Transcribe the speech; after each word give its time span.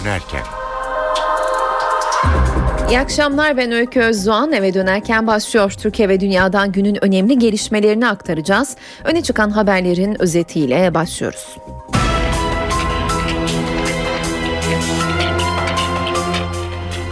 dönerken. 0.00 0.42
İyi 2.90 3.00
akşamlar 3.00 3.56
ben 3.56 3.72
Öykü 3.72 4.00
Özdoğan 4.00 4.52
eve 4.52 4.74
dönerken 4.74 5.26
başlıyor. 5.26 5.70
Türkiye 5.70 6.08
ve 6.08 6.20
dünyadan 6.20 6.72
günün 6.72 7.04
önemli 7.04 7.38
gelişmelerini 7.38 8.08
aktaracağız. 8.08 8.76
Öne 9.04 9.22
çıkan 9.22 9.50
haberlerin 9.50 10.22
özetiyle 10.22 10.94
başlıyoruz. 10.94 11.56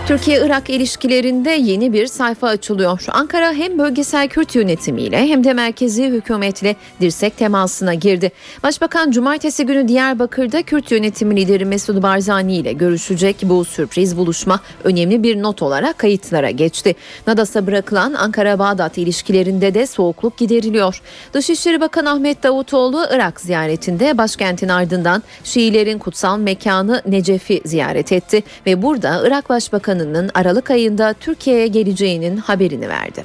Türkiye-Irak 0.06 0.70
ilişkilerinde 0.70 1.50
yeni 1.50 1.92
bir 1.92 2.06
sayfa 2.06 2.48
açılıyor. 2.48 3.04
Ankara 3.08 3.52
hem 3.52 3.78
bölgesel 3.78 4.28
Kürt 4.28 4.54
yönetimiyle 4.54 5.28
hem 5.28 5.44
de 5.44 5.52
merkezi 5.52 6.04
hükümetle 6.04 6.76
dirsek 7.00 7.36
temasına 7.36 7.94
girdi. 7.94 8.32
Başbakan 8.62 9.10
cumartesi 9.10 9.66
günü 9.66 9.88
Diyarbakır'da 9.88 10.62
Kürt 10.62 10.90
yönetimi 10.90 11.36
lideri 11.36 11.64
Mesut 11.64 12.02
Barzani 12.02 12.56
ile 12.56 12.72
görüşecek. 12.72 13.36
Bu 13.42 13.64
sürpriz 13.64 14.16
buluşma 14.16 14.60
önemli 14.84 15.22
bir 15.22 15.42
not 15.42 15.62
olarak 15.62 15.98
kayıtlara 15.98 16.50
geçti. 16.50 16.94
Nadas'a 17.26 17.66
bırakılan 17.66 18.12
Ankara-Bağdat 18.12 18.98
ilişkilerinde 18.98 19.74
de 19.74 19.86
soğukluk 19.86 20.36
gideriliyor. 20.36 21.02
Dışişleri 21.32 21.80
Bakanı 21.80 22.10
Ahmet 22.10 22.42
Davutoğlu 22.42 23.06
Irak 23.10 23.40
ziyaretinde 23.40 24.18
başkentin 24.18 24.68
ardından 24.68 25.22
Şiilerin 25.44 25.98
kutsal 25.98 26.38
mekanı 26.38 27.02
Necef'i 27.06 27.60
ziyaret 27.64 28.12
etti 28.12 28.42
ve 28.66 28.82
burada 28.82 29.22
Irak 29.26 29.48
Başbakanı 29.48 29.95
Başbakanı'nın 29.96 30.30
Aralık 30.34 30.70
ayında 30.70 31.14
Türkiye'ye 31.20 31.66
geleceğinin 31.66 32.36
haberini 32.36 32.88
verdi. 32.88 33.24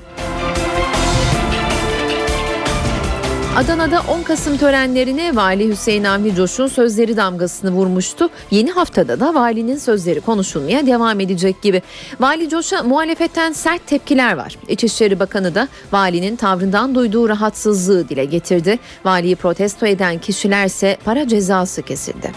Adana'da 3.55 4.01
10 4.07 4.23
Kasım 4.23 4.57
törenlerine 4.57 5.35
Vali 5.35 5.67
Hüseyin 5.67 6.03
Avni 6.03 6.35
Coş'un 6.35 6.67
sözleri 6.67 7.17
damgasını 7.17 7.71
vurmuştu. 7.71 8.29
Yeni 8.51 8.71
haftada 8.71 9.19
da 9.19 9.33
valinin 9.33 9.77
sözleri 9.77 10.21
konuşulmaya 10.21 10.85
devam 10.85 11.19
edecek 11.19 11.61
gibi. 11.61 11.81
Vali 12.19 12.49
Coş'a 12.49 12.83
muhalefetten 12.83 13.53
sert 13.53 13.87
tepkiler 13.87 14.37
var. 14.37 14.57
İçişleri 14.67 15.19
Bakanı 15.19 15.55
da 15.55 15.67
valinin 15.91 16.35
tavrından 16.35 16.95
duyduğu 16.95 17.29
rahatsızlığı 17.29 18.09
dile 18.09 18.25
getirdi. 18.25 18.79
Valiyi 19.05 19.35
protesto 19.35 19.85
eden 19.85 20.17
kişilerse 20.17 20.97
para 21.05 21.27
cezası 21.27 21.81
kesildi. 21.81 22.31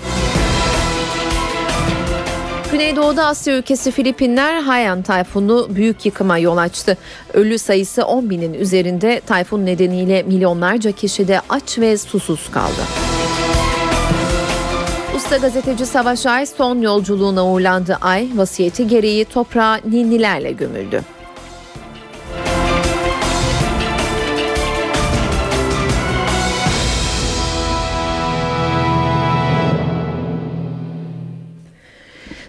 Güneydoğu'da 2.74 3.26
Asya 3.26 3.56
ülkesi 3.56 3.90
Filipinler 3.90 4.62
Haiyan 4.62 5.02
tayfunu 5.02 5.66
büyük 5.70 6.06
yıkıma 6.06 6.38
yol 6.38 6.56
açtı. 6.56 6.96
Ölü 7.34 7.58
sayısı 7.58 8.04
10 8.06 8.30
binin 8.30 8.54
üzerinde 8.54 9.20
tayfun 9.26 9.66
nedeniyle 9.66 10.22
milyonlarca 10.22 10.92
kişi 10.92 11.28
de 11.28 11.40
aç 11.48 11.78
ve 11.78 11.98
susuz 11.98 12.50
kaldı. 12.50 12.80
Usta 15.16 15.36
gazeteci 15.36 15.86
Savaş 15.86 16.26
Ay 16.26 16.46
son 16.46 16.80
yolculuğuna 16.80 17.46
uğurlandı. 17.46 17.98
Ay 18.00 18.28
vasiyeti 18.34 18.88
gereği 18.88 19.24
toprağa 19.24 19.80
ninnilerle 19.84 20.52
gömüldü. 20.52 21.02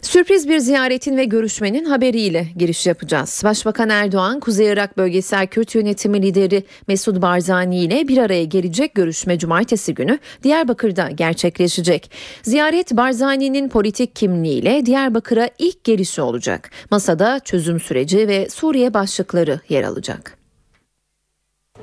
Sürpriz 0.06 0.50
bir 0.50 0.58
ziyaretin 0.60 1.18
ve 1.18 1.26
görüşmenin 1.26 1.86
haberiyle 1.86 2.48
giriş 2.58 2.86
yapacağız. 2.86 3.42
Başbakan 3.44 3.90
Erdoğan, 3.90 4.40
Kuzey 4.40 4.68
Irak 4.68 4.98
Bölgesel 4.98 5.48
Kürt 5.48 5.76
Yönetimi 5.76 6.22
lideri 6.22 6.64
Mesud 6.88 7.22
Barzani 7.22 7.84
ile 7.84 8.08
bir 8.08 8.18
araya 8.18 8.44
gelecek 8.44 8.96
görüşme 8.96 9.40
cumartesi 9.40 9.94
günü 9.94 10.20
Diyarbakır'da 10.44 11.10
gerçekleşecek. 11.10 12.12
Ziyaret 12.44 12.92
Barzani'nin 12.92 13.70
politik 13.70 14.16
kimliğiyle 14.16 14.86
Diyarbakır'a 14.86 15.50
ilk 15.60 15.84
gelişi 15.84 16.22
olacak. 16.22 16.72
Masada 16.92 17.40
çözüm 17.40 17.80
süreci 17.80 18.28
ve 18.28 18.50
Suriye 18.50 18.94
başlıkları 18.94 19.60
yer 19.70 19.84
alacak. 19.84 20.38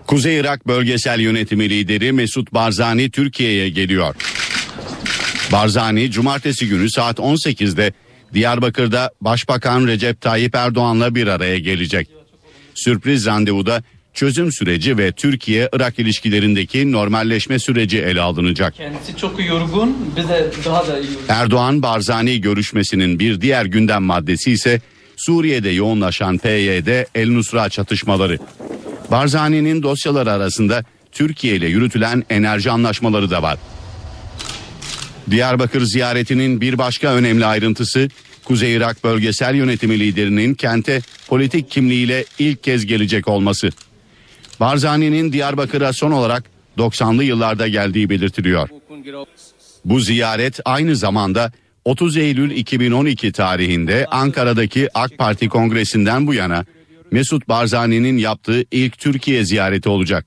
Kuzey 0.06 0.38
Irak 0.38 0.66
Bölgesel 0.66 1.20
Yönetimi 1.20 1.70
lideri 1.70 2.12
Mesut 2.12 2.54
Barzani 2.54 3.10
Türkiye'ye 3.10 3.68
geliyor. 3.68 4.14
Barzani 5.52 6.10
cumartesi 6.10 6.68
günü 6.68 6.90
saat 6.90 7.18
18'de 7.18 7.92
Diyarbakır'da 8.34 9.10
Başbakan 9.20 9.86
Recep 9.86 10.20
Tayyip 10.20 10.54
Erdoğan'la 10.54 11.14
bir 11.14 11.26
araya 11.26 11.58
gelecek. 11.58 12.08
Sürpriz 12.74 13.26
randevuda 13.26 13.82
çözüm 14.14 14.52
süreci 14.52 14.98
ve 14.98 15.12
Türkiye-Irak 15.12 15.98
ilişkilerindeki 15.98 16.92
normalleşme 16.92 17.58
süreci 17.58 17.98
ele 17.98 18.20
alınacak. 18.20 18.74
Kendisi 18.74 19.16
çok 19.16 19.46
yorgun, 19.46 19.96
bize 20.16 20.50
daha 20.64 20.86
da 20.86 20.98
iyi. 20.98 21.08
Erdoğan 21.28 21.82
Barzani 21.82 22.40
görüşmesinin 22.40 23.18
bir 23.18 23.40
diğer 23.40 23.64
gündem 23.64 24.02
maddesi 24.02 24.52
ise 24.52 24.80
Suriye'de 25.16 25.70
yoğunlaşan 25.70 26.38
PYD 26.38 27.04
El 27.14 27.30
Nusra 27.30 27.68
çatışmaları. 27.68 28.38
Barzani'nin 29.10 29.82
dosyaları 29.82 30.32
arasında 30.32 30.84
Türkiye 31.12 31.56
ile 31.56 31.66
yürütülen 31.66 32.24
enerji 32.30 32.70
anlaşmaları 32.70 33.30
da 33.30 33.42
var. 33.42 33.58
Diyarbakır 35.30 35.82
ziyaretinin 35.82 36.60
bir 36.60 36.78
başka 36.78 37.14
önemli 37.14 37.46
ayrıntısı 37.46 38.08
Kuzey 38.44 38.74
Irak 38.74 39.04
Bölgesel 39.04 39.54
Yönetimi 39.54 40.00
liderinin 40.00 40.54
kente 40.54 41.00
politik 41.28 41.70
kimliğiyle 41.70 42.24
ilk 42.38 42.62
kez 42.62 42.86
gelecek 42.86 43.28
olması. 43.28 43.70
Barzani'nin 44.60 45.32
Diyarbakır'a 45.32 45.92
son 45.92 46.10
olarak 46.10 46.44
90'lı 46.78 47.24
yıllarda 47.24 47.68
geldiği 47.68 48.10
belirtiliyor. 48.10 48.68
Bu 49.84 50.00
ziyaret 50.00 50.60
aynı 50.64 50.96
zamanda 50.96 51.52
30 51.84 52.16
Eylül 52.16 52.50
2012 52.50 53.32
tarihinde 53.32 54.06
Ankara'daki 54.10 54.88
AK 54.94 55.18
Parti 55.18 55.48
kongresinden 55.48 56.26
bu 56.26 56.34
yana 56.34 56.64
Mesut 57.10 57.48
Barzani'nin 57.48 58.18
yaptığı 58.18 58.64
ilk 58.70 58.98
Türkiye 58.98 59.44
ziyareti 59.44 59.88
olacak. 59.88 60.26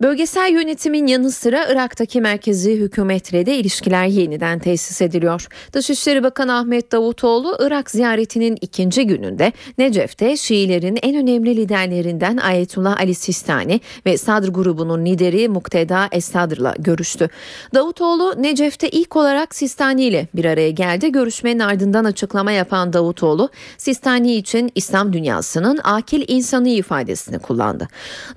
Bölgesel 0.00 0.52
yönetimin 0.52 1.06
yanı 1.06 1.30
sıra 1.30 1.66
Irak'taki 1.68 2.20
merkezi 2.20 2.76
hükümetle 2.76 3.46
de 3.46 3.56
ilişkiler 3.56 4.06
yeniden 4.06 4.58
tesis 4.58 5.02
ediliyor. 5.02 5.46
Dışişleri 5.72 6.22
Bakanı 6.22 6.56
Ahmet 6.56 6.92
Davutoğlu 6.92 7.56
Irak 7.60 7.90
ziyaretinin 7.90 8.58
ikinci 8.60 9.06
gününde 9.06 9.52
Necef'te 9.78 10.36
Şiilerin 10.36 10.98
en 11.02 11.16
önemli 11.16 11.56
liderlerinden 11.56 12.36
Ayetullah 12.36 13.00
Ali 13.00 13.14
Sistani 13.14 13.80
ve 14.06 14.18
Sadr 14.18 14.48
grubunun 14.48 15.04
lideri 15.06 15.48
Mukteda 15.48 16.08
Esadr'la 16.12 16.74
görüştü. 16.78 17.28
Davutoğlu 17.74 18.42
Necef'te 18.42 18.88
ilk 18.88 19.16
olarak 19.16 19.54
Sistani 19.54 20.04
ile 20.04 20.28
bir 20.34 20.44
araya 20.44 20.70
geldi. 20.70 21.12
Görüşmenin 21.12 21.60
ardından 21.60 22.04
açıklama 22.04 22.52
yapan 22.52 22.92
Davutoğlu 22.92 23.48
Sistani 23.78 24.34
için 24.34 24.72
İslam 24.74 25.12
dünyasının 25.12 25.80
akil 25.84 26.24
insanı 26.28 26.68
ifadesini 26.68 27.38
kullandı. 27.38 27.88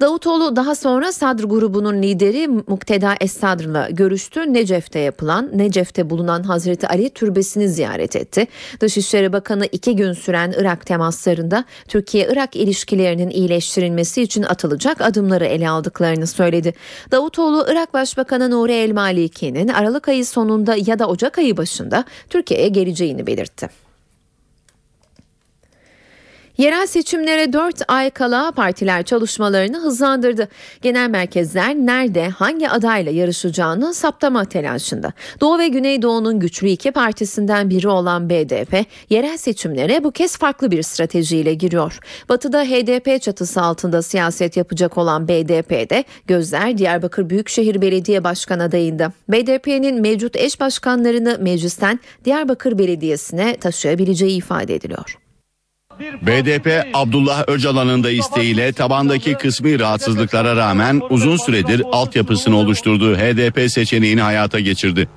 Davutoğlu 0.01 0.55
daha 0.55 0.75
sonra 0.75 1.11
Sadr 1.11 1.48
grubunun 1.49 2.01
lideri 2.03 2.47
Mukteda 2.47 3.15
Esadr'la 3.21 3.89
görüştü. 3.89 4.53
Necef'te 4.53 4.99
yapılan, 4.99 5.49
Necef'te 5.53 6.09
bulunan 6.09 6.43
Hazreti 6.43 6.87
Ali 6.87 7.09
Türbesi'ni 7.09 7.69
ziyaret 7.69 8.15
etti. 8.15 8.47
Dışişleri 8.79 9.33
Bakanı 9.33 9.65
iki 9.71 9.95
gün 9.95 10.13
süren 10.13 10.53
Irak 10.57 10.85
temaslarında 10.85 11.65
Türkiye-Irak 11.87 12.55
ilişkilerinin 12.55 13.29
iyileştirilmesi 13.29 14.21
için 14.21 14.43
atılacak 14.43 15.01
adımları 15.01 15.45
ele 15.45 15.69
aldıklarını 15.69 16.27
söyledi. 16.27 16.73
Davutoğlu, 17.11 17.65
Irak 17.69 17.93
Başbakanı 17.93 18.51
Nuri 18.51 18.73
El 18.73 18.91
Maliki'nin 18.91 19.67
Aralık 19.67 20.07
ayı 20.07 20.25
sonunda 20.25 20.75
ya 20.85 20.99
da 20.99 21.07
Ocak 21.07 21.37
ayı 21.37 21.57
başında 21.57 22.05
Türkiye'ye 22.29 22.67
geleceğini 22.67 23.27
belirtti. 23.27 23.88
Yerel 26.59 26.87
seçimlere 26.87 27.53
4 27.53 27.81
ay 27.87 28.09
kala 28.09 28.51
partiler 28.51 29.03
çalışmalarını 29.03 29.79
hızlandırdı. 29.79 30.47
Genel 30.81 31.09
merkezler 31.09 31.75
nerede 31.75 32.29
hangi 32.29 32.69
adayla 32.69 33.11
yarışacağını 33.11 33.93
saptama 33.93 34.45
telaşında. 34.45 35.13
Doğu 35.41 35.59
ve 35.59 35.67
Güneydoğu'nun 35.67 36.39
güçlü 36.39 36.69
iki 36.69 36.91
partisinden 36.91 37.69
biri 37.69 37.87
olan 37.87 38.29
BDP 38.29 38.85
yerel 39.09 39.37
seçimlere 39.37 40.03
bu 40.03 40.11
kez 40.11 40.37
farklı 40.37 40.71
bir 40.71 40.83
stratejiyle 40.83 41.53
giriyor. 41.53 41.99
Batı'da 42.29 42.63
HDP 42.63 43.21
çatısı 43.21 43.61
altında 43.61 44.01
siyaset 44.01 44.57
yapacak 44.57 44.97
olan 44.97 45.27
BDP'de 45.27 46.03
gözler 46.27 46.77
Diyarbakır 46.77 47.29
Büyükşehir 47.29 47.81
Belediye 47.81 48.23
Başkan 48.23 48.59
adayında. 48.59 49.11
BDP'nin 49.29 50.01
mevcut 50.01 50.35
eş 50.35 50.59
başkanlarını 50.59 51.37
meclisten 51.41 51.99
Diyarbakır 52.25 52.77
Belediyesi'ne 52.77 53.57
taşıyabileceği 53.57 54.37
ifade 54.37 54.75
ediliyor. 54.75 55.28
BDP 56.21 56.87
Abdullah 56.93 57.43
Öcalan'ın 57.47 58.03
da 58.03 58.11
isteğiyle 58.11 58.73
tabandaki 58.73 59.33
kısmi 59.33 59.79
rahatsızlıklara 59.79 60.55
rağmen 60.55 61.01
uzun 61.09 61.37
süredir 61.37 61.83
altyapısını 61.91 62.57
oluşturduğu 62.57 63.15
HDP 63.15 63.71
seçeneğini 63.71 64.21
hayata 64.21 64.59
geçirdi. 64.59 65.09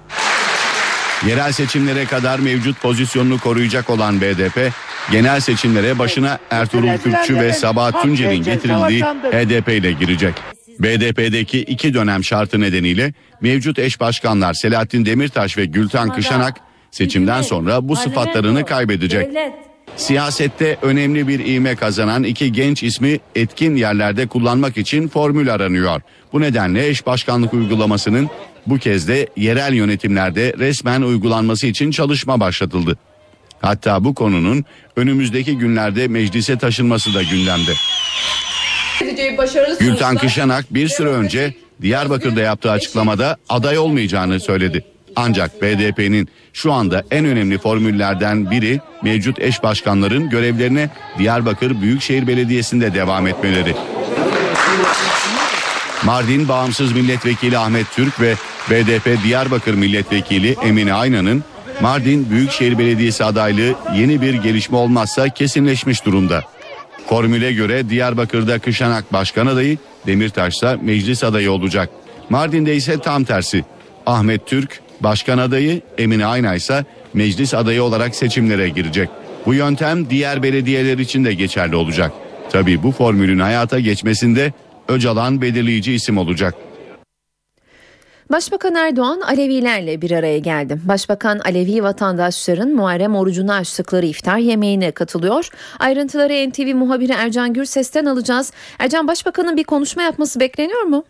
Yerel 1.26 1.52
seçimlere 1.52 2.04
kadar 2.04 2.38
mevcut 2.38 2.82
pozisyonunu 2.82 3.38
koruyacak 3.38 3.90
olan 3.90 4.20
BDP, 4.20 4.72
genel 5.10 5.40
seçimlere 5.40 5.98
başına 5.98 6.38
Ertuğrul 6.50 6.98
Kürkçü 6.98 7.36
ve 7.40 7.52
Sabahat 7.52 8.02
Tuncer'in 8.02 8.42
getirildiği 8.42 9.02
HDP 9.04 9.68
ile 9.68 9.92
girecek. 9.92 10.34
BDP'deki 10.78 11.60
iki 11.60 11.94
dönem 11.94 12.24
şartı 12.24 12.60
nedeniyle 12.60 13.12
mevcut 13.40 13.78
eş 13.78 14.00
başkanlar 14.00 14.54
Selahattin 14.54 15.06
Demirtaş 15.06 15.58
ve 15.58 15.64
Gülten 15.64 16.08
Kışanak 16.08 16.60
Seçimden 16.92 17.42
sonra 17.42 17.88
bu 17.88 17.96
sıfatlarını 17.96 18.66
kaybedecek. 18.66 19.28
Siyasette 19.96 20.76
önemli 20.82 21.28
bir 21.28 21.40
ivme 21.46 21.76
kazanan 21.76 22.22
iki 22.22 22.52
genç 22.52 22.82
ismi 22.82 23.18
etkin 23.34 23.76
yerlerde 23.76 24.26
kullanmak 24.26 24.76
için 24.76 25.08
formül 25.08 25.54
aranıyor. 25.54 26.00
Bu 26.32 26.40
nedenle 26.40 26.88
eş 26.88 27.06
başkanlık 27.06 27.54
uygulamasının 27.54 28.30
bu 28.66 28.78
kez 28.78 29.08
de 29.08 29.28
yerel 29.36 29.72
yönetimlerde 29.72 30.54
resmen 30.58 31.02
uygulanması 31.02 31.66
için 31.66 31.90
çalışma 31.90 32.40
başlatıldı. 32.40 32.98
Hatta 33.60 34.04
bu 34.04 34.14
konunun 34.14 34.64
önümüzdeki 34.96 35.58
günlerde 35.58 36.08
meclise 36.08 36.58
taşınması 36.58 37.14
da 37.14 37.22
gündemde. 37.22 37.72
Gülten 39.80 40.16
Kışanak 40.16 40.74
bir 40.74 40.88
süre 40.88 41.08
önce 41.08 41.54
Diyarbakır'da 41.82 42.40
yaptığı 42.40 42.70
açıklamada 42.70 43.36
aday 43.48 43.78
olmayacağını 43.78 44.40
söyledi. 44.40 44.84
Ancak 45.16 45.62
BDP'nin 45.62 46.28
şu 46.52 46.72
anda 46.72 47.04
en 47.10 47.24
önemli 47.24 47.58
formüllerden 47.58 48.50
biri 48.50 48.80
mevcut 49.02 49.38
eş 49.38 49.62
başkanların 49.62 50.30
görevlerine 50.30 50.90
Diyarbakır 51.18 51.80
Büyükşehir 51.80 52.26
Belediyesi'nde 52.26 52.94
devam 52.94 53.26
etmeleri. 53.26 53.74
Mardin 56.04 56.48
Bağımsız 56.48 56.92
Milletvekili 56.92 57.58
Ahmet 57.58 57.86
Türk 57.94 58.20
ve 58.20 58.34
BDP 58.70 59.24
Diyarbakır 59.24 59.74
Milletvekili 59.74 60.56
Emine 60.62 60.94
Aynan'ın 60.94 61.44
Mardin 61.80 62.30
Büyükşehir 62.30 62.78
Belediyesi 62.78 63.24
adaylığı 63.24 63.74
yeni 63.96 64.22
bir 64.22 64.34
gelişme 64.34 64.76
olmazsa 64.76 65.28
kesinleşmiş 65.28 66.04
durumda. 66.04 66.44
Formüle 67.08 67.52
göre 67.52 67.88
Diyarbakır'da 67.88 68.58
Kışanak 68.58 69.12
başkan 69.12 69.46
adayı, 69.46 69.78
Demirtaş'sa 70.06 70.78
meclis 70.82 71.24
adayı 71.24 71.52
olacak. 71.52 71.90
Mardin'de 72.30 72.76
ise 72.76 72.98
tam 72.98 73.24
tersi. 73.24 73.64
Ahmet 74.06 74.46
Türk 74.46 74.80
başkan 75.02 75.38
adayı, 75.38 75.80
Emine 75.98 76.26
Ayna 76.26 76.54
ise 76.54 76.84
meclis 77.14 77.54
adayı 77.54 77.82
olarak 77.82 78.14
seçimlere 78.14 78.68
girecek. 78.68 79.08
Bu 79.46 79.54
yöntem 79.54 80.10
diğer 80.10 80.42
belediyeler 80.42 80.98
için 80.98 81.24
de 81.24 81.34
geçerli 81.34 81.76
olacak. 81.76 82.12
Tabii 82.50 82.82
bu 82.82 82.92
formülün 82.92 83.38
hayata 83.38 83.80
geçmesinde 83.80 84.52
Öcalan 84.88 85.42
belirleyici 85.42 85.92
isim 85.92 86.18
olacak. 86.18 86.54
Başbakan 88.32 88.74
Erdoğan 88.74 89.20
Alevilerle 89.20 90.02
bir 90.02 90.10
araya 90.10 90.38
geldi. 90.38 90.80
Başbakan 90.84 91.38
Alevi 91.38 91.82
vatandaşların 91.82 92.68
Muharrem 92.68 93.16
orucunu 93.16 93.52
açtıkları 93.52 94.06
iftar 94.06 94.38
yemeğine 94.38 94.90
katılıyor. 94.90 95.48
Ayrıntıları 95.78 96.50
NTV 96.50 96.74
muhabiri 96.74 97.12
Ercan 97.12 97.52
Gürses'ten 97.52 98.04
alacağız. 98.04 98.52
Ercan 98.78 99.08
Başbakanın 99.08 99.56
bir 99.56 99.64
konuşma 99.64 100.02
yapması 100.02 100.40
bekleniyor 100.40 100.82
mu? 100.82 101.04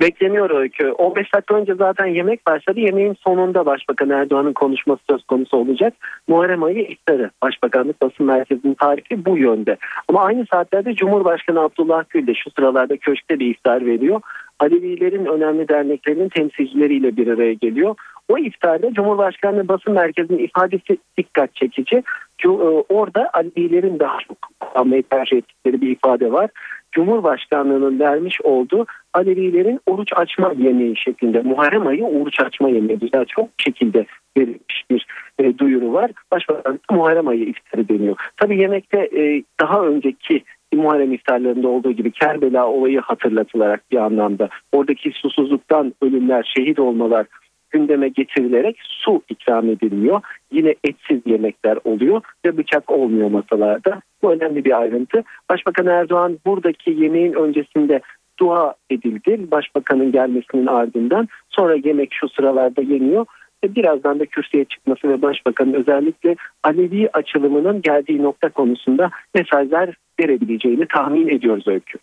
Bekleniyor 0.00 0.50
öykü. 0.50 0.90
15 0.90 1.34
dakika 1.34 1.54
önce 1.54 1.74
zaten 1.74 2.06
yemek 2.06 2.46
başladı. 2.46 2.80
Yemeğin 2.80 3.14
sonunda 3.14 3.66
Başbakan 3.66 4.10
Erdoğan'ın 4.10 4.52
konuşması 4.52 5.02
söz 5.10 5.24
konusu 5.24 5.56
olacak. 5.56 5.94
Muharrem 6.28 6.62
ayı 6.62 6.82
iftarı. 6.82 7.30
Başbakanlık 7.42 8.02
basın 8.02 8.26
merkezinin 8.26 8.74
tarifi 8.74 9.24
bu 9.24 9.38
yönde. 9.38 9.76
Ama 10.08 10.22
aynı 10.22 10.46
saatlerde 10.52 10.94
Cumhurbaşkanı 10.94 11.60
Abdullah 11.60 12.04
Gül 12.10 12.26
de 12.26 12.34
şu 12.34 12.50
sıralarda 12.50 12.96
köşkte 12.96 13.38
bir 13.38 13.50
iftar 13.50 13.86
veriyor. 13.86 14.20
Alevilerin 14.58 15.26
önemli 15.26 15.68
derneklerinin 15.68 16.28
temsilcileriyle 16.28 17.16
bir 17.16 17.26
araya 17.26 17.52
geliyor. 17.52 17.94
O 18.28 18.38
iftarda 18.38 18.92
Cumhurbaşkanlığı 18.92 19.68
basın 19.68 19.92
merkezinin 19.92 20.38
ifadesi 20.38 20.98
dikkat 21.18 21.54
çekici. 21.54 22.02
E, 22.44 22.48
Orada 22.88 23.30
Alevilerin 23.32 23.98
daha 23.98 24.18
çok 24.28 24.36
kullanmayı 24.60 25.02
tercih 25.02 25.36
ettikleri 25.36 25.80
bir 25.80 25.90
ifade 25.90 26.32
var. 26.32 26.50
Cumhurbaşkanlığının 26.92 28.00
vermiş 28.00 28.40
olduğu 28.42 28.86
Alevilerin 29.14 29.80
oruç 29.86 30.12
açma 30.16 30.52
yemeği 30.58 30.96
şeklinde 30.96 31.40
Muharrem 31.40 31.86
ayı 31.86 32.04
oruç 32.04 32.40
açma 32.40 32.68
yemeği 32.68 32.98
güzel 32.98 33.24
çok 33.24 33.48
şekilde 33.58 34.06
verilmiş 34.36 34.84
bir 34.90 35.06
e, 35.38 35.58
duyuru 35.58 35.92
var. 35.92 36.10
Başbakan 36.32 36.80
Muharrem 36.90 37.28
ayı 37.28 37.44
iftarı 37.44 37.88
deniyor. 37.88 38.16
Tabii 38.36 38.60
yemekte 38.60 38.98
e, 38.98 39.42
daha 39.60 39.86
önceki 39.86 40.44
Muharrem 40.74 41.12
iftarlarında 41.12 41.68
olduğu 41.68 41.92
gibi 41.92 42.10
Kerbela 42.10 42.66
olayı 42.66 43.00
hatırlatılarak 43.00 43.90
bir 43.90 43.96
anlamda 43.96 44.48
oradaki 44.72 45.10
susuzluktan 45.10 45.94
ölümler, 46.02 46.52
şehit 46.56 46.78
olmalar 46.78 47.26
gündeme 47.70 48.08
getirilerek 48.08 48.76
su 48.82 49.22
ikram 49.28 49.70
edilmiyor. 49.70 50.20
Yine 50.52 50.74
etsiz 50.84 51.20
yemekler 51.26 51.78
oluyor 51.84 52.22
ve 52.44 52.56
bıçak 52.56 52.90
olmuyor 52.90 53.30
masalarda. 53.30 54.00
Bu 54.22 54.32
önemli 54.32 54.64
bir 54.64 54.80
ayrıntı. 54.80 55.24
Başbakan 55.50 55.86
Erdoğan 55.86 56.38
buradaki 56.46 56.90
yemeğin 56.90 57.32
öncesinde 57.32 58.00
dua 58.38 58.74
edildi. 58.90 59.50
Başbakanın 59.50 60.12
gelmesinin 60.12 60.66
ardından 60.66 61.28
sonra 61.48 61.76
yemek 61.84 62.08
şu 62.12 62.28
sıralarda 62.28 62.82
yeniyor. 62.82 63.26
Ve 63.64 63.74
birazdan 63.74 64.20
da 64.20 64.26
kürsüye 64.26 64.64
çıkması 64.64 65.08
ve 65.08 65.22
başbakanın 65.22 65.72
özellikle 65.72 66.36
Alevi 66.62 67.08
açılımının 67.12 67.82
geldiği 67.82 68.22
nokta 68.22 68.48
konusunda 68.48 69.10
mesajlar 69.34 69.94
verebileceğini 70.20 70.86
tahmin 70.86 71.28
ediyoruz 71.28 71.68
Öykü. 71.68 71.98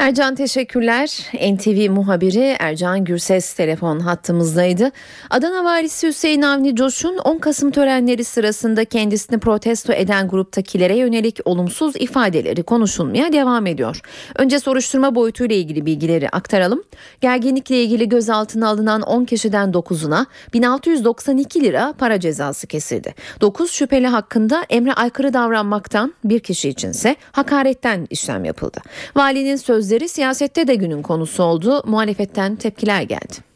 Ercan 0.00 0.34
teşekkürler. 0.34 1.30
NTV 1.52 1.90
muhabiri 1.90 2.56
Ercan 2.58 3.04
Gürses 3.04 3.54
telefon 3.54 4.00
hattımızdaydı. 4.00 4.90
Adana 5.30 5.64
valisi 5.64 6.08
Hüseyin 6.08 6.42
Avni 6.42 6.76
Coş'un 6.76 7.18
10 7.18 7.38
Kasım 7.38 7.70
törenleri 7.70 8.24
sırasında 8.24 8.84
kendisini 8.84 9.38
protesto 9.38 9.92
eden 9.92 10.28
gruptakilere 10.28 10.96
yönelik 10.96 11.38
olumsuz 11.44 11.94
ifadeleri 11.96 12.62
konuşulmaya 12.62 13.32
devam 13.32 13.66
ediyor. 13.66 14.00
Önce 14.36 14.60
soruşturma 14.60 15.14
boyutuyla 15.14 15.56
ilgili 15.56 15.86
bilgileri 15.86 16.28
aktaralım. 16.28 16.82
Gerginlikle 17.20 17.82
ilgili 17.82 18.08
gözaltına 18.08 18.68
alınan 18.68 19.02
10 19.02 19.24
kişiden 19.24 19.70
9'una 19.70 20.26
1692 20.52 21.62
lira 21.62 21.94
para 21.98 22.20
cezası 22.20 22.66
kesildi. 22.66 23.14
9 23.40 23.70
şüpheli 23.70 24.06
hakkında 24.06 24.64
emre 24.70 24.92
aykırı 24.92 25.32
davranmaktan 25.32 26.14
bir 26.24 26.40
kişi 26.40 26.68
içinse 26.68 27.16
hakaretten 27.32 28.06
işlem 28.10 28.44
yapıldı. 28.44 28.80
Valinin 29.16 29.56
sözleri 29.56 29.89
siyasette 29.98 30.66
de 30.66 30.74
günün 30.74 31.02
konusu 31.02 31.42
oldu. 31.42 31.82
Muhalefetten 31.86 32.56
tepkiler 32.56 33.02
geldi. 33.02 33.50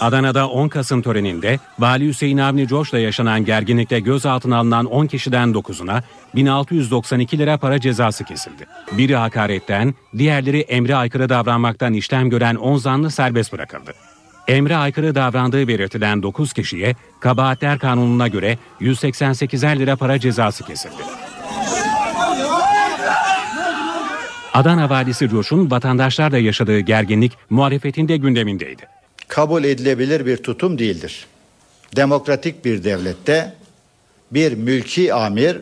Adana'da 0.00 0.48
10 0.48 0.68
Kasım 0.68 1.02
töreninde 1.02 1.58
Vali 1.78 2.08
Hüseyin 2.08 2.38
Avni 2.38 2.66
Coş'la 2.68 2.98
yaşanan 2.98 3.44
gerginlikte 3.44 4.00
gözaltına 4.00 4.56
alınan 4.56 4.86
10 4.86 5.06
kişiden 5.06 5.48
9'una 5.48 6.02
1692 6.34 7.38
lira 7.38 7.58
para 7.58 7.80
cezası 7.80 8.24
kesildi. 8.24 8.66
Biri 8.92 9.16
hakaretten, 9.16 9.94
diğerleri 10.18 10.60
emre 10.60 10.96
aykırı 10.96 11.28
davranmaktan 11.28 11.92
işlem 11.92 12.30
gören 12.30 12.54
10 12.54 12.76
zanlı 12.76 13.10
serbest 13.10 13.52
bırakıldı. 13.52 13.92
Emre 14.48 14.76
aykırı 14.76 15.14
davrandığı 15.14 15.68
belirtilen 15.68 16.22
9 16.22 16.52
kişiye 16.52 16.94
kabahatler 17.20 17.78
kanununa 17.78 18.28
göre 18.28 18.58
188'er 18.80 19.78
lira 19.78 19.96
para 19.96 20.18
cezası 20.18 20.64
kesildi. 20.64 21.02
Adana 24.54 24.90
valisi 24.90 25.28
Coş'un 25.28 25.70
vatandaşlarla 25.70 26.38
yaşadığı 26.38 26.80
gerginlik 26.80 27.32
muhalefetinde 27.50 28.16
gündemindeydi. 28.16 28.82
kabul 29.28 29.64
edilebilir 29.64 30.26
bir 30.26 30.36
tutum 30.36 30.78
değildir. 30.78 31.26
Demokratik 31.96 32.64
bir 32.64 32.84
devlette 32.84 33.54
bir 34.30 34.52
mülki 34.52 35.14
amir 35.14 35.58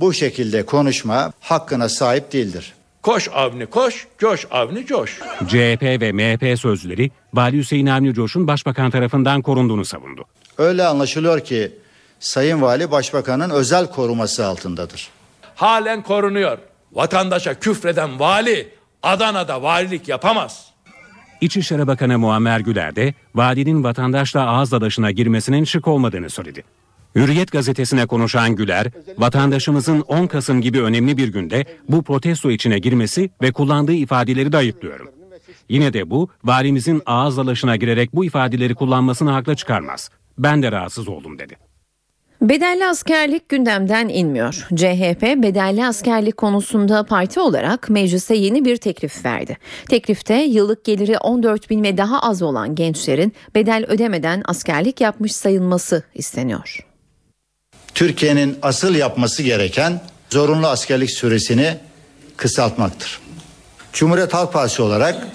bu 0.00 0.12
şekilde 0.12 0.66
konuşma 0.66 1.32
hakkına 1.40 1.88
sahip 1.88 2.32
değildir. 2.32 2.72
Koş 3.02 3.28
Avni 3.34 3.66
koş, 3.66 4.06
coş 4.18 4.46
Avni 4.50 4.86
coş. 4.86 5.18
CHP 5.48 5.82
ve 5.82 6.12
MHP 6.12 6.58
sözcüleri 6.58 7.10
Vali 7.34 7.56
Hüseyin 7.58 7.86
Avni 7.86 8.14
Coş'un 8.14 8.46
başbakan 8.46 8.90
tarafından 8.90 9.42
korunduğunu 9.42 9.84
savundu. 9.84 10.24
Öyle 10.58 10.84
anlaşılıyor 10.84 11.40
ki 11.40 11.72
Sayın 12.20 12.62
Vali 12.62 12.90
Başbakanın 12.90 13.50
özel 13.50 13.86
koruması 13.86 14.46
altındadır. 14.46 15.08
Halen 15.54 16.02
korunuyor. 16.02 16.58
Vatandaşa 16.92 17.54
küfreden 17.54 18.20
vali 18.20 18.68
Adana'da 19.02 19.62
valilik 19.62 20.08
yapamaz. 20.08 20.70
İçişleri 21.40 21.86
Bakanı 21.86 22.18
Muammer 22.18 22.60
Güler 22.60 22.96
de 22.96 23.14
valinin 23.34 23.84
vatandaşla 23.84 24.46
ağız 24.46 24.72
dalaşına 24.72 25.10
girmesinin 25.10 25.64
şık 25.64 25.88
olmadığını 25.88 26.30
söyledi. 26.30 26.64
Hürriyet 27.14 27.52
gazetesine 27.52 28.06
konuşan 28.06 28.56
Güler, 28.56 28.86
vatandaşımızın 29.18 30.00
10 30.00 30.26
Kasım 30.26 30.60
gibi 30.60 30.82
önemli 30.82 31.16
bir 31.16 31.28
günde 31.28 31.64
bu 31.88 32.02
protesto 32.02 32.50
içine 32.50 32.78
girmesi 32.78 33.30
ve 33.42 33.52
kullandığı 33.52 33.92
ifadeleri 33.92 34.52
de 34.52 34.56
ayıplıyorum. 34.56 35.08
Yine 35.68 35.92
de 35.92 36.10
bu, 36.10 36.28
valimizin 36.44 37.02
ağız 37.06 37.36
dalaşına 37.36 37.76
girerek 37.76 38.14
bu 38.14 38.24
ifadeleri 38.24 38.74
kullanmasını 38.74 39.30
haklı 39.30 39.56
çıkarmaz. 39.56 40.10
Ben 40.38 40.62
de 40.62 40.72
rahatsız 40.72 41.08
oldum 41.08 41.38
dedi. 41.38 41.69
Bedelli 42.40 42.86
askerlik 42.86 43.48
gündemden 43.48 44.08
inmiyor. 44.08 44.66
CHP 44.76 45.22
bedelli 45.22 45.86
askerlik 45.86 46.36
konusunda 46.36 47.02
parti 47.02 47.40
olarak 47.40 47.90
meclise 47.90 48.34
yeni 48.34 48.64
bir 48.64 48.76
teklif 48.76 49.24
verdi. 49.24 49.58
Teklifte 49.88 50.34
yıllık 50.34 50.84
geliri 50.84 51.18
14 51.18 51.70
bin 51.70 51.82
ve 51.82 51.96
daha 51.96 52.22
az 52.22 52.42
olan 52.42 52.74
gençlerin 52.74 53.32
bedel 53.54 53.84
ödemeden 53.88 54.42
askerlik 54.44 55.00
yapmış 55.00 55.32
sayılması 55.32 56.02
isteniyor. 56.14 56.86
Türkiye'nin 57.94 58.58
asıl 58.62 58.94
yapması 58.94 59.42
gereken 59.42 60.00
zorunlu 60.30 60.66
askerlik 60.66 61.10
süresini 61.10 61.76
kısaltmaktır. 62.36 63.20
Cumhuriyet 63.92 64.34
Halk 64.34 64.52
Partisi 64.52 64.82
olarak 64.82 65.26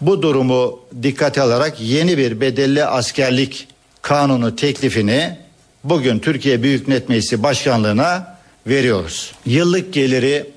bu 0.00 0.22
durumu 0.22 0.80
dikkate 1.02 1.42
alarak 1.42 1.80
yeni 1.80 2.18
bir 2.18 2.40
bedelli 2.40 2.84
askerlik 2.84 3.68
kanunu 4.02 4.56
teklifini 4.56 5.43
bugün 5.84 6.18
Türkiye 6.18 6.62
Büyük 6.62 6.88
Millet 6.88 7.08
Meclisi 7.08 7.42
Başkanlığı'na 7.42 8.36
veriyoruz. 8.66 9.32
Yıllık 9.46 9.92
geliri 9.92 10.50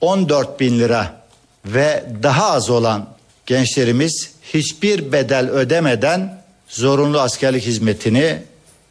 14 0.00 0.60
bin 0.60 0.78
lira 0.78 1.22
ve 1.66 2.04
daha 2.22 2.52
az 2.52 2.70
olan 2.70 3.08
gençlerimiz 3.46 4.30
hiçbir 4.42 5.12
bedel 5.12 5.50
ödemeden 5.50 6.42
zorunlu 6.68 7.20
askerlik 7.20 7.66
hizmetini 7.66 8.38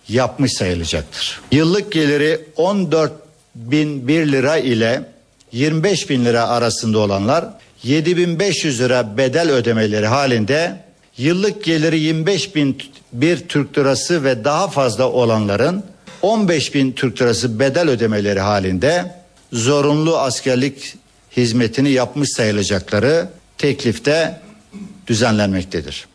yapmış 0.07 0.53
sayılacaktır. 0.53 1.41
Yıllık 1.51 1.91
geliri 1.91 2.45
14 2.55 3.11
bin 3.55 4.07
1 4.07 4.31
lira 4.31 4.57
ile 4.57 5.03
25 5.51 6.09
bin 6.09 6.25
lira 6.25 6.47
arasında 6.47 6.99
olanlar 6.99 7.45
7500 7.83 8.81
lira 8.81 9.17
bedel 9.17 9.51
ödemeleri 9.51 10.07
halinde 10.07 10.77
yıllık 11.17 11.63
geliri 11.63 11.99
25 11.99 12.55
bin 12.55 12.77
bir 13.13 13.37
Türk 13.37 13.77
lirası 13.77 14.23
ve 14.23 14.43
daha 14.43 14.67
fazla 14.67 15.09
olanların 15.09 15.83
15 16.21 16.75
bin 16.75 16.91
Türk 16.91 17.21
lirası 17.21 17.59
bedel 17.59 17.89
ödemeleri 17.89 18.39
halinde 18.39 19.15
zorunlu 19.53 20.17
askerlik 20.17 20.95
hizmetini 21.37 21.91
yapmış 21.91 22.29
sayılacakları 22.29 23.29
teklifte 23.57 24.39
düzenlenmektedir. 25.07 26.10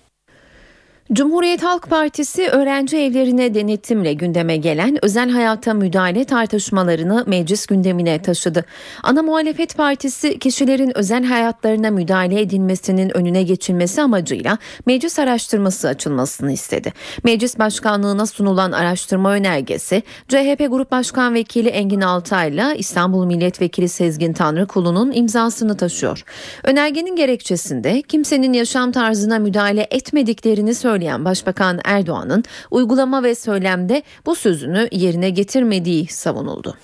Cumhuriyet 1.12 1.62
Halk 1.62 1.90
Partisi 1.90 2.48
öğrenci 2.48 2.96
evlerine 2.96 3.54
denetimle 3.54 4.12
gündeme 4.12 4.56
gelen 4.56 5.04
özel 5.04 5.30
hayata 5.30 5.74
müdahale 5.74 6.24
tartışmalarını 6.24 7.24
meclis 7.26 7.66
gündemine 7.66 8.22
taşıdı. 8.22 8.64
Ana 9.02 9.22
Muhalefet 9.22 9.76
Partisi 9.76 10.38
kişilerin 10.38 10.98
özel 10.98 11.24
hayatlarına 11.24 11.90
müdahale 11.90 12.40
edilmesinin 12.40 13.16
önüne 13.16 13.42
geçilmesi 13.42 14.02
amacıyla 14.02 14.58
meclis 14.86 15.18
araştırması 15.18 15.88
açılmasını 15.88 16.52
istedi. 16.52 16.92
Meclis 17.24 17.58
Başkanlığına 17.58 18.26
sunulan 18.26 18.72
araştırma 18.72 19.32
önergesi 19.32 20.02
CHP 20.28 20.66
Grup 20.70 20.90
Başkan 20.90 21.34
Vekili 21.34 21.68
Engin 21.68 22.00
Altay'la 22.00 22.74
İstanbul 22.74 23.26
Milletvekili 23.26 23.88
Sezgin 23.88 24.32
Tanrıkulu'nun 24.32 25.12
imzasını 25.12 25.76
taşıyor. 25.76 26.24
Önergenin 26.64 27.16
gerekçesinde 27.16 28.02
kimsenin 28.02 28.52
yaşam 28.52 28.92
tarzına 28.92 29.38
müdahale 29.38 29.86
etmediklerini 29.90 30.74
söylüyor 30.74 30.95
söyleyen 30.96 31.24
Başbakan 31.24 31.80
Erdoğan'ın 31.84 32.44
uygulama 32.70 33.22
ve 33.22 33.34
söylemde 33.34 34.02
bu 34.26 34.34
sözünü 34.34 34.88
yerine 34.92 35.30
getirmediği 35.30 36.06
savunuldu. 36.06 36.76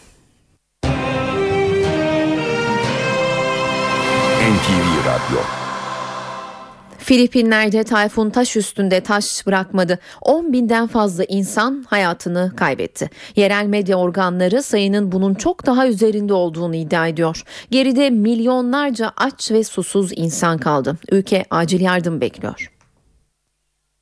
NTV 4.52 5.06
Radyo 5.06 5.40
Filipinler'de 6.98 7.84
tayfun 7.84 8.30
taş 8.30 8.56
üstünde 8.56 9.00
taş 9.00 9.46
bırakmadı. 9.46 9.98
10 10.20 10.52
binden 10.52 10.86
fazla 10.86 11.24
insan 11.24 11.84
hayatını 11.88 12.52
kaybetti. 12.56 13.10
Yerel 13.36 13.66
medya 13.66 13.96
organları 13.96 14.62
sayının 14.62 15.12
bunun 15.12 15.34
çok 15.34 15.66
daha 15.66 15.88
üzerinde 15.88 16.34
olduğunu 16.34 16.76
iddia 16.76 17.06
ediyor. 17.06 17.42
Geride 17.70 18.10
milyonlarca 18.10 19.12
aç 19.16 19.50
ve 19.50 19.64
susuz 19.64 20.10
insan 20.16 20.58
kaldı. 20.58 20.96
Ülke 21.10 21.44
acil 21.50 21.80
yardım 21.80 22.20
bekliyor. 22.20 22.72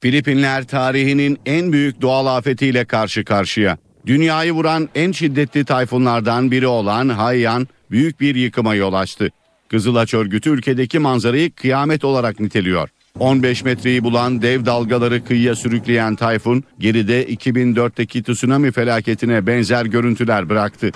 Filipinler 0.03 0.65
tarihinin 0.65 1.39
en 1.47 1.73
büyük 1.73 2.03
doğal 2.03 2.27
afetiyle 2.27 2.85
karşı 2.85 3.25
karşıya. 3.25 3.79
Dünyayı 4.07 4.53
vuran 4.53 4.89
en 4.95 5.13
şiddetli 5.13 5.65
tayfunlardan 5.65 6.51
biri 6.51 6.67
olan 6.67 7.09
Haiyan 7.09 7.69
büyük 7.91 8.21
bir 8.21 8.35
yıkıma 8.35 8.75
yol 8.75 8.93
açtı. 8.93 9.31
Kızılaç 9.69 10.15
örgütü 10.15 10.51
ülkedeki 10.51 10.99
manzarayı 10.99 11.53
kıyamet 11.55 12.05
olarak 12.05 12.41
niteliyor. 12.41 12.89
15 13.19 13.65
metreyi 13.65 14.05
bulan 14.05 14.43
dev 14.43 14.67
dalgaları 14.67 15.25
kıyıya 15.25 15.55
sürükleyen 15.55 16.17
tayfun 16.17 16.65
geride 16.79 17.27
2004'teki 17.27 18.23
tsunami 18.23 18.73
felaketine 18.73 19.47
benzer 19.47 19.87
görüntüler 19.87 20.49
bıraktı. 20.49 20.91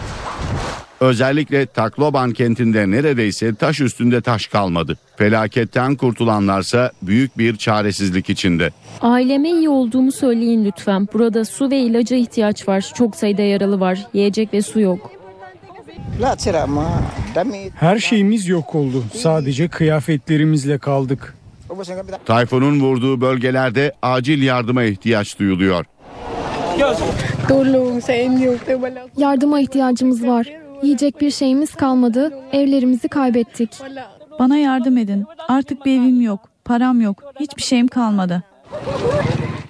Özellikle 1.05 1.67
Takloban 1.67 2.33
kentinde 2.33 2.91
neredeyse 2.91 3.55
taş 3.55 3.81
üstünde 3.81 4.21
taş 4.21 4.47
kalmadı. 4.47 4.99
Felaketten 5.17 5.97
kurtulanlarsa 5.97 6.91
büyük 7.03 7.39
bir 7.39 7.57
çaresizlik 7.57 8.31
içinde. 8.31 8.71
Aileme 9.01 9.51
iyi 9.51 9.69
olduğumu 9.69 10.13
söyleyin 10.13 10.65
lütfen. 10.65 11.09
Burada 11.13 11.45
su 11.45 11.71
ve 11.71 11.79
ilaca 11.79 12.17
ihtiyaç 12.17 12.69
var. 12.69 12.93
Çok 12.95 13.17
sayıda 13.17 13.43
yaralı 13.43 13.81
var. 13.81 14.07
Yiyecek 14.15 14.53
ve 14.55 14.63
su 14.63 14.81
yok. 14.81 15.11
Her 17.81 17.99
şeyimiz 17.99 18.49
yok 18.49 18.75
oldu. 18.75 19.05
Sadece 19.15 19.69
kıyafetlerimizle 19.69 20.79
kaldık. 20.79 21.35
Tayfunun 22.27 22.81
vurduğu 22.81 23.21
bölgelerde 23.21 23.93
acil 24.03 24.43
yardıma 24.43 24.83
ihtiyaç 24.83 25.39
duyuluyor. 25.39 25.85
Yardıma 29.17 29.61
ihtiyacımız 29.61 30.27
var. 30.27 30.64
Yiyecek 30.83 31.21
bir 31.21 31.31
şeyimiz 31.31 31.75
kalmadı. 31.75 32.33
Evlerimizi 32.53 33.09
kaybettik. 33.09 33.71
Bana 34.39 34.57
yardım 34.57 34.97
edin. 34.99 35.25
Artık 35.49 35.87
bir 35.87 35.93
evim 35.93 36.21
yok, 36.21 36.41
param 36.65 37.01
yok, 37.01 37.23
hiçbir 37.41 37.63
şeyim 37.63 37.89
kalmadı. 37.89 38.43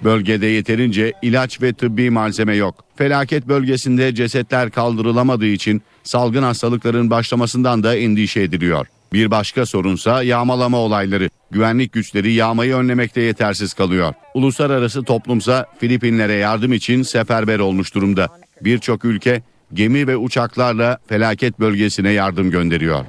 Bölgede 0.03 0.45
yeterince 0.45 1.13
ilaç 1.21 1.61
ve 1.61 1.73
tıbbi 1.73 2.09
malzeme 2.09 2.55
yok. 2.55 2.85
Felaket 2.95 3.47
bölgesinde 3.47 4.15
cesetler 4.15 4.71
kaldırılamadığı 4.71 5.45
için 5.45 5.81
salgın 6.03 6.43
hastalıkların 6.43 7.09
başlamasından 7.09 7.83
da 7.83 7.95
endişe 7.95 8.41
ediliyor. 8.41 8.87
Bir 9.13 9.31
başka 9.31 9.65
sorunsa 9.65 10.23
yağmalama 10.23 10.77
olayları. 10.77 11.29
Güvenlik 11.51 11.93
güçleri 11.93 12.33
yağmayı 12.33 12.75
önlemekte 12.75 13.21
yetersiz 13.21 13.73
kalıyor. 13.73 14.13
Uluslararası 14.33 15.03
toplumsa 15.03 15.65
Filipinlere 15.79 16.33
yardım 16.33 16.73
için 16.73 17.03
seferber 17.03 17.59
olmuş 17.59 17.95
durumda. 17.95 18.27
Birçok 18.61 19.05
ülke 19.05 19.41
gemi 19.75 20.07
ve 20.07 20.17
uçaklarla 20.17 20.97
felaket 21.07 21.59
bölgesine 21.59 22.11
yardım 22.11 22.51
gönderiyor. 22.51 23.05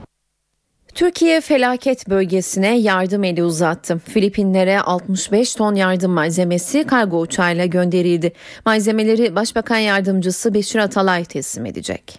Türkiye 0.94 1.40
felaket 1.40 2.08
bölgesine 2.08 2.78
yardım 2.78 3.24
eli 3.24 3.44
uzattı. 3.44 3.98
Filipinlere 3.98 4.80
65 4.80 5.54
ton 5.54 5.74
yardım 5.74 6.12
malzemesi 6.12 6.84
kargo 6.84 7.20
uçağıyla 7.20 7.66
gönderildi. 7.66 8.32
Malzemeleri 8.66 9.34
Başbakan 9.34 9.78
Yardımcısı 9.78 10.54
Beşir 10.54 10.78
Atalay 10.78 11.24
teslim 11.24 11.66
edecek. 11.66 12.18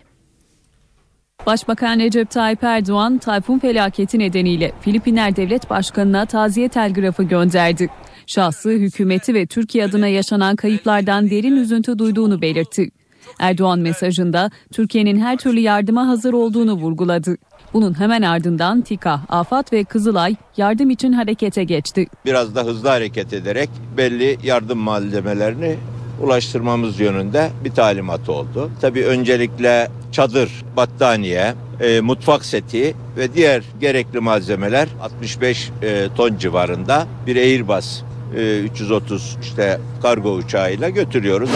Başbakan 1.46 2.00
Recep 2.00 2.30
Tayyip 2.30 2.63
Erdoğan, 2.63 3.18
tayfun 3.18 3.60
felaketi 3.60 4.20
nedeniyle 4.20 4.72
Filipinler 4.82 5.36
Devlet 5.36 5.70
Başkanı'na 5.70 6.25
taziye 6.25 6.70
telgrafı 6.70 7.24
gönderdi. 7.24 7.89
Şahsı, 8.27 8.70
hükümeti 8.70 9.34
ve 9.34 9.46
Türkiye 9.46 9.86
adına 9.86 10.08
yaşanan 10.08 10.56
kayıplardan 10.56 11.30
derin 11.30 11.56
üzüntü 11.56 12.00
duyduğunu 12.00 12.42
belirtti. 12.42 12.89
Erdoğan 13.39 13.79
mesajında 13.79 14.51
Türkiye'nin 14.72 15.19
her 15.19 15.38
türlü 15.38 15.60
yardıma 15.60 16.07
hazır 16.07 16.34
olduğunu 16.34 16.74
vurguladı. 16.74 17.38
Bunun 17.74 18.00
hemen 18.00 18.22
ardından 18.22 18.81
TİKA, 18.81 19.22
AFAD 19.29 19.74
ve 19.74 19.84
Kızılay 19.84 20.36
yardım 20.57 20.89
için 20.89 21.13
harekete 21.13 21.63
geçti. 21.63 22.07
Biraz 22.25 22.55
da 22.55 22.63
hızlı 22.63 22.89
hareket 22.89 23.34
ederek 23.34 23.69
belli 23.98 24.38
yardım 24.43 24.79
malzemelerini 24.79 25.75
ulaştırmamız 26.24 27.00
yönünde 27.00 27.50
bir 27.63 27.72
talimat 27.72 28.29
oldu. 28.29 28.72
Tabii 28.81 29.05
öncelikle 29.05 29.91
çadır, 30.12 30.51
battaniye, 30.75 31.53
e, 31.81 32.01
mutfak 32.01 32.46
seti 32.46 32.96
ve 33.17 33.34
diğer 33.34 33.63
gerekli 33.81 34.19
malzemeler 34.19 34.88
65 35.01 35.69
e, 35.81 36.07
ton 36.15 36.38
civarında 36.38 37.07
bir 37.27 37.36
Airbus 37.36 38.01
e, 38.38 38.60
330 38.60 39.38
işte 39.41 39.79
kargo 40.01 40.34
uçağıyla 40.34 40.89
götürüyoruz. 40.89 41.50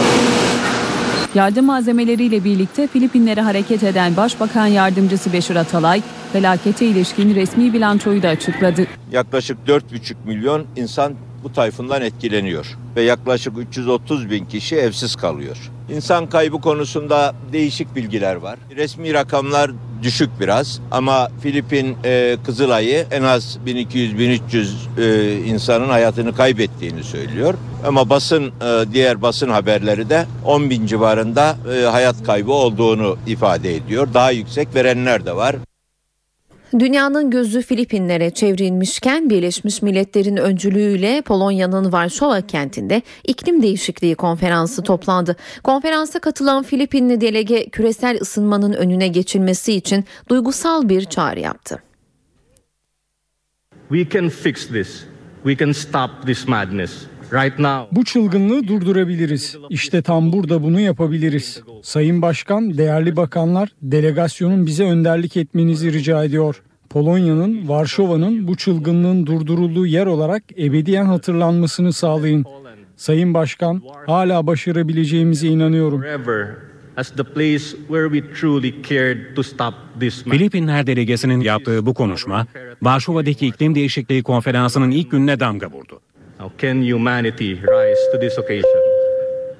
Yardım 1.34 1.66
malzemeleriyle 1.66 2.44
birlikte 2.44 2.86
Filipinlere 2.86 3.40
hareket 3.40 3.82
eden 3.82 4.16
Başbakan 4.16 4.66
Yardımcısı 4.66 5.32
Beşir 5.32 5.56
Atalay, 5.56 6.02
felakete 6.32 6.86
ilişkin 6.86 7.34
resmi 7.34 7.72
bilançoyu 7.72 8.22
da 8.22 8.28
açıkladı. 8.28 8.86
Yaklaşık 9.12 9.58
4,5 9.66 10.14
milyon 10.26 10.66
insan 10.76 11.14
bu 11.44 11.52
tayfundan 11.52 12.02
etkileniyor 12.02 12.78
ve 12.96 13.02
yaklaşık 13.02 13.58
330 13.58 14.30
bin 14.30 14.44
kişi 14.44 14.76
evsiz 14.76 15.16
kalıyor. 15.16 15.56
İnsan 15.90 16.26
kaybı 16.26 16.60
konusunda 16.60 17.34
değişik 17.52 17.96
bilgiler 17.96 18.34
var. 18.34 18.58
Resmi 18.76 19.14
rakamlar 19.14 19.70
düşük 20.02 20.30
biraz 20.40 20.80
ama 20.90 21.28
Filipin 21.42 21.96
e, 22.04 22.36
Kızılay'ı 22.44 23.06
en 23.10 23.22
az 23.22 23.58
1200-1300 23.66 24.66
e, 24.98 25.36
insanın 25.44 25.88
hayatını 25.88 26.34
kaybettiğini 26.34 27.04
söylüyor. 27.04 27.54
Ama 27.86 28.10
basın 28.10 28.46
e, 28.46 28.92
diğer 28.92 29.22
basın 29.22 29.48
haberleri 29.48 30.10
de 30.10 30.26
10 30.44 30.70
bin 30.70 30.86
civarında 30.86 31.56
e, 31.74 31.84
hayat 31.84 32.24
kaybı 32.24 32.52
olduğunu 32.52 33.16
ifade 33.26 33.76
ediyor. 33.76 34.08
Daha 34.14 34.30
yüksek 34.30 34.74
verenler 34.74 35.26
de 35.26 35.36
var. 35.36 35.56
Dünyanın 36.78 37.30
gözü 37.30 37.62
Filipinlere 37.62 38.30
çevrilmişken 38.30 39.30
Birleşmiş 39.30 39.82
Milletler'in 39.82 40.36
öncülüğüyle 40.36 41.22
Polonya'nın 41.22 41.92
Varşova 41.92 42.40
kentinde 42.40 43.02
iklim 43.24 43.62
değişikliği 43.62 44.14
konferansı 44.14 44.82
toplandı. 44.82 45.36
Konferansa 45.62 46.18
katılan 46.18 46.62
Filipinli 46.62 47.20
delege 47.20 47.66
küresel 47.66 48.18
ısınmanın 48.20 48.72
önüne 48.72 49.08
geçilmesi 49.08 49.72
için 49.72 50.04
duygusal 50.28 50.88
bir 50.88 51.04
çağrı 51.04 51.40
yaptı. 51.40 51.82
We 53.88 54.08
can 54.08 54.28
fix 54.28 54.68
this. 54.68 55.04
We 55.44 55.56
can 55.56 55.72
stop 55.72 56.10
this 56.26 56.48
madness. 56.48 57.11
Bu 57.92 58.04
çılgınlığı 58.04 58.68
durdurabiliriz. 58.68 59.56
İşte 59.70 60.02
tam 60.02 60.32
burada 60.32 60.62
bunu 60.62 60.80
yapabiliriz. 60.80 61.62
Sayın 61.82 62.22
Başkan, 62.22 62.78
değerli 62.78 63.16
bakanlar, 63.16 63.68
delegasyonun 63.82 64.66
bize 64.66 64.84
önderlik 64.84 65.36
etmenizi 65.36 65.92
rica 65.92 66.24
ediyor. 66.24 66.62
Polonya'nın, 66.90 67.68
Varşova'nın 67.68 68.48
bu 68.48 68.56
çılgınlığın 68.56 69.26
durdurulduğu 69.26 69.86
yer 69.86 70.06
olarak 70.06 70.42
ebediyen 70.58 71.04
hatırlanmasını 71.04 71.92
sağlayın. 71.92 72.44
Sayın 72.96 73.34
Başkan, 73.34 73.82
hala 74.06 74.46
başarabileceğimize 74.46 75.48
inanıyorum. 75.48 76.02
Filipinler 80.32 80.86
delegesinin 80.86 81.40
yaptığı 81.40 81.86
bu 81.86 81.94
konuşma, 81.94 82.46
Varşova'daki 82.82 83.46
iklim 83.46 83.74
değişikliği 83.74 84.22
konferansının 84.22 84.90
ilk 84.90 85.10
gününe 85.10 85.40
damga 85.40 85.66
vurdu. 85.66 86.00
How 86.42 86.50
can 86.58 86.82
humanity 86.82 87.54
rise 87.54 88.02
to 88.10 88.18
this 88.18 88.36
occasion? 88.36 88.80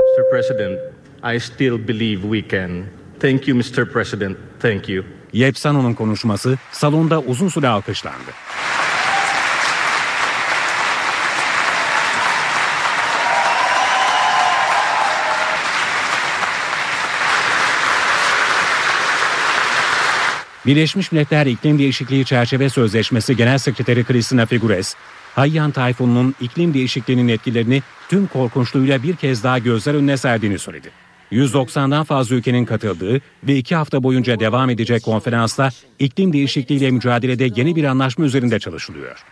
Mr. 0.00 0.22
President, 0.30 0.80
I 1.22 1.38
still 1.38 1.78
believe 1.78 2.24
we 2.24 2.42
can. 2.42 2.90
Thank 3.20 3.46
you 3.46 3.54
Mr. 3.54 3.92
President. 3.92 4.36
Thank 4.60 4.88
you. 4.88 5.04
Yepsano'nun 5.32 5.94
konuşması 5.94 6.58
salonda 6.72 7.20
uzun 7.20 7.48
süre 7.48 7.68
alkışlandı. 7.68 8.30
Birleşmiş 20.66 21.12
Milletler 21.12 21.46
İklim 21.46 21.78
Değişikliği 21.78 22.24
Çerçeve 22.24 22.68
Sözleşmesi 22.68 23.36
Genel 23.36 23.58
Sekreteri 23.58 24.04
Cristina 24.04 24.46
Figueres, 24.46 24.94
Hayyan 25.34 25.70
Tayfun'un 25.70 26.34
iklim 26.40 26.74
değişikliğinin 26.74 27.28
etkilerini 27.28 27.82
tüm 28.08 28.26
korkunçluğuyla 28.26 29.02
bir 29.02 29.16
kez 29.16 29.44
daha 29.44 29.58
gözler 29.58 29.94
önüne 29.94 30.16
serdiğini 30.16 30.58
söyledi. 30.58 30.90
190'dan 31.32 32.04
fazla 32.04 32.36
ülkenin 32.36 32.64
katıldığı 32.64 33.20
ve 33.44 33.56
iki 33.56 33.74
hafta 33.76 34.02
boyunca 34.02 34.40
devam 34.40 34.70
edecek 34.70 35.02
konferansta 35.02 35.70
iklim 35.98 36.32
değişikliğiyle 36.32 36.90
mücadelede 36.90 37.48
yeni 37.56 37.76
bir 37.76 37.84
anlaşma 37.84 38.24
üzerinde 38.24 38.58
çalışılıyor. 38.58 39.24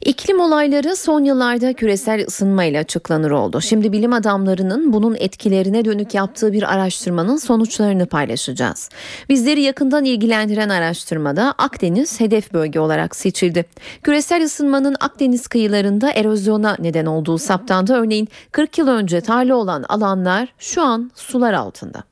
İklim 0.00 0.40
olayları 0.40 0.96
son 0.96 1.24
yıllarda 1.24 1.72
küresel 1.72 2.26
ısınmayla 2.26 2.80
açıklanır 2.80 3.30
oldu. 3.30 3.60
Şimdi 3.60 3.92
bilim 3.92 4.12
adamlarının 4.12 4.92
bunun 4.92 5.16
etkilerine 5.18 5.84
dönük 5.84 6.14
yaptığı 6.14 6.52
bir 6.52 6.74
araştırmanın 6.74 7.36
sonuçlarını 7.36 8.06
paylaşacağız. 8.06 8.88
Bizleri 9.28 9.62
yakından 9.62 10.04
ilgilendiren 10.04 10.68
araştırmada 10.68 11.54
Akdeniz 11.58 12.20
hedef 12.20 12.52
bölge 12.52 12.80
olarak 12.80 13.16
seçildi. 13.16 13.64
Küresel 14.02 14.44
ısınmanın 14.44 14.96
Akdeniz 15.00 15.46
kıyılarında 15.46 16.10
erozyona 16.10 16.76
neden 16.78 17.06
olduğu 17.06 17.38
saptandı. 17.38 17.94
Örneğin 17.94 18.28
40 18.52 18.78
yıl 18.78 18.88
önce 18.88 19.20
tarla 19.20 19.56
olan 19.56 19.84
alanlar 19.88 20.48
şu 20.58 20.82
an 20.82 21.10
sular 21.14 21.52
altında. 21.52 22.04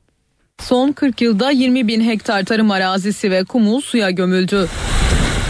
Son 0.59 0.91
40 0.91 1.21
yılda 1.21 1.51
20 1.51 1.87
bin 1.87 2.01
hektar 2.01 2.45
tarım 2.45 2.71
arazisi 2.71 3.31
ve 3.31 3.43
kumul 3.43 3.81
suya 3.81 4.09
gömüldü. 4.11 4.69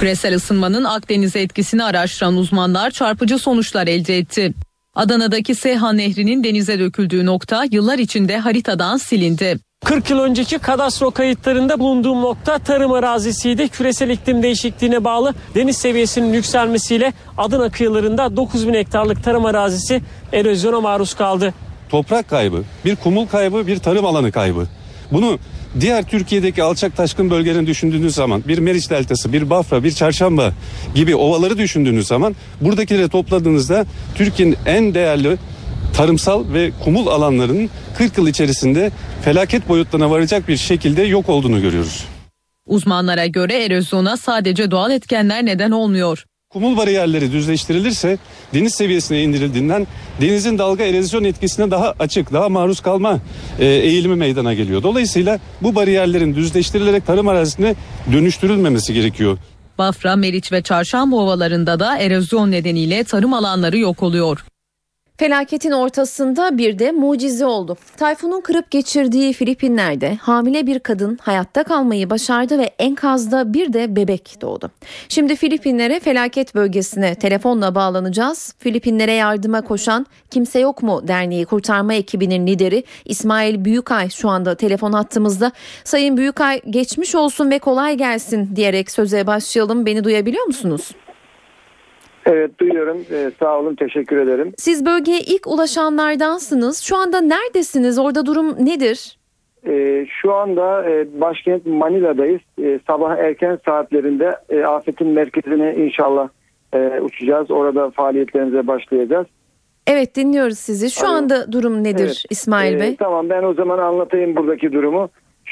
Küresel 0.04 0.36
ısınmanın 0.36 0.84
Akdeniz'e 0.84 1.40
etkisini 1.40 1.84
araştıran 1.84 2.38
uzmanlar 2.38 2.92
çarpıcı 2.92 3.40
sonuçlar 3.40 3.88
elde 3.88 4.18
etti. 4.18 4.54
Adana'daki 4.96 5.56
Seyhan 5.56 5.98
Nehri'nin 5.98 6.44
denize 6.44 6.80
döküldüğü 6.80 7.26
nokta 7.26 7.64
yıllar 7.72 8.00
içinde 8.00 8.38
haritadan 8.38 8.98
silindi. 8.98 9.60
40 9.86 10.10
yıl 10.10 10.20
önceki 10.20 10.60
kadastro 10.60 11.12
kayıtlarında 11.12 11.80
bulunduğum 11.80 12.22
nokta 12.22 12.60
tarım 12.60 12.92
arazisiydi. 12.92 13.70
Küresel 13.70 14.10
iklim 14.10 14.44
değişikliğine 14.44 15.04
bağlı 15.04 15.34
deniz 15.56 15.78
seviyesinin 15.78 16.34
yükselmesiyle 16.34 17.14
Adana 17.38 17.70
kıyılarında 17.70 18.38
9 18.38 18.68
bin 18.68 18.74
hektarlık 18.74 19.24
tarım 19.24 19.46
arazisi 19.46 20.02
erozyona 20.34 20.82
maruz 20.82 21.14
kaldı. 21.14 21.54
Toprak 21.90 22.30
kaybı, 22.30 22.64
bir 22.86 22.96
kumul 22.96 23.28
kaybı, 23.28 23.68
bir 23.68 23.78
tarım 23.78 24.06
alanı 24.06 24.32
kaybı. 24.32 24.68
Bunu 25.12 25.40
diğer 25.80 26.04
Türkiye'deki 26.04 26.64
alçak 26.64 26.98
taşkın 26.98 27.30
bölgelerini 27.30 27.68
düşündüğünüz 27.68 28.16
zaman 28.16 28.44
bir 28.48 28.58
Meriç 28.58 28.90
Deltası, 28.90 29.34
bir 29.34 29.50
Bafra, 29.50 29.84
bir 29.84 29.92
Çarşamba 29.92 30.54
gibi 30.96 31.16
ovaları 31.16 31.58
düşündüğünüz 31.58 32.08
zaman 32.08 32.36
buradakileri 32.62 33.10
topladığınızda 33.10 33.86
Türkiye'nin 34.16 34.58
en 34.66 34.94
değerli 34.94 35.38
tarımsal 35.94 36.54
ve 36.54 36.72
kumul 36.84 37.08
alanlarının 37.08 37.70
40 37.98 38.18
yıl 38.18 38.28
içerisinde 38.28 38.92
felaket 39.22 39.70
boyutlarına 39.70 40.12
varacak 40.12 40.48
bir 40.48 40.58
şekilde 40.58 41.02
yok 41.02 41.30
olduğunu 41.30 41.62
görüyoruz. 41.62 42.06
Uzmanlara 42.66 43.26
göre 43.26 43.64
erozyona 43.64 44.18
sadece 44.18 44.72
doğal 44.72 44.92
etkenler 44.92 45.46
neden 45.46 45.72
olmuyor. 45.72 46.26
Kumul 46.54 46.78
bariyerleri 46.78 47.32
düzleştirilirse 47.32 48.18
deniz 48.54 48.76
seviyesine 48.76 49.24
indirildiğinden 49.24 49.88
denizin 50.22 50.58
dalga 50.58 50.84
erozyon 50.84 51.24
etkisine 51.24 51.72
daha 51.72 51.94
açık, 52.00 52.34
daha 52.34 52.50
maruz 52.50 52.80
kalma 52.80 53.20
e, 53.60 53.66
eğilimi 53.66 54.16
meydana 54.16 54.54
geliyor. 54.54 54.84
Dolayısıyla 54.84 55.40
bu 55.62 55.76
bariyerlerin 55.76 56.36
düzleştirilerek 56.36 57.06
tarım 57.06 57.28
arazisine 57.28 57.76
dönüştürülmemesi 58.12 58.94
gerekiyor. 58.94 59.38
Bafra, 59.78 60.16
Meriç 60.16 60.52
ve 60.52 60.62
Çarşamba 60.62 61.16
ovalarında 61.16 61.80
da 61.80 61.98
erozyon 61.98 62.52
nedeniyle 62.52 63.04
tarım 63.04 63.34
alanları 63.34 63.78
yok 63.78 64.04
oluyor. 64.04 64.46
Felaketin 65.18 65.72
ortasında 65.72 66.58
bir 66.58 66.80
de 66.80 66.92
mucize 66.92 67.46
oldu. 67.46 67.78
Tayfunun 67.98 68.42
kırıp 68.42 68.72
geçirdiği 68.72 69.34
Filipinler'de 69.34 70.16
hamile 70.16 70.68
bir 70.68 70.80
kadın 70.80 71.18
hayatta 71.22 71.64
kalmayı 71.64 72.10
başardı 72.10 72.60
ve 72.60 72.64
enkazda 72.80 73.54
bir 73.54 73.74
de 73.74 73.96
bebek 73.96 74.38
doğdu. 74.42 74.72
Şimdi 75.10 75.36
Filipinlere 75.36 76.00
felaket 76.00 76.56
bölgesine 76.56 77.16
telefonla 77.16 77.76
bağlanacağız. 77.76 78.56
Filipinlere 78.60 79.14
yardıma 79.14 79.62
koşan 79.62 80.06
Kimse 80.32 80.60
Yok 80.60 80.84
mu 80.84 81.08
Derneği 81.08 81.46
kurtarma 81.46 81.94
ekibinin 81.94 82.48
lideri 82.48 82.84
İsmail 83.06 83.66
Büyükay 83.66 84.10
şu 84.10 84.30
anda 84.30 84.56
telefon 84.56 84.94
hattımızda. 84.94 85.52
Sayın 85.84 86.18
Büyükay 86.18 86.62
geçmiş 86.70 87.16
olsun 87.16 87.52
ve 87.52 87.60
kolay 87.60 87.98
gelsin 87.98 88.56
diyerek 88.56 88.92
söze 88.92 89.28
başlayalım. 89.28 89.86
Beni 89.86 90.04
duyabiliyor 90.04 90.46
musunuz? 90.46 90.92
Evet 92.26 92.60
duyuyorum. 92.60 92.98
Ee, 93.12 93.32
sağ 93.40 93.60
olun 93.60 93.76
teşekkür 93.76 94.18
ederim. 94.18 94.54
Siz 94.58 94.86
bölgeye 94.86 95.20
ilk 95.20 95.48
ulaşanlardansınız. 95.48 96.80
Şu 96.84 96.98
anda 96.98 97.22
neredesiniz? 97.22 98.00
Orada 98.00 98.26
durum 98.26 98.66
nedir? 98.66 99.18
Ee, 99.68 100.06
şu 100.22 100.34
anda 100.34 100.90
e, 100.90 101.22
başkent 101.22 101.66
Manila'dayız. 101.66 102.42
E, 102.64 102.80
sabah 102.88 103.18
erken 103.18 103.60
saatlerinde 103.66 104.36
e, 104.50 104.64
afetin 104.64 105.08
merkezine 105.08 105.76
inşallah 105.76 106.30
e, 106.74 107.00
uçacağız. 107.02 107.52
Orada 107.52 107.90
faaliyetlerimize 107.90 108.68
başlayacağız. 108.68 109.28
Evet 109.88 110.16
dinliyoruz 110.16 110.58
sizi. 110.60 110.92
Şu 110.92 111.08
Alo. 111.08 111.14
anda 111.16 111.52
durum 111.52 111.84
nedir 111.84 112.06
Evet. 112.06 112.24
İsmail 112.30 112.74
Ee, 112.76 112.80
Bey? 112.80 112.96
Tamam 112.96 113.30
ben 113.30 113.44
o 113.44 113.54
zaman 113.54 113.80
anlatayım 113.80 114.36
buradaki 114.36 114.72
durumu. 114.74 115.10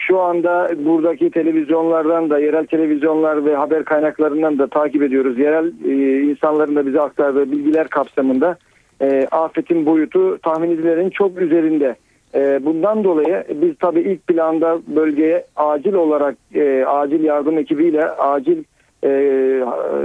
Şu 0.07 0.19
anda 0.19 0.69
buradaki 0.85 1.31
televizyonlardan 1.31 2.29
da 2.29 2.39
yerel 2.39 2.65
televizyonlar 2.65 3.45
ve 3.45 3.55
haber 3.55 3.83
kaynaklarından 3.83 4.59
da 4.59 4.67
takip 4.67 5.03
ediyoruz. 5.03 5.39
Yerel 5.39 5.71
e, 5.85 6.21
insanların 6.21 6.75
da 6.75 6.85
bize 6.85 7.01
aktardığı 7.01 7.51
bilgiler 7.51 7.87
kapsamında 7.87 8.57
e, 9.01 9.27
afetin 9.31 9.85
boyutu 9.85 10.37
tahmin 10.37 10.71
edilenin 10.71 11.09
çok 11.09 11.41
üzerinde. 11.41 11.95
E, 12.35 12.65
bundan 12.65 13.03
dolayı 13.03 13.43
biz 13.61 13.75
tabii 13.79 13.99
ilk 13.99 14.27
planda 14.27 14.79
bölgeye 14.87 15.45
acil 15.55 15.93
olarak 15.93 16.35
e, 16.55 16.85
acil 16.85 17.23
yardım 17.23 17.57
ekibiyle 17.57 18.05
acil 18.05 18.63
e, 19.03 19.09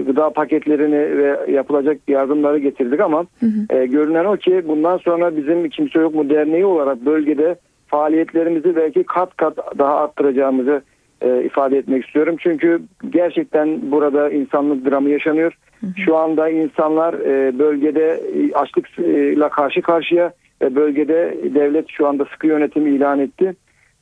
gıda 0.06 0.30
paketlerini 0.30 1.18
ve 1.18 1.52
yapılacak 1.52 1.98
yardımları 2.08 2.58
getirdik 2.58 3.00
ama 3.00 3.26
e, 3.70 3.86
görünen 3.86 4.24
o 4.24 4.36
ki 4.36 4.62
bundan 4.68 4.96
sonra 4.96 5.36
bizim 5.36 5.68
kimse 5.68 5.98
yok 5.98 6.14
mu 6.14 6.30
derneği 6.30 6.64
olarak 6.64 7.06
bölgede 7.06 7.56
faaliyetlerimizi 7.86 8.76
belki 8.76 9.04
kat 9.04 9.36
kat 9.36 9.78
daha 9.78 9.96
arttıracağımızı 9.96 10.82
e, 11.20 11.42
ifade 11.44 11.78
etmek 11.78 12.06
istiyorum. 12.06 12.36
Çünkü 12.38 12.82
gerçekten 13.10 13.90
burada 13.90 14.30
insanlık 14.30 14.90
dramı 14.90 15.10
yaşanıyor. 15.10 15.52
Şu 15.96 16.16
anda 16.16 16.48
insanlar 16.48 17.14
e, 17.14 17.58
bölgede 17.58 18.20
e, 18.34 18.52
açlıkla 18.52 19.48
karşı 19.48 19.82
karşıya 19.82 20.32
ve 20.62 20.74
bölgede 20.74 21.36
devlet 21.54 21.84
şu 21.88 22.06
anda 22.06 22.24
sıkı 22.24 22.46
yönetim 22.46 22.86
ilan 22.86 23.20
etti. 23.20 23.54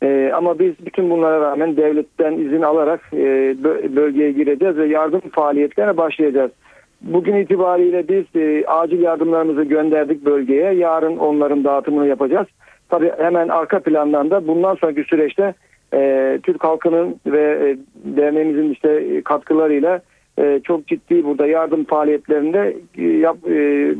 E, 0.02 0.30
ama 0.34 0.58
biz 0.58 0.86
bütün 0.86 1.10
bunlara 1.10 1.40
rağmen 1.40 1.76
devletten 1.76 2.32
izin 2.32 2.62
alarak 2.62 3.00
e, 3.12 3.16
bö- 3.62 3.96
bölgeye 3.96 4.32
gireceğiz 4.32 4.76
ve 4.76 4.86
yardım 4.86 5.20
faaliyetlerine 5.20 5.96
başlayacağız. 5.96 6.50
Bugün 7.00 7.36
itibariyle 7.36 8.08
biz 8.08 8.42
e, 8.42 8.64
acil 8.66 9.02
yardımlarımızı 9.02 9.62
gönderdik 9.64 10.24
bölgeye. 10.24 10.74
Yarın 10.74 11.16
onların 11.16 11.64
dağıtımını 11.64 12.06
yapacağız. 12.06 12.46
Tabii 12.88 13.12
hemen 13.18 13.48
arka 13.48 13.80
plandan 13.80 14.30
da 14.30 14.46
bundan 14.46 14.74
sonraki 14.74 15.04
süreçte 15.04 15.54
e, 15.94 16.38
Türk 16.42 16.64
halkının 16.64 17.20
ve 17.26 17.42
e, 17.42 17.76
derneğimizin 18.16 18.72
işte 18.72 18.90
e, 18.90 19.22
katkılarıyla 19.22 20.00
e, 20.38 20.60
çok 20.64 20.86
ciddi 20.86 21.24
burada 21.24 21.46
yardım 21.46 21.84
faaliyetlerinde 21.84 22.76
e, 22.98 23.02
yap, 23.02 23.36
e, 23.46 23.52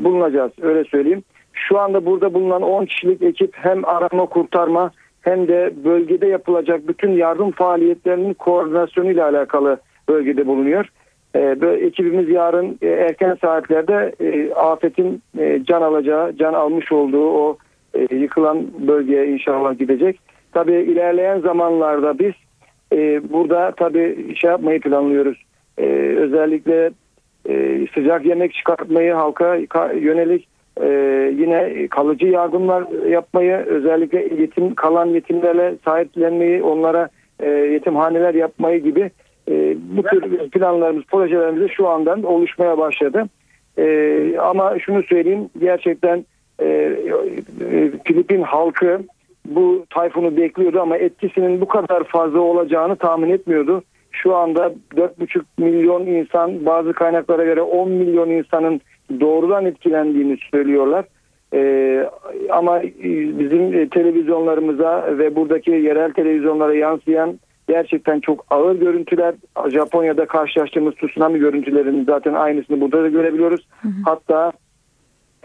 bulunacağız. 0.03 0.51
Öyle 0.61 0.83
söyleyeyim. 0.83 1.23
Şu 1.53 1.79
anda 1.79 2.05
burada 2.05 2.33
bulunan 2.33 2.61
10 2.61 2.85
kişilik 2.85 3.21
ekip 3.21 3.55
hem 3.55 3.85
arama 3.85 4.25
kurtarma 4.25 4.91
hem 5.21 5.47
de 5.47 5.73
bölgede 5.83 6.27
yapılacak 6.27 6.87
bütün 6.87 7.11
yardım 7.11 7.51
faaliyetlerinin 7.51 8.33
koordinasyonuyla 8.33 9.29
alakalı 9.29 9.77
bölgede 10.09 10.47
bulunuyor. 10.47 10.89
E, 11.35 11.61
böyle 11.61 11.85
ekibimiz 11.85 12.29
yarın 12.29 12.77
e, 12.81 12.87
erken 12.87 13.37
saatlerde 13.41 14.15
e, 14.19 14.53
afetin 14.53 15.21
e, 15.39 15.63
can 15.63 15.81
alacağı, 15.81 16.35
can 16.35 16.53
almış 16.53 16.91
olduğu 16.91 17.29
o 17.29 17.57
e, 17.95 18.15
yıkılan 18.15 18.67
bölgeye 18.87 19.27
inşallah 19.27 19.79
gidecek. 19.79 20.19
Tabii 20.51 20.73
ilerleyen 20.73 21.39
zamanlarda 21.39 22.19
biz 22.19 22.33
e, 22.93 23.29
burada 23.33 23.71
tabii 23.77 24.35
şey 24.35 24.49
yapmayı 24.49 24.81
planlıyoruz. 24.81 25.43
E, 25.77 25.85
özellikle 26.17 26.91
e, 27.49 27.87
sıcak 27.93 28.25
yemek 28.25 28.53
çıkartmayı 28.53 29.13
halka 29.13 29.57
ka- 29.57 29.99
yönelik 29.99 30.47
e, 30.81 30.87
yine 31.37 31.87
kalıcı 31.87 32.27
yardımlar 32.27 33.07
yapmayı 33.09 33.55
özellikle 33.55 34.41
yetim 34.41 34.75
kalan 34.75 35.05
yetimlerle 35.05 35.75
sahiplenmeyi 35.85 36.63
onlara 36.63 37.09
e, 37.39 37.49
yetimhaneler 37.49 38.33
yapmayı 38.33 38.83
gibi 38.83 39.11
e, 39.49 39.75
bu 39.97 40.03
tür 40.03 40.49
planlarımız 40.49 41.03
projelerimiz 41.03 41.71
şu 41.71 41.87
andan 41.87 42.23
oluşmaya 42.23 42.77
başladı. 42.77 43.23
E, 43.77 44.37
ama 44.39 44.79
şunu 44.79 45.03
söyleyeyim 45.03 45.49
gerçekten 45.59 46.25
e, 46.59 46.65
e, 46.65 47.91
Filipin 48.05 48.41
halkı 48.41 48.99
bu 49.45 49.85
tayfunu 49.89 50.37
bekliyordu 50.37 50.81
ama 50.81 50.97
etkisinin 50.97 51.61
bu 51.61 51.67
kadar 51.67 52.03
fazla 52.03 52.39
olacağını 52.39 52.95
tahmin 52.95 53.29
etmiyordu. 53.29 53.83
Şu 54.11 54.35
anda 54.35 54.73
4,5 54.95 55.41
milyon 55.57 56.05
insan 56.05 56.65
bazı 56.65 56.93
kaynaklara 56.93 57.45
göre 57.45 57.61
10 57.61 57.91
milyon 57.91 58.29
insanın 58.29 58.81
doğrudan 59.19 59.65
etkilendiğini 59.65 60.37
söylüyorlar. 60.51 61.05
Ee, 61.53 62.09
ama 62.49 62.81
bizim 63.39 63.89
televizyonlarımıza 63.89 65.17
ve 65.17 65.35
buradaki 65.35 65.71
yerel 65.71 66.13
televizyonlara 66.13 66.73
yansıyan 66.73 67.39
gerçekten 67.67 68.19
çok 68.19 68.45
ağır 68.49 68.75
görüntüler. 68.75 69.35
Japonya'da 69.67 70.25
karşılaştığımız 70.25 70.95
tsunami 70.95 71.39
görüntülerinin 71.39 72.05
zaten 72.05 72.33
aynısını 72.33 72.81
burada 72.81 73.03
da 73.03 73.07
görebiliyoruz. 73.07 73.67
Hatta 74.05 74.51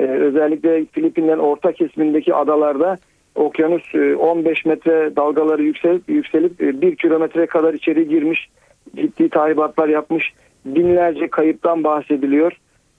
e, 0.01 0.05
özellikle 0.05 0.85
Filipinlerin 0.85 1.39
orta 1.39 1.73
kesimindeki 1.73 2.35
adalarda 2.35 2.97
okyanus 3.35 3.95
e, 3.95 4.17
15 4.17 4.65
metre 4.65 5.17
dalgaları 5.17 5.63
yükselip 5.63 6.09
yükselip 6.09 6.63
e, 6.63 6.81
1 6.81 6.97
kilometre 6.97 7.47
kadar 7.47 7.75
içeri 7.75 8.09
girmiş 8.09 8.49
ciddi 8.97 9.29
tahribatlar 9.29 9.89
yapmış 9.89 10.33
binlerce 10.65 11.29
kayıptan 11.29 11.85
bahsediliyor. 11.85 12.53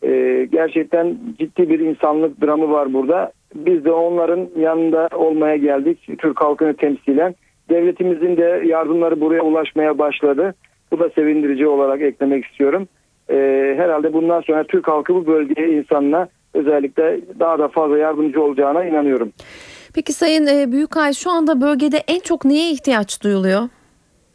E, 0.03 0.45
gerçekten 0.51 1.17
ciddi 1.39 1.69
bir 1.69 1.79
insanlık 1.79 2.41
dramı 2.41 2.71
var 2.71 2.93
burada. 2.93 3.31
Biz 3.55 3.85
de 3.85 3.91
onların 3.91 4.49
yanında 4.59 5.09
olmaya 5.13 5.55
geldik 5.55 6.07
Türk 6.17 6.41
halkını 6.41 6.73
temsilen. 6.73 7.35
Devletimizin 7.69 8.37
de 8.37 8.63
yardımları 8.65 9.21
buraya 9.21 9.41
ulaşmaya 9.41 9.97
başladı. 9.97 10.53
Bu 10.91 10.99
da 10.99 11.09
sevindirici 11.09 11.67
olarak 11.67 12.01
eklemek 12.01 12.45
istiyorum. 12.45 12.87
E, 13.29 13.35
herhalde 13.77 14.13
bundan 14.13 14.41
sonra 14.41 14.63
Türk 14.63 14.87
halkı 14.87 15.15
bu 15.15 15.27
bölgeye 15.27 15.67
insanına 15.67 16.27
özellikle 16.53 17.19
daha 17.39 17.59
da 17.59 17.67
fazla 17.67 17.97
yardımcı 17.97 18.41
olacağına 18.41 18.85
inanıyorum. 18.85 19.31
Peki 19.95 20.13
Sayın 20.13 20.47
e, 20.47 20.71
Büyükay 20.71 21.13
şu 21.13 21.31
anda 21.31 21.61
bölgede 21.61 21.97
en 22.07 22.19
çok 22.19 22.45
neye 22.45 22.71
ihtiyaç 22.71 23.23
duyuluyor? 23.23 23.61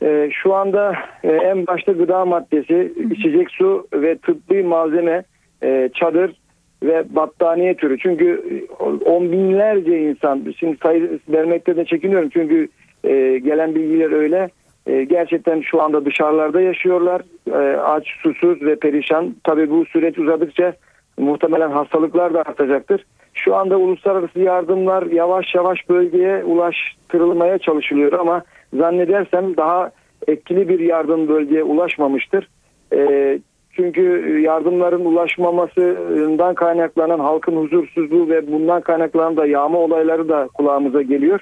Ee, 0.02 0.31
şu 0.42 0.55
anda 0.55 0.94
e, 1.24 1.29
en 1.33 1.66
başta 1.66 1.92
gıda 1.92 2.24
maddesi, 2.24 2.92
içecek 3.11 3.50
su 3.50 3.87
ve 3.92 4.18
tıbbi 4.18 4.62
malzeme, 4.62 5.24
e, 5.62 5.90
çadır 5.94 6.37
ve 6.83 7.05
battaniye 7.16 7.74
türü. 7.76 7.98
Çünkü 7.98 8.42
e, 8.50 8.83
on 8.85 9.33
binlerce 9.33 9.98
insan, 9.98 10.55
şimdi 10.59 10.76
sayı 10.83 11.18
vermekte 11.29 11.76
de 11.76 11.85
çekiniyorum 11.85 12.29
çünkü 12.29 12.68
e, 13.05 13.38
gelen 13.38 13.74
bilgiler 13.74 14.12
öyle. 14.12 14.48
E, 14.87 15.05
gerçekten 15.05 15.61
şu 15.61 15.83
anda 15.83 16.05
dışarılarda 16.05 16.61
yaşıyorlar. 16.61 17.22
E, 17.50 17.76
aç, 17.76 18.07
susuz 18.22 18.62
ve 18.62 18.76
perişan. 18.76 19.37
Tabii 19.44 19.70
bu 19.70 19.87
süreç 19.87 20.18
uzadıkça 20.18 20.72
muhtemelen 21.18 21.70
hastalıklar 21.70 22.35
da 22.35 22.40
artacaktır. 22.40 23.05
Şu 23.35 23.57
anda 23.57 23.76
uluslararası 23.76 24.40
yardımlar 24.40 25.02
yavaş 25.02 25.55
yavaş 25.55 25.88
bölgeye 25.88 26.44
ulaştırılmaya 26.44 27.59
çalışılıyor 27.59 28.12
ama 28.12 28.42
zannedersem 28.74 29.57
daha 29.57 29.90
etkili 30.29 30.68
bir 30.68 30.81
yardım 30.81 31.29
bölgeye 31.29 31.62
ulaşmamıştır. 31.62 32.48
E, 32.92 33.38
çünkü 33.72 34.38
yardımların 34.40 35.05
ulaşmamasından 35.05 36.55
kaynaklanan 36.55 37.18
halkın 37.18 37.57
huzursuzluğu 37.57 38.29
ve 38.29 38.52
bundan 38.52 38.81
kaynaklanan 38.81 39.37
da 39.37 39.46
yağma 39.46 39.79
olayları 39.79 40.29
da 40.29 40.48
kulağımıza 40.55 41.02
geliyor. 41.02 41.40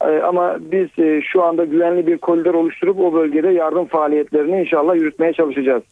E, 0.00 0.06
ama 0.06 0.56
biz 0.60 0.88
e, 0.98 1.20
şu 1.22 1.42
anda 1.42 1.64
güvenli 1.64 2.06
bir 2.06 2.18
koridor 2.18 2.54
oluşturup 2.54 3.00
o 3.00 3.12
bölgede 3.12 3.48
yardım 3.48 3.84
faaliyetlerini 3.84 4.60
inşallah 4.60 4.94
yürütmeye 4.94 5.32
çalışacağız. 5.32 5.82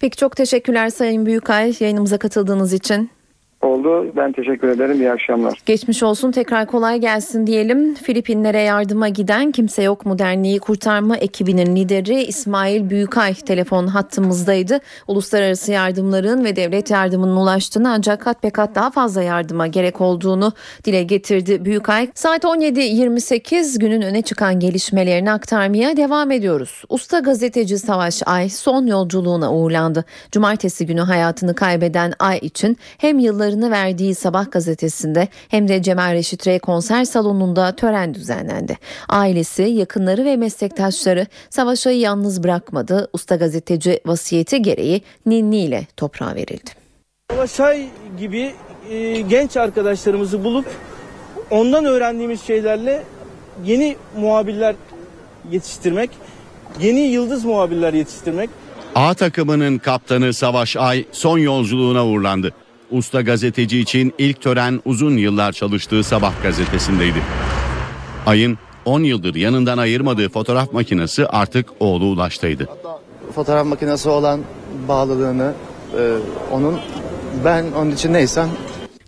Peki 0.00 0.16
çok 0.16 0.36
teşekkürler 0.36 0.90
Sayın 0.90 1.26
Büyükay 1.26 1.74
yayınımıza 1.80 2.18
katıldığınız 2.18 2.72
için. 2.72 3.10
Oldu. 3.62 4.12
Ben 4.16 4.32
teşekkür 4.32 4.68
ederim. 4.68 5.00
İyi 5.00 5.10
akşamlar. 5.10 5.58
Geçmiş 5.66 6.02
olsun 6.02 6.30
tekrar 6.30 6.66
kolay 6.66 7.00
gelsin 7.00 7.46
diyelim. 7.46 7.94
Filipinlere 7.94 8.60
yardıma 8.60 9.08
giden 9.08 9.52
Kimse 9.52 9.82
Yok 9.82 10.06
mu 10.06 10.18
Derneği 10.18 10.58
kurtarma 10.58 11.16
ekibinin 11.16 11.76
lideri 11.76 12.22
İsmail 12.22 12.90
Büyükay 12.90 13.34
telefon 13.34 13.86
hattımızdaydı. 13.86 14.80
Uluslararası 15.08 15.72
yardımların 15.72 16.44
ve 16.44 16.56
devlet 16.56 16.90
yardımının 16.90 17.36
ulaştığını 17.36 17.92
ancak 17.92 18.20
kat 18.20 18.42
be 18.42 18.50
kat 18.50 18.74
daha 18.74 18.90
fazla 18.90 19.22
yardıma 19.22 19.66
gerek 19.66 20.00
olduğunu 20.00 20.52
dile 20.84 21.02
getirdi 21.02 21.64
Büyükay. 21.64 22.08
Saat 22.14 22.44
17.28 22.44 23.78
günün 23.78 24.02
öne 24.02 24.22
çıkan 24.22 24.60
gelişmelerini 24.60 25.32
aktarmaya 25.32 25.96
devam 25.96 26.30
ediyoruz. 26.30 26.82
Usta 26.88 27.18
gazeteci 27.18 27.78
Savaş 27.78 28.22
Ay 28.26 28.48
son 28.48 28.86
yolculuğuna 28.86 29.54
uğurlandı. 29.54 30.04
Cumartesi 30.32 30.86
günü 30.86 31.00
hayatını 31.00 31.54
kaybeden 31.54 32.12
Ay 32.18 32.38
için 32.38 32.76
hem 32.98 33.18
yılları 33.18 33.49
verdiği 33.58 34.14
Sabah 34.14 34.50
gazetesinde 34.50 35.28
hem 35.48 35.68
de 35.68 35.82
Cemal 35.82 36.12
Reşit 36.12 36.46
Rey 36.46 36.58
konser 36.58 37.04
salonunda 37.04 37.76
tören 37.76 38.14
düzenlendi. 38.14 38.78
Ailesi, 39.08 39.62
yakınları 39.62 40.24
ve 40.24 40.36
meslektaşları 40.36 41.26
Savaş'ı 41.50 41.90
yalnız 41.90 42.42
bırakmadı. 42.42 43.10
Usta 43.12 43.36
gazeteci 43.36 44.00
vasiyeti 44.06 44.62
gereği 44.62 45.02
ninni 45.26 45.58
ile 45.58 45.86
toprağa 45.96 46.34
verildi. 46.34 46.70
Savaşay 47.30 47.88
gibi 48.18 48.52
e, 48.90 49.20
genç 49.20 49.56
arkadaşlarımızı 49.56 50.44
bulup 50.44 50.66
ondan 51.50 51.84
öğrendiğimiz 51.84 52.42
şeylerle 52.42 53.02
yeni 53.64 53.96
muhabirler 54.16 54.74
yetiştirmek, 55.50 56.10
yeni 56.80 57.00
yıldız 57.00 57.44
muhabirler 57.44 57.94
yetiştirmek. 57.94 58.50
A 58.94 59.14
takımının 59.14 59.78
kaptanı 59.78 60.34
Savaş 60.34 60.76
Ay 60.76 61.04
son 61.12 61.38
yolculuğuna 61.38 62.06
uğurlandı. 62.06 62.52
Usta 62.90 63.20
gazeteci 63.20 63.78
için 63.78 64.14
ilk 64.18 64.40
tören 64.40 64.80
uzun 64.84 65.16
yıllar 65.16 65.52
çalıştığı 65.52 66.04
Sabah 66.04 66.42
gazetesindeydi. 66.42 67.22
Ay'ın 68.26 68.58
10 68.84 69.02
yıldır 69.02 69.34
yanından 69.34 69.78
ayırmadığı 69.78 70.28
fotoğraf 70.28 70.72
makinesi 70.72 71.26
artık 71.26 71.68
oğlu 71.80 72.04
Ulaş'taydı. 72.04 72.68
Fotoğraf 73.34 73.66
makinesi 73.66 74.08
olan 74.08 74.40
bağlılığını 74.88 75.54
e, 75.98 76.16
onun 76.52 76.78
ben 77.44 77.64
onun 77.76 77.90
için 77.90 78.12
neysem. 78.12 78.48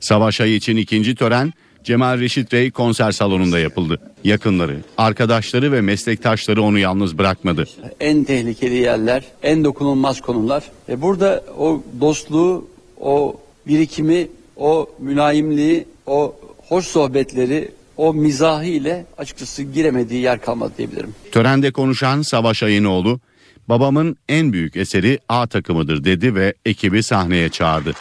Savaş 0.00 0.40
Ay 0.40 0.56
için 0.56 0.76
ikinci 0.76 1.14
tören 1.14 1.52
Cemal 1.84 2.20
Reşit 2.20 2.54
Rey 2.54 2.70
konser 2.70 3.12
salonunda 3.12 3.58
yapıldı. 3.58 3.98
Yakınları, 4.24 4.76
arkadaşları 4.98 5.72
ve 5.72 5.80
meslektaşları 5.80 6.62
onu 6.62 6.78
yalnız 6.78 7.18
bırakmadı. 7.18 7.64
En 8.00 8.24
tehlikeli 8.24 8.74
yerler, 8.74 9.24
en 9.42 9.64
dokunulmaz 9.64 10.20
konular. 10.20 10.64
E 10.88 11.02
burada 11.02 11.44
o 11.58 11.82
dostluğu, 12.00 12.68
o 13.00 13.36
birikimi, 13.66 14.28
o 14.56 14.90
mülayimliği, 14.98 15.84
o 16.06 16.36
hoş 16.68 16.86
sohbetleri, 16.86 17.70
o 17.96 18.14
mizahı 18.14 18.64
ile 18.64 19.06
açıkçası 19.18 19.62
giremediği 19.62 20.22
yer 20.22 20.40
kalmadı 20.40 20.72
diyebilirim. 20.78 21.14
Törende 21.32 21.72
konuşan 21.72 22.22
Savaş 22.22 22.62
Ayınoğlu, 22.62 23.20
babamın 23.68 24.16
en 24.28 24.52
büyük 24.52 24.76
eseri 24.76 25.18
A 25.28 25.46
takımıdır 25.46 26.04
dedi 26.04 26.34
ve 26.34 26.54
ekibi 26.64 27.02
sahneye 27.02 27.48
çağırdı. 27.48 27.92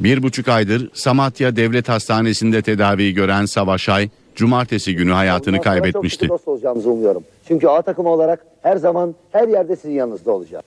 Bir 0.00 0.22
buçuk 0.22 0.48
aydır 0.48 0.90
Samatya 0.94 1.56
Devlet 1.56 1.88
Hastanesi'nde 1.88 2.62
tedavi 2.62 3.14
gören 3.14 3.46
Savaş 3.46 3.88
Ay, 3.88 4.08
cumartesi 4.36 4.94
günü 4.96 5.12
hayatını 5.12 5.60
kaybetmişti. 5.60 6.28
Çok 6.28 6.38
dost 6.38 6.48
olacağımızı 6.48 6.90
umuyorum. 6.90 7.24
Çünkü 7.48 7.68
A 7.68 7.82
takımı 7.82 8.08
olarak 8.08 8.46
her 8.62 8.76
zaman 8.76 9.14
her 9.32 9.48
yerde 9.48 9.76
sizin 9.76 9.94
yanınızda 9.94 10.32
olacağım. 10.32 10.64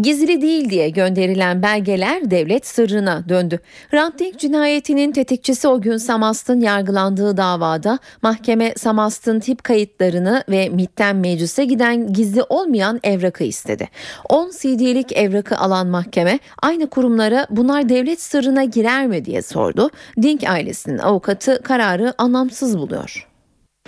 Gizli 0.00 0.42
değil 0.42 0.70
diye 0.70 0.90
gönderilen 0.90 1.62
belgeler 1.62 2.30
devlet 2.30 2.66
sırrına 2.66 3.28
döndü. 3.28 3.60
Ranting 3.94 4.38
cinayetinin 4.38 5.12
tetikçisi 5.12 5.68
o 5.68 5.80
gün 5.80 5.96
Samast'ın 5.96 6.60
yargılandığı 6.60 7.36
davada 7.36 7.98
mahkeme 8.22 8.74
Samast'ın 8.76 9.40
tip 9.40 9.64
kayıtlarını 9.64 10.44
ve 10.48 10.68
MİT'ten 10.68 11.16
meclise 11.16 11.64
giden 11.64 12.12
gizli 12.12 12.42
olmayan 12.42 13.00
evrakı 13.02 13.44
istedi. 13.44 13.88
10 14.28 14.50
CD'lik 14.50 15.16
evrakı 15.16 15.56
alan 15.56 15.86
mahkeme 15.86 16.38
aynı 16.62 16.90
kurumlara 16.90 17.46
bunlar 17.50 17.88
devlet 17.88 18.22
sırrına 18.22 18.64
girer 18.64 19.06
mi 19.06 19.24
diye 19.24 19.42
sordu. 19.42 19.90
Dink 20.22 20.44
ailesinin 20.44 20.98
avukatı 20.98 21.62
kararı 21.62 22.14
anlamsız 22.18 22.78
buluyor. 22.78 23.27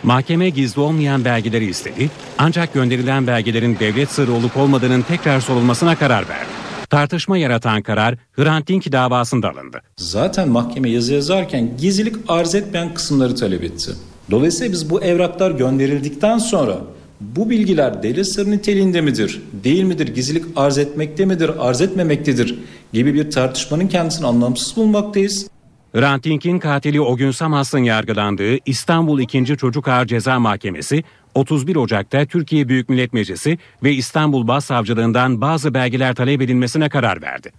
Mahkeme 0.02 0.48
gizli 0.48 0.80
olmayan 0.80 1.24
belgeleri 1.24 1.64
istedi 1.64 2.10
ancak 2.38 2.74
gönderilen 2.74 3.26
belgelerin 3.26 3.76
devlet 3.80 4.10
sırrı 4.10 4.32
olup 4.32 4.56
olmadığının 4.56 5.02
tekrar 5.02 5.40
sorulmasına 5.40 5.96
karar 5.96 6.28
verdi. 6.28 6.48
Tartışma 6.90 7.38
yaratan 7.38 7.82
karar 7.82 8.16
Hrant 8.32 8.68
Dink 8.68 8.92
davasında 8.92 9.50
alındı. 9.50 9.82
Zaten 9.96 10.48
mahkeme 10.48 10.90
yazı 10.90 11.14
yazarken 11.14 11.76
gizlilik 11.76 12.16
arz 12.28 12.54
etmeyen 12.54 12.94
kısımları 12.94 13.34
talep 13.34 13.64
etti. 13.64 13.90
Dolayısıyla 14.30 14.72
biz 14.72 14.90
bu 14.90 15.02
evraklar 15.02 15.50
gönderildikten 15.50 16.38
sonra 16.38 16.78
bu 17.20 17.50
bilgiler 17.50 18.02
devlet 18.02 18.28
sırrı 18.28 18.50
niteliğinde 18.50 19.00
midir, 19.00 19.42
değil 19.64 19.82
midir, 19.82 20.14
gizlilik 20.14 20.44
arz 20.56 20.78
etmekte 20.78 21.24
midir, 21.24 21.50
arz 21.58 21.80
etmemektedir 21.80 22.58
gibi 22.92 23.14
bir 23.14 23.30
tartışmanın 23.30 23.88
kendisini 23.88 24.26
anlamsız 24.26 24.76
bulmaktayız. 24.76 25.46
Hrant 25.94 26.24
Dink'in 26.24 26.59
katili 26.59 27.00
o 27.00 27.16
gün 27.16 27.31
Samas'ın 27.31 27.79
yargılandığı 27.79 28.57
İstanbul 28.66 29.20
2. 29.20 29.44
Çocuk 29.44 29.88
Ağır 29.88 30.07
Ceza 30.07 30.40
Mahkemesi 30.40 31.05
31 31.35 31.76
Ocak'ta 31.76 32.26
Türkiye 32.26 32.68
Büyük 32.68 32.88
Millet 32.88 33.12
Meclisi 33.12 33.59
ve 33.83 33.92
İstanbul 33.92 34.48
Başsavcılığından 34.48 35.40
bazı 35.40 35.74
belgeler 35.74 36.14
talep 36.14 36.42
edilmesine 36.42 36.88
karar 36.88 37.22
verdi. 37.22 37.53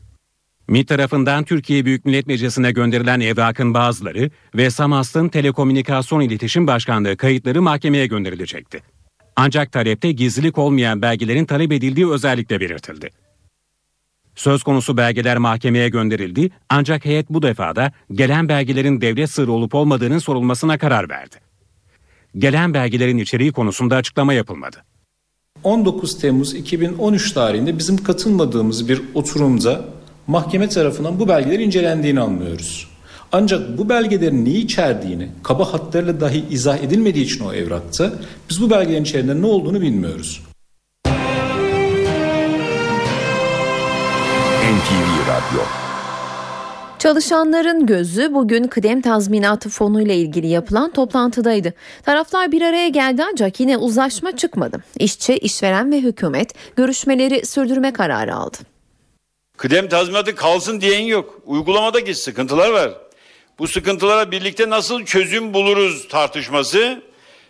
MİT 0.67 0.88
tarafından 0.88 1.44
Türkiye 1.44 1.86
Büyük 1.86 2.06
Millet 2.06 2.28
Meclisi'ne 2.28 2.72
gönderilen 2.72 3.20
evrakın 3.20 3.74
bazıları 3.74 4.30
ve 4.56 4.70
Samas'ın 4.70 5.30
Telekomünikasyon 5.30 6.22
İletişim 6.22 6.67
Başkanlığı 6.67 7.17
kayıtları 7.17 7.62
mahkemeye 7.62 8.08
gönderilecekti. 8.08 8.80
Ancak 9.36 9.72
talepte 9.72 10.12
gizlilik 10.12 10.58
olmayan 10.58 11.02
belgelerin 11.02 11.46
talep 11.46 11.72
edildiği 11.72 12.10
özellikle 12.10 12.60
belirtildi. 12.60 13.10
Söz 14.36 14.63
konusu 14.63 14.98
belgeler 14.98 15.38
mahkemeye 15.38 15.89
gönderildi 15.89 16.50
ancak 16.70 17.06
heyet 17.06 17.30
bu 17.30 17.41
defada 17.41 17.91
gelen 18.12 18.50
belgelerin 18.50 19.02
devlet 19.02 19.30
sırrı 19.30 19.52
olup 19.52 19.76
olmadığının 19.76 20.20
sorulmasına 20.20 20.78
karar 20.78 21.10
verdi. 21.10 21.36
Gelen 22.38 22.74
belgelerin 22.74 23.17
içeriği 23.17 23.52
konusunda 23.52 23.96
açıklama 23.96 24.34
yapılmadı. 24.34 24.78
19 25.63 26.20
Temmuz 26.20 26.54
2013 26.56 27.32
tarihinde 27.32 27.78
bizim 27.78 27.98
katılmadığımız 27.98 28.89
bir 28.89 29.02
oturumda 29.13 29.86
mahkeme 30.28 30.70
tarafından 30.70 31.20
bu 31.20 31.28
belgelerin 31.28 31.65
incelendiğini 31.65 32.20
anlıyoruz. 32.20 32.88
Ancak 33.32 33.78
bu 33.78 33.89
belgelerin 33.89 34.46
neyi 34.46 34.63
içerdiğini 34.65 35.30
kaba 35.44 35.74
hatlarıyla 35.74 36.22
dahi 36.22 36.46
izah 36.50 36.78
edilmediği 36.78 37.26
için 37.26 37.46
o 37.46 37.54
evrakta 37.54 38.13
biz 38.50 38.62
bu 38.62 38.70
belgelerin 38.70 39.04
içerisinde 39.04 39.41
ne 39.41 39.46
olduğunu 39.46 39.82
bilmiyoruz. 39.82 40.41
NTV 44.72 45.30
Radyo 45.30 45.64
Çalışanların 47.00 47.86
gözü 47.86 48.34
bugün 48.34 48.64
kıdem 48.64 49.02
tazminatı 49.02 49.70
fonu 49.70 50.02
ile 50.02 50.16
ilgili 50.16 50.48
yapılan 50.48 50.92
toplantıdaydı. 50.92 51.74
Taraflar 52.06 52.52
bir 52.52 52.62
araya 52.62 52.88
geldi 52.88 53.24
ancak 53.32 53.60
yine 53.60 53.78
uzlaşma 53.78 54.36
çıkmadı. 54.36 54.84
İşçi, 55.00 55.38
işveren 55.38 55.92
ve 55.92 55.98
hükümet 55.98 56.54
görüşmeleri 56.76 57.46
sürdürme 57.46 57.94
kararı 57.94 58.36
aldı. 58.36 58.58
Kıdem 59.58 59.90
tazminatı 59.90 60.36
kalsın 60.36 60.82
diyen 60.82 61.04
yok. 61.04 61.42
Uygulamadaki 61.46 62.16
sıkıntılar 62.16 62.72
var. 62.72 62.92
Bu 63.60 63.68
sıkıntılara 63.68 64.32
birlikte 64.32 64.70
nasıl 64.70 65.06
çözüm 65.06 65.54
buluruz 65.54 66.08
tartışması 66.08 67.02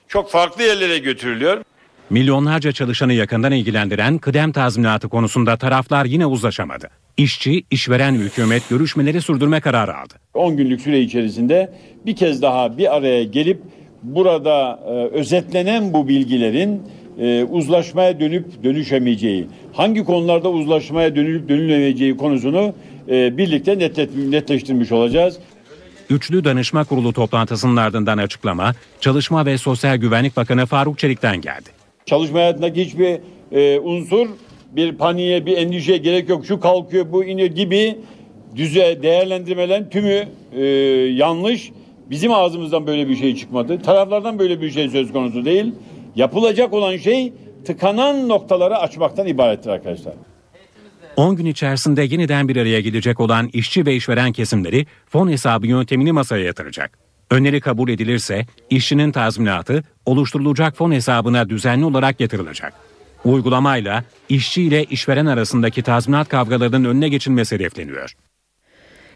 çok 0.08 0.32
farklı 0.32 0.64
yerlere 0.64 0.98
götürülüyor. 0.98 1.64
Milyonlarca 2.12 2.71
çalışanı 2.71 3.13
yakından 3.13 3.52
ilgilendiren 3.52 4.17
kıdem 4.17 4.52
tazminatı 4.52 5.10
konusunda 5.10 5.58
taraflar 5.58 6.06
yine 6.06 6.26
uzlaşamadı. 6.26 6.89
İşçi, 7.17 7.63
işveren 7.71 8.19
ve 8.19 8.24
hükümet 8.24 8.69
görüşmeleri 8.69 9.21
sürdürme 9.21 9.62
kararı 9.62 9.97
aldı. 9.97 10.13
10 10.34 10.58
günlük 10.58 10.82
süre 10.82 11.02
içerisinde 11.02 11.74
bir 12.06 12.15
kez 12.15 12.41
daha 12.41 12.78
bir 12.78 12.95
araya 12.95 13.24
gelip 13.24 13.62
burada 14.04 14.80
e, 14.88 14.89
özetlenen 14.91 15.93
bu 15.93 16.08
bilgilerin 16.08 16.82
e, 17.19 17.43
uzlaşmaya 17.43 18.19
dönüp 18.19 18.63
dönüşemeyeceği, 18.63 19.47
hangi 19.74 20.04
konularda 20.04 20.50
uzlaşmaya 20.50 21.15
dönülüp 21.15 21.50
dönülemeyeceği 21.50 22.17
konusunu 22.17 22.74
e, 23.10 23.38
birlikte 23.38 23.80
netlet, 23.80 24.15
netleştirmiş 24.15 24.91
olacağız. 24.91 25.39
Üçlü 26.10 26.43
Danışma 26.43 26.84
Kurulu 26.84 27.13
toplantısının 27.13 27.76
ardından 27.76 28.17
açıklama 28.17 28.74
Çalışma 29.02 29.45
ve 29.45 29.58
Sosyal 29.58 29.97
Güvenlik 29.97 30.38
Bakanı 30.38 30.65
Faruk 30.65 31.00
Çelik'ten 31.00 31.41
geldi. 31.41 31.81
Çalışma 32.06 32.40
hayatındaki 32.40 32.86
hiçbir 32.86 33.20
e, 33.52 33.80
unsur 33.80 34.28
bir 34.72 34.98
paniğe, 34.98 35.46
bir 35.46 35.58
endişeye 35.58 35.98
gerek 35.98 36.30
yok. 36.30 36.46
Şu 36.46 36.60
kalkıyor, 36.60 37.12
bu 37.12 37.24
iniyor 37.24 37.50
gibi 37.50 37.98
düze 38.56 39.00
değerlendirmelerin 39.04 39.90
tümü 39.90 40.28
e, 40.56 40.66
yanlış. 41.16 41.72
Bizim 42.10 42.34
ağzımızdan 42.34 42.88
böyle 42.88 43.10
bir 43.10 43.16
şey 43.16 43.36
çıkmadı. 43.36 43.82
Taraflardan 43.82 44.40
böyle 44.40 44.62
bir 44.62 44.72
şey 44.72 44.90
söz 44.90 45.14
konusu 45.14 45.46
değil. 45.46 45.74
Yapılacak 46.16 46.74
olan 46.74 46.98
şey 46.98 47.34
tıkanan 47.66 48.30
noktaları 48.30 48.78
açmaktan 48.78 49.28
ibarettir 49.28 49.70
arkadaşlar. 49.70 50.14
10 51.18 51.36
gün 51.36 51.46
içerisinde 51.46 52.04
yeniden 52.04 52.48
bir 52.48 52.56
araya 52.56 52.82
gelecek 52.82 53.20
olan 53.20 53.50
işçi 53.54 53.86
ve 53.86 53.96
işveren 53.96 54.32
kesimleri 54.32 54.86
fon 55.06 55.30
hesabı 55.30 55.68
yöntemini 55.68 56.12
masaya 56.12 56.46
yatıracak. 56.46 57.11
Öneri 57.32 57.62
kabul 57.62 57.89
edilirse 57.89 58.46
işçinin 58.70 59.12
tazminatı 59.12 59.84
oluşturulacak 60.06 60.78
fon 60.78 60.91
hesabına 60.91 61.50
düzenli 61.50 61.86
olarak 61.86 62.20
yatırılacak. 62.20 62.74
Uygulamayla 63.24 64.04
işçi 64.30 64.63
ile 64.63 64.84
işveren 64.84 65.26
arasındaki 65.26 65.82
tazminat 65.82 66.30
kavgalarının 66.30 66.86
önüne 66.86 67.10
geçilmesi 67.10 67.56
hedefleniyor. 67.56 68.15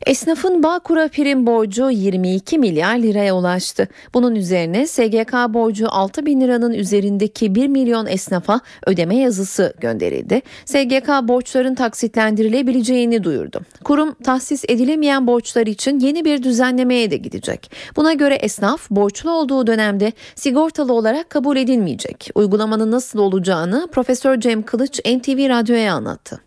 Esnafın 0.05 0.63
Bağkur'a 0.63 1.07
prim 1.07 1.47
borcu 1.47 1.89
22 1.89 2.57
milyar 2.57 2.97
liraya 2.97 3.35
ulaştı. 3.35 3.87
Bunun 4.13 4.35
üzerine 4.35 4.87
SGK 4.87 5.33
borcu 5.49 5.87
6 5.89 6.25
bin 6.25 6.41
liranın 6.41 6.73
üzerindeki 6.73 7.55
1 7.55 7.67
milyon 7.67 8.05
esnafa 8.05 8.61
ödeme 8.85 9.15
yazısı 9.15 9.73
gönderildi. 9.79 10.41
SGK 10.65 11.09
borçların 11.23 11.75
taksitlendirilebileceğini 11.75 13.23
duyurdu. 13.23 13.59
Kurum 13.83 14.13
tahsis 14.13 14.65
edilemeyen 14.67 15.27
borçlar 15.27 15.67
için 15.67 15.99
yeni 15.99 16.25
bir 16.25 16.43
düzenlemeye 16.43 17.11
de 17.11 17.17
gidecek. 17.17 17.71
Buna 17.95 18.13
göre 18.13 18.35
esnaf 18.35 18.89
borçlu 18.89 19.31
olduğu 19.31 19.67
dönemde 19.67 20.11
sigortalı 20.35 20.93
olarak 20.93 21.29
kabul 21.29 21.57
edilmeyecek. 21.57 22.29
Uygulamanın 22.35 22.91
nasıl 22.91 23.19
olacağını 23.19 23.87
Profesör 23.91 24.39
Cem 24.39 24.63
Kılıç 24.63 24.99
NTV 24.99 25.49
Radyo'ya 25.49 25.93
anlattı. 25.93 26.44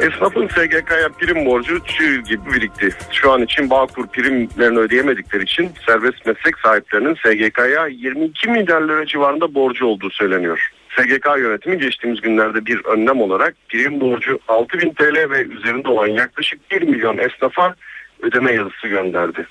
Esnafın 0.00 0.48
SGK'ya 0.48 1.08
prim 1.08 1.46
borcu 1.46 1.84
çığ 1.84 2.20
gibi 2.20 2.54
birikti. 2.54 2.88
Şu 3.12 3.32
an 3.32 3.42
için 3.42 3.70
Bağkur 3.70 4.06
primlerini 4.06 4.78
ödeyemedikleri 4.78 5.42
için 5.42 5.70
serbest 5.86 6.26
meslek 6.26 6.58
sahiplerinin 6.58 7.14
SGK'ya 7.14 7.86
22 7.86 8.48
milyar 8.48 8.82
lira 8.82 9.06
civarında 9.06 9.54
borcu 9.54 9.86
olduğu 9.86 10.10
söyleniyor. 10.10 10.70
SGK 10.96 11.26
yönetimi 11.38 11.78
geçtiğimiz 11.78 12.20
günlerde 12.20 12.66
bir 12.66 12.84
önlem 12.84 13.20
olarak 13.20 13.54
prim 13.68 14.00
borcu 14.00 14.38
6000 14.48 14.90
TL 14.90 15.30
ve 15.30 15.42
üzerinde 15.42 15.88
olan 15.88 16.08
yaklaşık 16.08 16.70
1 16.70 16.82
milyon 16.82 17.18
esnafa 17.18 17.74
ödeme 18.22 18.52
yazısı 18.52 18.88
gönderdi. 18.88 19.46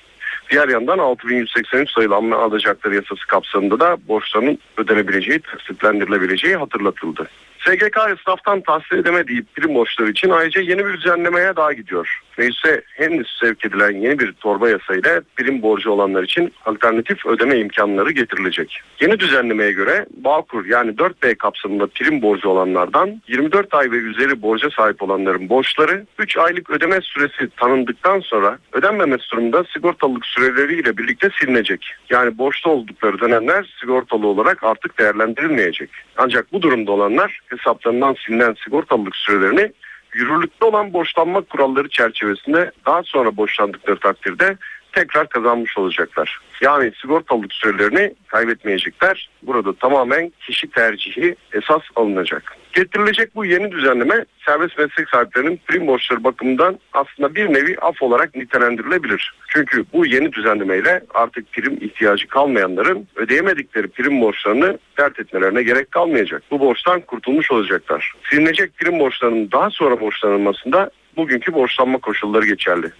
Diğer 0.50 0.68
yandan 0.68 0.98
6183 0.98 1.90
sayılı 1.90 2.14
amma 2.14 2.36
alacakları 2.36 2.94
yasası 2.94 3.26
kapsamında 3.26 3.80
da 3.80 3.96
borçların 4.08 4.58
ödenebileceği, 4.76 5.38
taksitlendirilebileceği 5.40 6.56
hatırlatıldı. 6.56 7.28
SGK 7.66 7.98
esnaftan 8.18 8.60
tahsil 8.60 8.96
edemediği 8.96 9.42
prim 9.42 9.74
borçları 9.74 10.10
için 10.10 10.30
ayrıca 10.30 10.60
yeni 10.60 10.86
bir 10.86 10.92
düzenlemeye 10.92 11.56
daha 11.56 11.72
gidiyor. 11.72 12.20
Meclise 12.38 12.82
henüz 12.94 13.38
sevk 13.40 13.64
edilen 13.64 13.90
yeni 13.90 14.18
bir 14.18 14.32
torba 14.32 14.68
yasayla 14.68 15.22
prim 15.36 15.62
borcu 15.62 15.90
olanlar 15.90 16.22
için 16.22 16.52
alternatif 16.64 17.26
ödeme 17.26 17.58
imkanları 17.58 18.10
getirilecek. 18.10 18.80
Yeni 19.00 19.20
düzenlemeye 19.20 19.72
göre 19.72 20.06
Bağkur 20.16 20.66
yani 20.66 20.90
4B 20.90 21.34
kapsamında 21.34 21.86
prim 21.86 22.22
borcu 22.22 22.48
olanlardan 22.48 23.22
24 23.28 23.74
ay 23.74 23.90
ve 23.90 23.96
üzeri 23.96 24.42
borca 24.42 24.70
sahip 24.70 25.02
olanların 25.02 25.48
borçları 25.48 26.06
3 26.18 26.36
aylık 26.36 26.70
ödeme 26.70 27.00
süresi 27.00 27.48
tanındıktan 27.56 28.20
sonra 28.20 28.58
ödenmemesi 28.72 29.30
durumunda 29.32 29.64
sigortalılık 29.72 30.26
süreleriyle 30.26 30.96
birlikte 30.96 31.30
silinecek. 31.40 31.94
Yani 32.10 32.38
borçlu 32.38 32.70
oldukları 32.70 33.20
dönemler 33.20 33.76
sigortalı 33.80 34.26
olarak 34.26 34.64
artık 34.64 34.98
değerlendirilmeyecek. 34.98 35.90
Ancak 36.16 36.52
bu 36.52 36.62
durumda 36.62 36.92
olanlar 36.92 37.40
hesaplarından 37.58 38.16
silinen 38.26 38.56
sigortalılık 38.64 39.16
sürelerini 39.16 39.72
yürürlükte 40.12 40.64
olan 40.66 40.92
borçlanma 40.92 41.40
kuralları 41.40 41.88
çerçevesinde 41.88 42.70
daha 42.86 43.02
sonra 43.02 43.36
borçlandıkları 43.36 43.98
takdirde 43.98 44.56
tekrar 44.96 45.28
kazanmış 45.28 45.78
olacaklar. 45.78 46.38
Yani 46.60 46.92
sigortalılık 47.00 47.52
sürelerini 47.52 48.14
kaybetmeyecekler. 48.26 49.30
Burada 49.42 49.72
tamamen 49.76 50.32
kişi 50.40 50.70
tercihi 50.70 51.36
esas 51.52 51.82
alınacak. 51.96 52.56
Getirilecek 52.72 53.34
bu 53.34 53.44
yeni 53.44 53.72
düzenleme 53.72 54.24
serbest 54.46 54.78
meslek 54.78 55.08
sahiplerinin 55.08 55.60
prim 55.66 55.86
borçları 55.86 56.24
bakımından 56.24 56.78
aslında 56.92 57.34
bir 57.34 57.52
nevi 57.52 57.76
af 57.80 58.02
olarak 58.02 58.34
nitelendirilebilir. 58.34 59.34
Çünkü 59.48 59.84
bu 59.92 60.06
yeni 60.06 60.32
düzenlemeyle 60.32 61.02
artık 61.14 61.52
prim 61.52 61.78
ihtiyacı 61.80 62.28
kalmayanların 62.28 63.08
ödeyemedikleri 63.16 63.88
prim 63.88 64.20
borçlarını 64.20 64.78
dert 64.98 65.20
etmelerine 65.20 65.62
gerek 65.62 65.90
kalmayacak. 65.90 66.42
Bu 66.50 66.60
borçtan 66.60 67.00
kurtulmuş 67.00 67.50
olacaklar. 67.50 68.12
Silinecek 68.30 68.76
prim 68.76 68.98
borçlarının 68.98 69.52
daha 69.52 69.70
sonra 69.70 70.00
borçlanılmasında 70.00 70.90
bugünkü 71.16 71.52
borçlanma 71.54 71.98
koşulları 71.98 72.46
geçerli. 72.46 72.92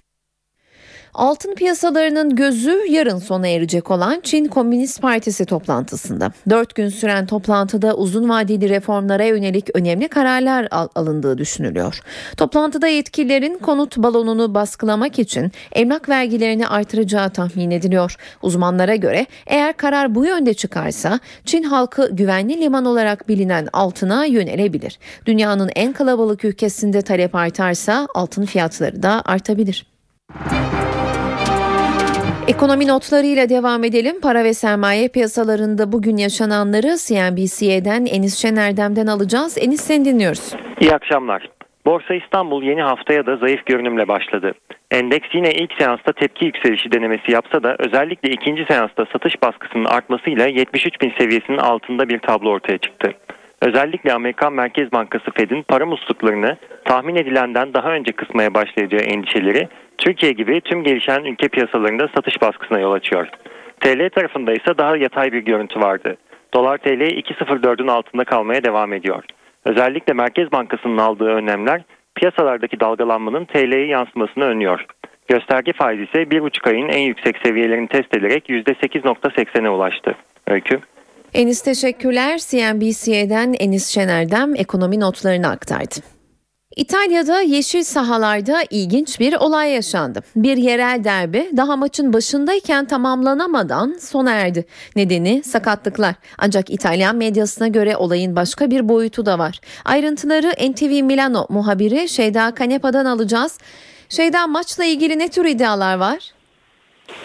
Altın 1.17 1.55
piyasalarının 1.55 2.37
gözü 2.37 2.79
yarın 2.91 3.19
sona 3.19 3.49
erecek 3.49 3.91
olan 3.91 4.21
Çin 4.23 4.45
Komünist 4.45 5.03
Partisi 5.03 5.45
toplantısında. 5.45 6.33
Dört 6.51 6.75
gün 6.75 6.89
süren 6.89 7.27
toplantıda 7.27 7.97
uzun 7.97 8.29
vadeli 8.29 8.69
reformlara 8.69 9.25
yönelik 9.25 9.71
önemli 9.75 10.09
kararlar 10.09 10.69
al- 10.71 10.89
alındığı 10.95 11.39
düşünülüyor. 11.39 12.01
Toplantıda 12.37 12.87
yetkililerin 12.87 13.59
konut 13.59 13.97
balonunu 13.97 14.55
baskılamak 14.55 15.19
için 15.19 15.53
emlak 15.73 16.09
vergilerini 16.09 16.69
artıracağı 16.69 17.31
tahmin 17.31 17.71
ediliyor. 17.71 18.17
Uzmanlara 18.43 18.97
göre 18.97 19.27
eğer 19.47 19.77
karar 19.77 20.15
bu 20.15 20.27
yönde 20.27 20.55
çıkarsa 20.55 21.21
Çin 21.45 21.63
halkı 21.63 22.09
güvenli 22.13 22.61
liman 22.61 22.85
olarak 22.85 23.29
bilinen 23.29 23.69
altına 23.73 24.25
yönelebilir. 24.25 24.99
Dünyanın 25.27 25.71
en 25.77 25.93
kalabalık 25.93 26.45
ülkesinde 26.45 27.03
talep 27.03 27.35
artarsa 27.35 28.09
altın 28.15 28.45
fiyatları 28.45 29.03
da 29.03 29.23
artabilir. 29.25 29.87
Ekonomi 32.49 32.87
notlarıyla 32.89 33.49
devam 33.49 33.85
edelim. 33.85 34.21
Para 34.21 34.45
ve 34.45 34.55
sermaye 34.55 35.09
piyasalarında 35.09 35.93
bugün 35.93 36.17
yaşananları 36.17 36.97
CNBC'den 37.07 38.07
Enis 38.07 38.43
Şener'den 38.43 39.07
alacağız. 39.07 39.59
Enis 39.59 39.81
seni 39.81 40.05
dinliyoruz. 40.05 40.55
İyi 40.81 40.93
akşamlar. 40.93 41.49
Borsa 41.87 42.15
İstanbul 42.15 42.63
yeni 42.63 42.83
haftaya 42.83 43.27
da 43.27 43.37
zayıf 43.37 43.67
görünümle 43.67 44.09
başladı. 44.09 44.53
Endeks 44.91 45.29
yine 45.35 45.51
ilk 45.51 45.73
seansta 45.79 46.13
tepki 46.13 46.45
yükselişi 46.45 46.93
denemesi 46.93 47.33
yapsa 47.33 47.63
da 47.63 47.77
özellikle 47.79 48.31
ikinci 48.31 48.65
seansta 48.69 49.05
satış 49.13 49.43
baskısının 49.43 49.85
artmasıyla 49.85 50.47
73 50.47 51.01
bin 51.01 51.13
seviyesinin 51.19 51.59
altında 51.59 52.09
bir 52.09 52.19
tablo 52.19 52.51
ortaya 52.51 52.79
çıktı. 52.79 53.13
Özellikle 53.63 54.13
Amerikan 54.13 54.53
Merkez 54.53 54.93
Bankası 54.93 55.31
Fed'in 55.31 55.63
para 55.63 55.87
musluklarını 55.87 56.57
tahmin 56.85 57.17
edilenden 57.17 57.75
daha 57.75 57.91
önce 57.91 58.13
kısmaya 58.13 58.55
başlayacağı 58.55 59.01
endişeleri 59.01 59.69
Türkiye 59.99 60.33
gibi 60.33 60.61
tüm 60.61 60.85
gelişen 60.85 61.25
ülke 61.25 61.49
piyasalarında 61.49 62.09
satış 62.15 62.43
baskısına 62.43 62.79
yol 62.79 62.93
açıyor. 62.93 63.29
TL 63.81 64.11
tarafında 64.11 64.53
ise 64.53 64.79
daha 64.79 64.97
yatay 64.97 65.33
bir 65.33 65.39
görüntü 65.39 65.81
vardı. 65.81 66.17
Dolar 66.55 66.79
TL 66.79 67.01
2.04'ün 67.01 67.89
altında 67.89 68.25
kalmaya 68.25 68.65
devam 68.65 68.93
ediyor. 68.93 69.25
Özellikle 69.65 70.13
Merkez 70.13 70.53
Bankası'nın 70.53 70.99
aldığı 70.99 71.29
önlemler 71.29 71.83
piyasalardaki 72.15 72.81
dalgalanmanın 72.81 73.45
TL'ye 73.45 73.87
yansımasını 73.87 74.45
önlüyor. 74.45 74.85
Gösterge 75.29 75.73
faizi 75.73 76.03
ise 76.05 76.23
1,5 76.23 76.71
ayın 76.71 76.89
en 76.89 77.03
yüksek 77.03 77.37
seviyelerini 77.45 77.89
test 77.89 78.17
ederek 78.17 78.49
%8.80'e 78.49 79.69
ulaştı. 79.69 80.15
Öykü. 80.47 80.81
Enis 81.35 81.61
teşekkürler. 81.61 82.39
CNBC'den 82.39 83.55
Enis 83.59 83.89
Şener'den 83.89 84.55
ekonomi 84.55 85.01
notlarını 85.01 85.49
aktardı. 85.49 85.95
İtalya'da 86.77 87.41
yeşil 87.41 87.83
sahalarda 87.83 88.63
ilginç 88.71 89.21
bir 89.21 89.35
olay 89.35 89.73
yaşandı. 89.73 90.23
Bir 90.37 90.57
yerel 90.57 91.05
derbi 91.05 91.51
daha 91.57 91.77
maçın 91.77 92.13
başındayken 92.13 92.85
tamamlanamadan 92.85 93.97
sona 94.01 94.31
erdi. 94.31 94.67
Nedeni 94.97 95.43
sakatlıklar. 95.45 96.15
Ancak 96.39 96.71
İtalyan 96.71 97.17
medyasına 97.17 97.69
göre 97.69 97.97
olayın 97.97 98.37
başka 98.37 98.71
bir 98.71 98.89
boyutu 98.89 99.27
da 99.27 99.39
var. 99.39 99.61
Ayrıntıları 99.85 100.73
NTV 100.73 101.03
Milano 101.05 101.47
muhabiri 101.49 102.09
Şeyda 102.09 102.55
Kanepa'dan 102.55 103.05
alacağız. 103.05 103.59
Şeyda 104.09 104.47
maçla 104.47 104.85
ilgili 104.85 105.19
ne 105.19 105.29
tür 105.29 105.45
iddialar 105.45 105.97
var? 105.97 106.36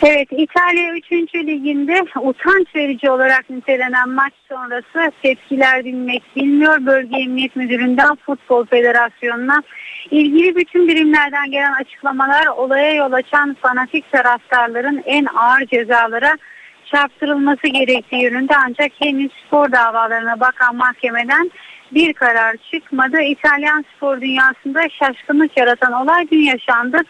Evet 0.04 0.28
İtalya 0.32 0.94
3. 0.94 1.12
liginde 1.36 2.04
utanç 2.22 2.76
verici 2.76 3.10
olarak 3.10 3.50
nitelenen 3.50 4.10
maç 4.10 4.34
sonrası 4.50 5.12
tepkiler 5.24 5.84
dinmek 5.84 6.24
bilmiyor. 6.36 6.86
Bölge 6.86 7.17
Emniyet 7.17 7.56
Müdürü'nden 7.56 8.15
Futbol 8.15 8.65
Federasyonu'na 8.65 9.63
ilgili 10.12 10.56
bütün 10.56 10.88
birimlerden 10.88 11.52
gelen 11.52 11.74
açıklamalar 11.74 12.48
olaya 12.48 12.94
yol 12.94 13.12
açan 13.12 13.58
fanatik 13.62 14.12
taraftarların 14.12 15.04
en 15.06 15.26
ağır 15.26 15.65
cezalara 15.65 16.38
çarptırılması 16.86 17.67
gerektiği 17.67 18.24
yönünde 18.24 18.54
ancak 18.67 18.91
henüz 19.00 19.32
spor 19.48 19.72
davalarına 19.72 20.39
bakan 20.39 20.76
mahkemeden 20.76 21.52
bir 21.91 22.13
karar 22.13 22.56
çıkmadı. 22.72 23.22
İtalyan 23.22 23.86
spor 23.96 24.22
dünyasında 24.22 24.89
şaşkınlık 24.89 25.58
yaratan 25.58 25.94
olay 25.94 26.28
dün 26.32 26.39
yaşandı. 26.39 27.02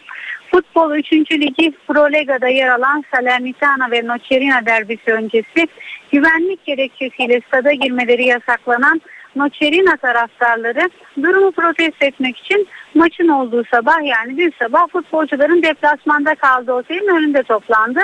Futbol 0.51 0.95
3. 0.95 1.11
Ligi 1.31 1.71
Prolega'da 1.87 2.47
yer 2.47 2.67
alan 2.67 3.03
Salernitana 3.15 3.91
ve 3.91 4.07
Nocerina 4.07 4.65
derbisi 4.65 5.13
öncesi 5.13 5.67
güvenlik 6.11 6.65
gerekçesiyle 6.65 7.41
stada 7.47 7.71
girmeleri 7.71 8.25
yasaklanan 8.25 9.01
Nocerina 9.35 9.97
taraftarları 9.97 10.89
durumu 11.23 11.51
protesto 11.51 12.05
etmek 12.05 12.37
için 12.37 12.67
maçın 12.95 13.27
olduğu 13.27 13.63
sabah 13.71 14.03
yani 14.03 14.37
dün 14.37 14.53
sabah 14.59 14.87
futbolcuların 14.87 15.63
deplasmanda 15.63 16.35
kaldığı 16.35 16.73
otelin 16.73 17.15
önünde 17.17 17.43
toplandı. 17.43 17.99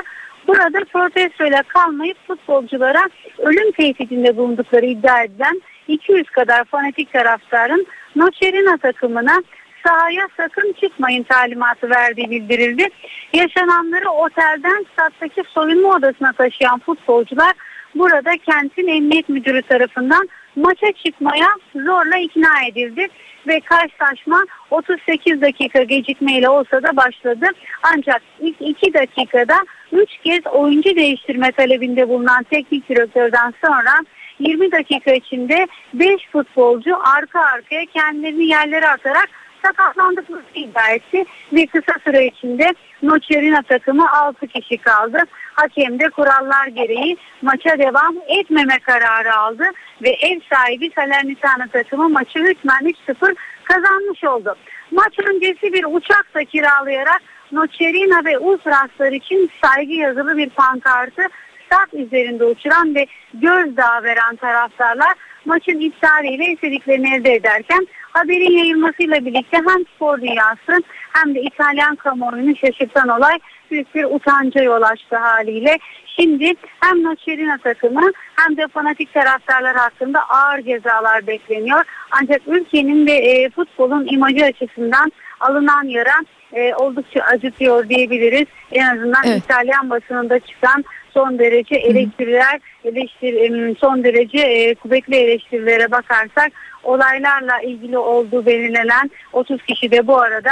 Burada 0.48 0.86
protestoyla 0.94 1.64
kalmayıp 1.64 2.18
futbolculara 2.28 3.10
ölüm 3.38 3.72
tehdidinde 3.72 4.38
bulundukları 4.38 4.86
iddia 4.86 5.24
edilen 5.24 5.62
200 5.88 6.30
kadar 6.30 6.64
fanatik 6.64 7.14
taraftarın 7.14 7.88
Nocerina 8.16 8.78
takımına 8.78 9.44
sahaya 9.88 10.28
sakın 10.38 10.74
çıkmayın 10.82 11.24
talimatı 11.24 11.90
verdiği 11.90 12.30
bildirildi. 12.30 12.88
Yaşananları 13.34 14.10
otelden 14.10 14.86
stattaki 14.94 15.44
soyunma 15.54 15.96
odasına 15.96 16.34
taşıyan 16.34 16.80
futbolcular 16.80 17.54
burada 17.96 18.38
kentin 18.38 18.88
emniyet 18.88 19.30
müdürü 19.30 19.62
tarafından 19.62 20.30
maça 20.56 20.92
çıkmaya 20.92 21.48
zorla 21.76 22.18
ikna 22.18 22.68
edildi 22.72 23.08
ve 23.48 23.60
karşılaşma 23.60 24.46
38 24.72 25.42
dakika 25.42 25.84
gecikmeyle 25.84 26.50
olsa 26.50 26.84
da 26.84 26.98
başladı. 26.98 27.46
Ancak 27.84 28.22
ilk 28.40 28.62
2 28.62 28.94
dakikada 28.94 29.56
3 29.92 30.10
kez 30.24 30.48
oyuncu 30.48 30.96
değiştirme 30.96 31.52
talebinde 31.52 32.10
bulunan 32.10 32.44
teknik 32.44 32.90
direktörden 32.90 33.54
sonra 33.66 33.92
20 34.40 34.72
dakika 34.72 35.12
içinde 35.12 35.68
5 35.94 36.28
futbolcu 36.32 36.98
arka 37.16 37.42
arkaya 37.42 37.86
kendilerini 37.86 38.46
yerlere 38.46 38.88
atarak 38.88 39.30
sakatlandıklarını 39.68 40.44
iddia 40.56 40.90
etti 40.90 41.26
ve 41.54 41.66
kısa 41.66 41.94
süre 42.04 42.26
içinde 42.26 42.74
Nocerina 43.04 43.62
takımı 43.62 44.12
6 44.12 44.48
kişi 44.48 44.78
kaldı. 44.78 45.18
Hakem 45.54 46.00
de 46.00 46.10
kurallar 46.10 46.68
gereği 46.68 47.18
maça 47.42 47.80
devam 47.80 48.16
etmeme 48.28 48.80
kararı 48.80 49.36
aldı 49.36 49.64
ve 50.02 50.10
ev 50.10 50.40
sahibi 50.54 50.92
Salernitana 50.96 51.68
takımı 51.68 52.10
maçı 52.10 52.40
hükmen 52.40 52.94
3-0 53.08 53.36
kazanmış 53.64 54.24
oldu. 54.24 54.56
Maç 54.92 55.14
öncesi 55.20 55.74
bir 55.74 55.86
uçak 55.90 56.34
da 56.36 56.44
kiralayarak 56.44 57.22
Nocerina 57.52 58.26
ve 58.26 58.38
Ultraslar 58.38 59.12
için 59.12 59.52
saygı 59.62 59.94
yazılı 59.94 60.38
bir 60.38 60.50
pankartı 60.50 61.22
stat 61.68 61.94
üzerinde 61.94 62.46
uçuran 62.46 62.96
ve 62.96 63.06
gözdağı 63.34 64.04
veren 64.04 64.36
taraftarlar 64.36 65.14
maçın 65.46 65.80
iptaliyle 65.80 66.46
istediklerini 66.46 67.16
elde 67.16 67.34
ederken 67.34 67.88
haberin 68.12 68.58
yayılmasıyla 68.58 69.26
birlikte 69.26 69.58
hem 69.58 69.86
spor 69.96 70.22
dünyası 70.22 70.84
hem 71.14 71.36
de 71.36 71.42
İtalyan 71.42 71.96
kamuoyunu 71.96 72.56
şaşırtan 72.56 73.08
olay 73.10 73.40
büyük 73.72 73.96
bir 73.96 74.04
utanca 74.04 74.64
yol 74.64 74.82
açtı 74.82 75.16
haliyle. 75.16 75.78
Şimdi 76.06 76.54
hem 76.80 77.04
Nocerina 77.04 77.58
takımı 77.58 78.12
hem 78.36 78.58
de 78.58 78.68
fanatik 78.68 79.14
taraftarlar 79.14 79.76
hakkında 79.76 80.20
ağır 80.30 80.62
cezalar 80.62 81.28
bekleniyor. 81.28 81.84
Ancak 82.12 82.42
ülkenin 82.48 83.08
ve 83.08 83.12
e, 83.12 83.50
futbolun 83.50 84.08
imajı 84.12 84.46
açısından 84.46 85.12
alınan 85.40 85.84
yara 85.84 86.16
e, 86.54 86.74
oldukça 86.76 87.22
acıtıyor 87.22 87.90
diyebiliriz. 87.90 88.46
En 88.72 88.96
azından 88.96 89.22
evet. 89.26 89.44
İtalyan 89.44 89.90
basınında 89.90 90.40
çıkan 90.40 90.84
son 91.14 91.40
derece 91.40 91.76
eleştiriler, 91.76 92.60
eleştir, 92.84 93.78
son 93.80 94.04
derece 94.04 94.40
e, 94.40 94.76
kuvvetli 94.76 95.16
eleştirilere 95.16 95.92
bakarsak 95.92 96.52
olaylarla 96.84 97.62
ilgili 97.62 97.98
olduğu 97.98 98.46
belirlenen 98.46 99.12
30 99.34 99.64
kişi 99.64 99.92
de 99.92 100.08
bu 100.08 100.18
arada 100.22 100.52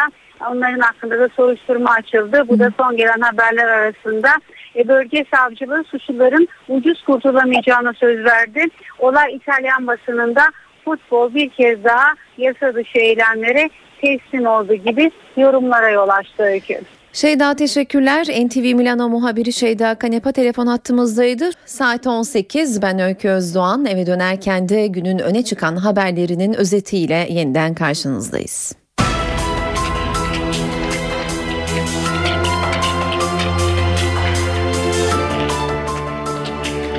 onların 0.52 0.80
hakkında 0.80 1.20
da 1.20 1.30
soruşturma 1.30 1.92
açıldı. 1.92 2.44
Bu 2.48 2.60
da 2.60 2.72
son 2.80 2.98
gelen 2.98 3.22
haberler 3.22 3.68
arasında. 3.68 4.30
E, 4.76 4.88
bölge 4.88 5.26
savcılığı 5.34 5.84
suçluların 5.84 6.48
ucuz 6.70 7.04
kurtulamayacağına 7.04 7.94
söz 7.94 8.26
verdi. 8.26 8.66
Olay 9.00 9.36
İtalyan 9.36 9.88
basınında 9.88 10.42
futbol 10.86 11.34
bir 11.34 11.50
kez 11.50 11.84
daha 11.84 12.14
yasa 12.38 12.76
dışı 12.76 12.98
eylemlere 12.98 13.70
teslim 14.02 14.46
oldu 14.46 14.74
gibi 14.74 15.12
yorumlara 15.38 15.90
yol 15.90 16.10
açtı 16.10 16.44
öykü. 16.44 16.80
Şeyda 17.16 17.56
teşekkürler. 17.56 18.26
NTV 18.46 18.76
Milano 18.76 19.10
muhabiri 19.10 19.54
Şeyda 19.54 19.96
Kanepa 19.96 20.32
telefon 20.32 20.68
hattımızdaydı. 20.68 21.50
Saat 21.66 22.08
18 22.08 22.82
ben 22.82 23.00
Öykü 23.00 23.30
Özdoğan 23.30 23.86
eve 23.86 24.06
dönerken 24.06 24.70
de 24.70 24.88
günün 24.88 25.20
öne 25.20 25.44
çıkan 25.44 25.76
haberlerinin 25.76 26.54
özetiyle 26.54 27.28
yeniden 27.30 27.74
karşınızdayız. 27.74 28.76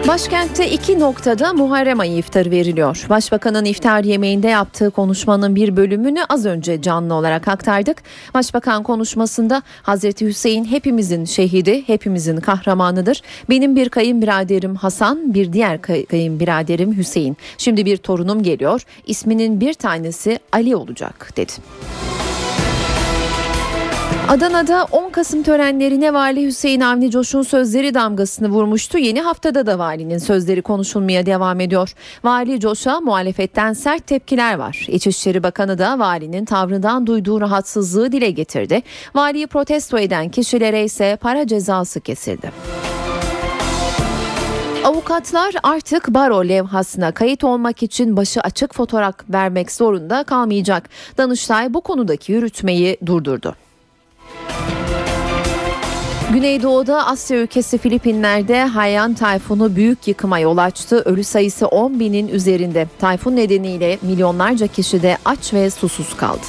Başkentte 0.08 0.70
iki 0.70 0.98
noktada 1.00 1.52
Muharrem 1.52 2.00
ayı 2.00 2.16
iftarı 2.16 2.50
veriliyor. 2.50 3.06
Başbakanın 3.08 3.64
iftar 3.64 4.04
yemeğinde 4.04 4.48
yaptığı 4.48 4.90
konuşmanın 4.90 5.56
bir 5.56 5.76
bölümünü 5.76 6.24
az 6.28 6.46
önce 6.46 6.82
canlı 6.82 7.14
olarak 7.14 7.48
aktardık. 7.48 8.02
Başbakan 8.34 8.82
konuşmasında 8.82 9.62
Hazreti 9.82 10.26
Hüseyin 10.26 10.64
hepimizin 10.64 11.24
şehidi, 11.24 11.88
hepimizin 11.88 12.36
kahramanıdır. 12.36 13.22
Benim 13.50 13.76
bir 13.76 13.88
kayınbiraderim 13.88 14.74
Hasan, 14.74 15.34
bir 15.34 15.52
diğer 15.52 15.82
kay- 15.82 16.04
kayınbiraderim 16.06 16.96
Hüseyin. 16.96 17.36
Şimdi 17.58 17.86
bir 17.86 17.96
torunum 17.96 18.42
geliyor. 18.42 18.82
İsminin 19.06 19.60
bir 19.60 19.74
tanesi 19.74 20.38
Ali 20.52 20.76
olacak 20.76 21.32
dedi. 21.36 21.52
Adana'da 24.28 24.84
10 24.92 25.10
Kasım 25.10 25.42
törenlerine 25.42 26.14
Vali 26.14 26.46
Hüseyin 26.46 26.80
Avni 26.80 27.10
Coş'un 27.10 27.42
sözleri 27.42 27.94
damgasını 27.94 28.48
vurmuştu. 28.48 28.98
Yeni 28.98 29.20
haftada 29.20 29.66
da 29.66 29.78
valinin 29.78 30.18
sözleri 30.18 30.62
konuşulmaya 30.62 31.26
devam 31.26 31.60
ediyor. 31.60 31.94
Vali 32.24 32.60
Coş'a 32.60 33.00
muhalefetten 33.00 33.72
sert 33.72 34.06
tepkiler 34.06 34.54
var. 34.54 34.86
İçişleri 34.88 35.42
Bakanı 35.42 35.78
da 35.78 35.98
valinin 35.98 36.44
tavrından 36.44 37.06
duyduğu 37.06 37.40
rahatsızlığı 37.40 38.12
dile 38.12 38.30
getirdi. 38.30 38.82
Valiyi 39.14 39.46
protesto 39.46 39.98
eden 39.98 40.28
kişilere 40.28 40.84
ise 40.84 41.18
para 41.20 41.46
cezası 41.46 42.00
kesildi. 42.00 42.52
Avukatlar 44.84 45.54
artık 45.62 46.08
baro 46.08 46.48
levhasına 46.48 47.12
kayıt 47.12 47.44
olmak 47.44 47.82
için 47.82 48.16
başı 48.16 48.40
açık 48.40 48.74
fotoğraf 48.74 49.14
vermek 49.28 49.72
zorunda 49.72 50.24
kalmayacak. 50.24 50.88
Danıştay 51.18 51.74
bu 51.74 51.80
konudaki 51.80 52.32
yürütmeyi 52.32 52.96
durdurdu. 53.06 53.54
Güneydoğu'da 56.32 57.06
Asya 57.06 57.38
ülkesi 57.38 57.78
Filipinler'de 57.78 58.64
Haiyan 58.64 59.14
tayfunu 59.14 59.76
büyük 59.76 60.08
yıkıma 60.08 60.38
yol 60.38 60.56
açtı. 60.56 61.02
Ölü 61.04 61.24
sayısı 61.24 61.66
10 61.66 62.00
binin 62.00 62.28
üzerinde. 62.28 62.86
Tayfun 62.98 63.36
nedeniyle 63.36 63.98
milyonlarca 64.02 64.66
kişi 64.66 65.02
de 65.02 65.18
aç 65.24 65.54
ve 65.54 65.70
susuz 65.70 66.16
kaldı. 66.16 66.46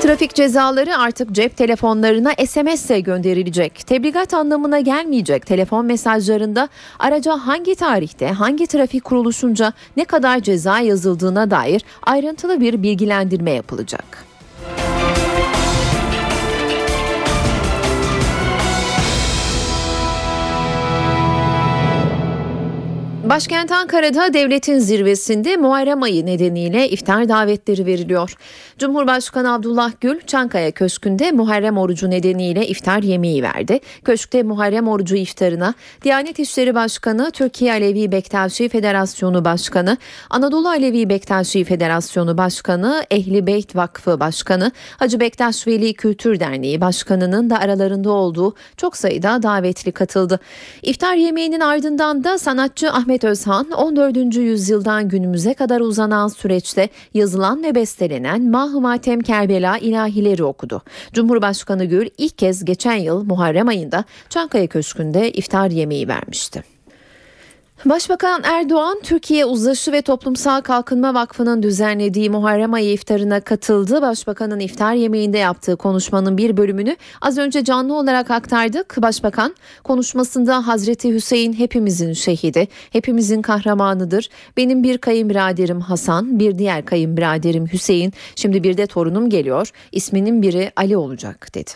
Trafik 0.00 0.34
cezaları 0.34 0.98
artık 0.98 1.32
cep 1.32 1.56
telefonlarına 1.56 2.32
SMS 2.46 2.90
ile 2.90 3.00
gönderilecek. 3.00 3.86
Tebligat 3.86 4.34
anlamına 4.34 4.80
gelmeyecek 4.80 5.46
telefon 5.46 5.86
mesajlarında 5.86 6.68
araca 6.98 7.32
hangi 7.32 7.74
tarihte 7.74 8.28
hangi 8.28 8.66
trafik 8.66 9.04
kuruluşunca 9.04 9.72
ne 9.96 10.04
kadar 10.04 10.40
ceza 10.40 10.80
yazıldığına 10.80 11.50
dair 11.50 11.84
ayrıntılı 12.02 12.60
bir 12.60 12.82
bilgilendirme 12.82 13.50
yapılacak. 13.50 14.33
Başkent 23.28 23.72
Ankara'da 23.72 24.34
devletin 24.34 24.78
zirvesinde 24.78 25.56
Muharrem 25.56 26.02
ayı 26.02 26.26
nedeniyle 26.26 26.88
iftar 26.88 27.28
davetleri 27.28 27.86
veriliyor. 27.86 28.36
Cumhurbaşkanı 28.78 29.54
Abdullah 29.54 29.92
Gül 30.00 30.20
Çankaya 30.20 30.70
Köşkü'nde 30.70 31.32
Muharrem 31.32 31.78
orucu 31.78 32.10
nedeniyle 32.10 32.66
iftar 32.66 33.02
yemeği 33.02 33.42
verdi. 33.42 33.80
Köşkte 34.04 34.42
Muharrem 34.42 34.88
orucu 34.88 35.16
iftarına 35.16 35.74
Diyanet 36.02 36.38
İşleri 36.38 36.74
Başkanı, 36.74 37.30
Türkiye 37.30 37.72
Alevi 37.72 38.12
Bektaşi 38.12 38.68
Federasyonu 38.68 39.44
Başkanı, 39.44 39.96
Anadolu 40.30 40.68
Alevi 40.68 41.08
Bektaşi 41.08 41.64
Federasyonu 41.64 42.38
Başkanı, 42.38 43.04
Ehli 43.10 43.46
Beyt 43.46 43.76
Vakfı 43.76 44.20
Başkanı, 44.20 44.72
Hacı 44.98 45.20
Bektaş 45.20 45.66
Veli 45.66 45.94
Kültür 45.94 46.40
Derneği 46.40 46.80
Başkanı'nın 46.80 47.50
da 47.50 47.58
aralarında 47.58 48.10
olduğu 48.10 48.54
çok 48.76 48.96
sayıda 48.96 49.42
davetli 49.42 49.92
katıldı. 49.92 50.40
İftar 50.82 51.14
yemeğinin 51.14 51.60
ardından 51.60 52.24
da 52.24 52.38
sanatçı 52.38 52.90
Ahmet 52.90 53.13
Özhan 53.22 53.70
14. 53.70 54.36
yüzyıldan 54.36 55.08
günümüze 55.08 55.54
kadar 55.54 55.80
uzanan 55.80 56.28
süreçte 56.28 56.88
yazılan 57.14 57.62
ve 57.62 57.74
bestelenen 57.74 58.50
Mah-ı 58.50 58.80
Matem 58.80 59.20
Kerbela 59.20 59.78
ilahileri 59.78 60.44
okudu. 60.44 60.82
Cumhurbaşkanı 61.12 61.84
Gül 61.84 62.08
ilk 62.18 62.38
kez 62.38 62.64
geçen 62.64 62.96
yıl 62.96 63.24
Muharrem 63.24 63.68
ayında 63.68 64.04
Çankaya 64.28 64.66
Köşkü'nde 64.66 65.32
iftar 65.32 65.70
yemeği 65.70 66.08
vermişti. 66.08 66.73
Başbakan 67.84 68.42
Erdoğan, 68.44 69.00
Türkiye 69.02 69.44
Uzlaşı 69.44 69.92
ve 69.92 70.02
Toplumsal 70.02 70.60
Kalkınma 70.60 71.14
Vakfı'nın 71.14 71.62
düzenlediği 71.62 72.30
Muharrem 72.30 72.74
ayı 72.74 72.92
iftarına 72.92 73.40
katıldı. 73.40 74.02
Başbakanın 74.02 74.60
iftar 74.60 74.94
yemeğinde 74.94 75.38
yaptığı 75.38 75.76
konuşmanın 75.76 76.38
bir 76.38 76.56
bölümünü 76.56 76.96
az 77.22 77.38
önce 77.38 77.64
canlı 77.64 77.94
olarak 77.94 78.30
aktardık. 78.30 79.02
Başbakan 79.02 79.54
konuşmasında 79.84 80.66
Hazreti 80.66 81.14
Hüseyin 81.14 81.52
hepimizin 81.52 82.12
şehidi, 82.12 82.68
hepimizin 82.90 83.42
kahramanıdır. 83.42 84.28
Benim 84.56 84.82
bir 84.82 84.98
kayınbiraderim 84.98 85.80
Hasan, 85.80 86.38
bir 86.38 86.58
diğer 86.58 86.84
kayınbiraderim 86.84 87.66
Hüseyin, 87.66 88.12
şimdi 88.36 88.62
bir 88.62 88.76
de 88.76 88.86
torunum 88.86 89.30
geliyor. 89.30 89.70
İsminin 89.92 90.42
biri 90.42 90.72
Ali 90.76 90.96
olacak 90.96 91.54
dedi. 91.54 91.70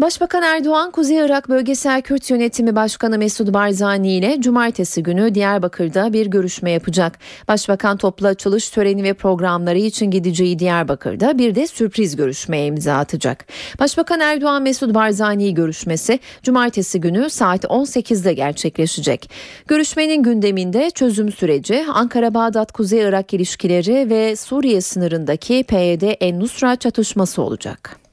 Başbakan 0.00 0.42
Erdoğan, 0.42 0.90
Kuzey 0.90 1.16
Irak 1.16 1.48
Bölgesel 1.48 2.02
Kürt 2.02 2.30
Yönetimi 2.30 2.76
Başkanı 2.76 3.18
Mesut 3.18 3.54
Barzani 3.54 4.12
ile 4.12 4.40
cumartesi 4.40 5.02
günü 5.02 5.34
Diyarbakır'da 5.34 6.12
bir 6.12 6.26
görüşme 6.26 6.70
yapacak. 6.70 7.18
Başbakan 7.48 7.96
toplu 7.96 8.26
açılış 8.26 8.70
töreni 8.70 9.02
ve 9.02 9.14
programları 9.14 9.78
için 9.78 10.10
gideceği 10.10 10.58
Diyarbakır'da 10.58 11.38
bir 11.38 11.54
de 11.54 11.66
sürpriz 11.66 12.16
görüşmeye 12.16 12.66
imza 12.66 12.94
atacak. 12.94 13.46
Başbakan 13.78 14.20
Erdoğan 14.20 14.62
Mesut 14.62 14.94
Barzani 14.94 15.54
görüşmesi 15.54 16.20
cumartesi 16.42 17.00
günü 17.00 17.30
saat 17.30 17.64
18'de 17.64 18.34
gerçekleşecek. 18.34 19.30
Görüşmenin 19.66 20.22
gündeminde 20.22 20.90
çözüm 20.90 21.32
süreci, 21.32 21.84
Ankara-Bağdat 21.92 22.72
Kuzey 22.72 23.00
Irak 23.00 23.34
ilişkileri 23.34 24.10
ve 24.10 24.36
Suriye 24.36 24.80
sınırındaki 24.80 25.64
PYD-En-Nusra 25.68 26.76
çatışması 26.76 27.42
olacak. 27.42 28.05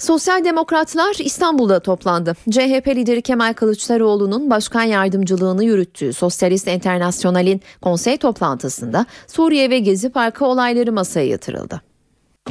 Sosyal 0.00 0.44
Demokratlar 0.44 1.16
İstanbul'da 1.24 1.80
toplandı. 1.80 2.34
CHP 2.50 2.88
lideri 2.88 3.22
Kemal 3.22 3.54
Kılıçdaroğlu'nun 3.54 4.50
başkan 4.50 4.82
yardımcılığını 4.82 5.64
yürüttüğü 5.64 6.12
Sosyalist 6.12 6.68
Enternasyonal'in 6.68 7.60
konsey 7.82 8.16
toplantısında 8.16 9.06
Suriye 9.26 9.70
ve 9.70 9.78
Gezi 9.78 10.10
Parkı 10.10 10.44
olayları 10.44 10.92
masaya 10.92 11.26
yatırıldı. 11.26 11.80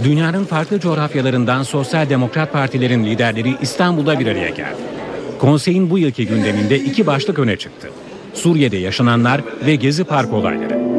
Dünyanın 0.04 0.46
farklı 0.46 0.80
coğrafyalarından 0.80 1.64
sosyal 1.64 2.10
demokrat 2.10 2.54
partilerin 2.54 3.06
liderleri 3.06 3.56
İstanbul'da 3.62 4.20
bir 4.20 4.28
araya 4.28 4.50
geldi. 4.50 4.78
Konseyin 5.40 5.90
bu 5.90 5.98
yılki 5.98 6.28
gündeminde 6.28 6.80
iki 6.80 7.08
başlık 7.08 7.40
öne 7.40 7.58
çıktı. 7.58 7.90
Suriye'de 8.34 8.78
yaşananlar 8.78 9.42
ve 9.66 9.76
Gezi 9.76 10.04
Park 10.04 10.34
olayları. 10.34 10.99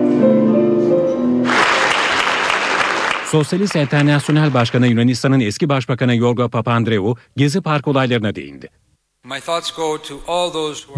Sosyalist 3.31 3.76
Enternasyonel 3.76 4.55
Başkanı 4.55 4.87
Yunanistan'ın 4.87 5.41
eski 5.41 5.68
başbakanı 5.68 6.16
Yorgo 6.16 6.49
Papandreou 6.49 7.16
Gezi 7.37 7.61
Park 7.61 7.89
olaylarına 7.89 8.35
değindi. 8.35 8.68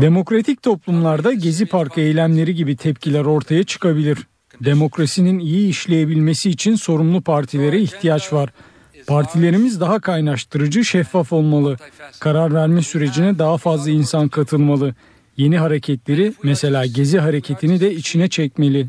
Demokratik 0.01 0.63
toplumlarda 0.63 1.33
Gezi 1.33 1.67
Parkı 1.67 2.01
eylemleri 2.01 2.55
gibi 2.55 2.77
tepkiler 2.77 3.25
ortaya 3.25 3.65
çıkabilir. 3.65 4.19
Demokrasinin 4.61 5.39
iyi 5.39 5.69
işleyebilmesi 5.69 6.51
için 6.51 6.75
sorumlu 6.75 7.23
partilere 7.23 7.81
ihtiyaç 7.81 8.33
var. 8.33 8.51
Partilerimiz 9.07 9.81
daha 9.81 10.01
kaynaştırıcı, 10.01 10.85
şeffaf 10.85 11.33
olmalı. 11.33 11.77
Karar 12.21 12.55
verme 12.55 12.83
sürecine 12.83 13.39
daha 13.39 13.59
fazla 13.59 13.91
insan 13.91 14.29
katılmalı. 14.29 14.95
Yeni 15.37 15.59
hareketleri, 15.59 16.33
mesela 16.43 16.87
Gezi 16.87 17.19
hareketini 17.19 17.81
de 17.81 17.95
içine 17.95 18.29
çekmeli. 18.29 18.87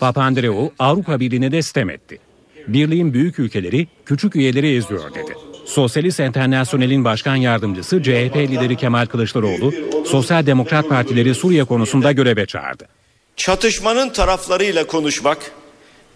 Papandreou 0.00 0.72
Avrupa 0.78 1.20
Birliği'ne 1.20 1.52
de 1.52 1.62
sitem 1.62 1.90
etti. 1.90 2.25
Birliğin 2.68 3.14
büyük 3.14 3.38
ülkeleri 3.38 3.88
küçük 4.06 4.36
üyeleri 4.36 4.76
eziyor 4.76 5.14
dedi. 5.14 5.34
Sosyalist 5.66 6.20
Enternasyonel'in 6.20 7.04
başkan 7.04 7.36
yardımcısı 7.36 8.02
CHP 8.02 8.36
lideri 8.36 8.76
Kemal 8.76 9.06
Kılıçdaroğlu, 9.06 9.74
Sosyal 10.06 10.46
Demokrat 10.46 10.88
Partileri 10.88 11.34
Suriye 11.34 11.64
konusunda 11.64 12.12
göreve 12.12 12.46
çağırdı. 12.46 12.88
Çatışmanın 13.36 14.08
taraflarıyla 14.08 14.86
konuşmak 14.86 15.38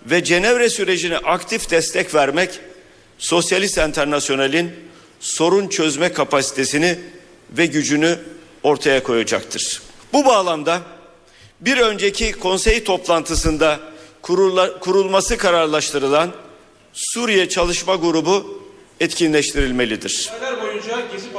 ve 0.06 0.24
Cenevre 0.24 0.70
sürecine 0.70 1.16
aktif 1.16 1.70
destek 1.70 2.14
vermek 2.14 2.50
Sosyalist 3.18 3.78
Enternasyonel'in 3.78 4.70
sorun 5.20 5.68
çözme 5.68 6.12
kapasitesini 6.12 6.98
ve 7.58 7.66
gücünü 7.66 8.18
ortaya 8.62 9.02
koyacaktır. 9.02 9.82
Bu 10.12 10.24
bağlamda 10.24 10.80
bir 11.60 11.78
önceki 11.78 12.32
konsey 12.32 12.84
toplantısında 12.84 13.80
kurulması 14.80 15.38
kararlaştırılan 15.38 16.30
Suriye 16.92 17.48
Çalışma 17.48 17.94
Grubu 17.94 18.62
etkinleştirilmelidir. 19.00 20.30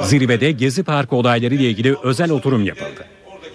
Zirvede 0.02 0.50
Gezi 0.50 0.82
Parkı 0.82 1.16
olayları 1.16 1.54
ile 1.54 1.64
ilgili 1.64 1.96
özel 2.02 2.30
oturum 2.30 2.64
yapıldı. 2.64 3.06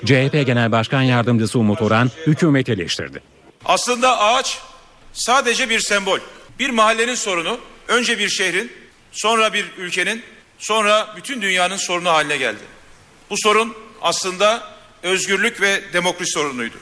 CHP 0.05 0.45
Genel 0.45 0.71
Başkan 0.71 1.01
Yardımcısı 1.01 1.59
Umut 1.59 1.81
Orhan 1.81 2.11
hükümet 2.27 2.69
eleştirdi. 2.69 3.21
Aslında 3.65 4.19
ağaç 4.19 4.57
sadece 5.13 5.69
bir 5.69 5.79
sembol. 5.79 6.19
Bir 6.59 6.69
mahallenin 6.69 7.15
sorunu 7.15 7.57
önce 7.87 8.19
bir 8.19 8.29
şehrin, 8.29 8.71
sonra 9.11 9.53
bir 9.53 9.65
ülkenin, 9.77 10.23
sonra 10.59 11.13
bütün 11.17 11.41
dünyanın 11.41 11.77
sorunu 11.77 12.09
haline 12.09 12.37
geldi. 12.37 12.59
Bu 13.29 13.37
sorun 13.37 13.73
aslında 14.01 14.63
özgürlük 15.03 15.61
ve 15.61 15.81
demokrasi 15.93 16.31
sorunuydu. 16.31 16.75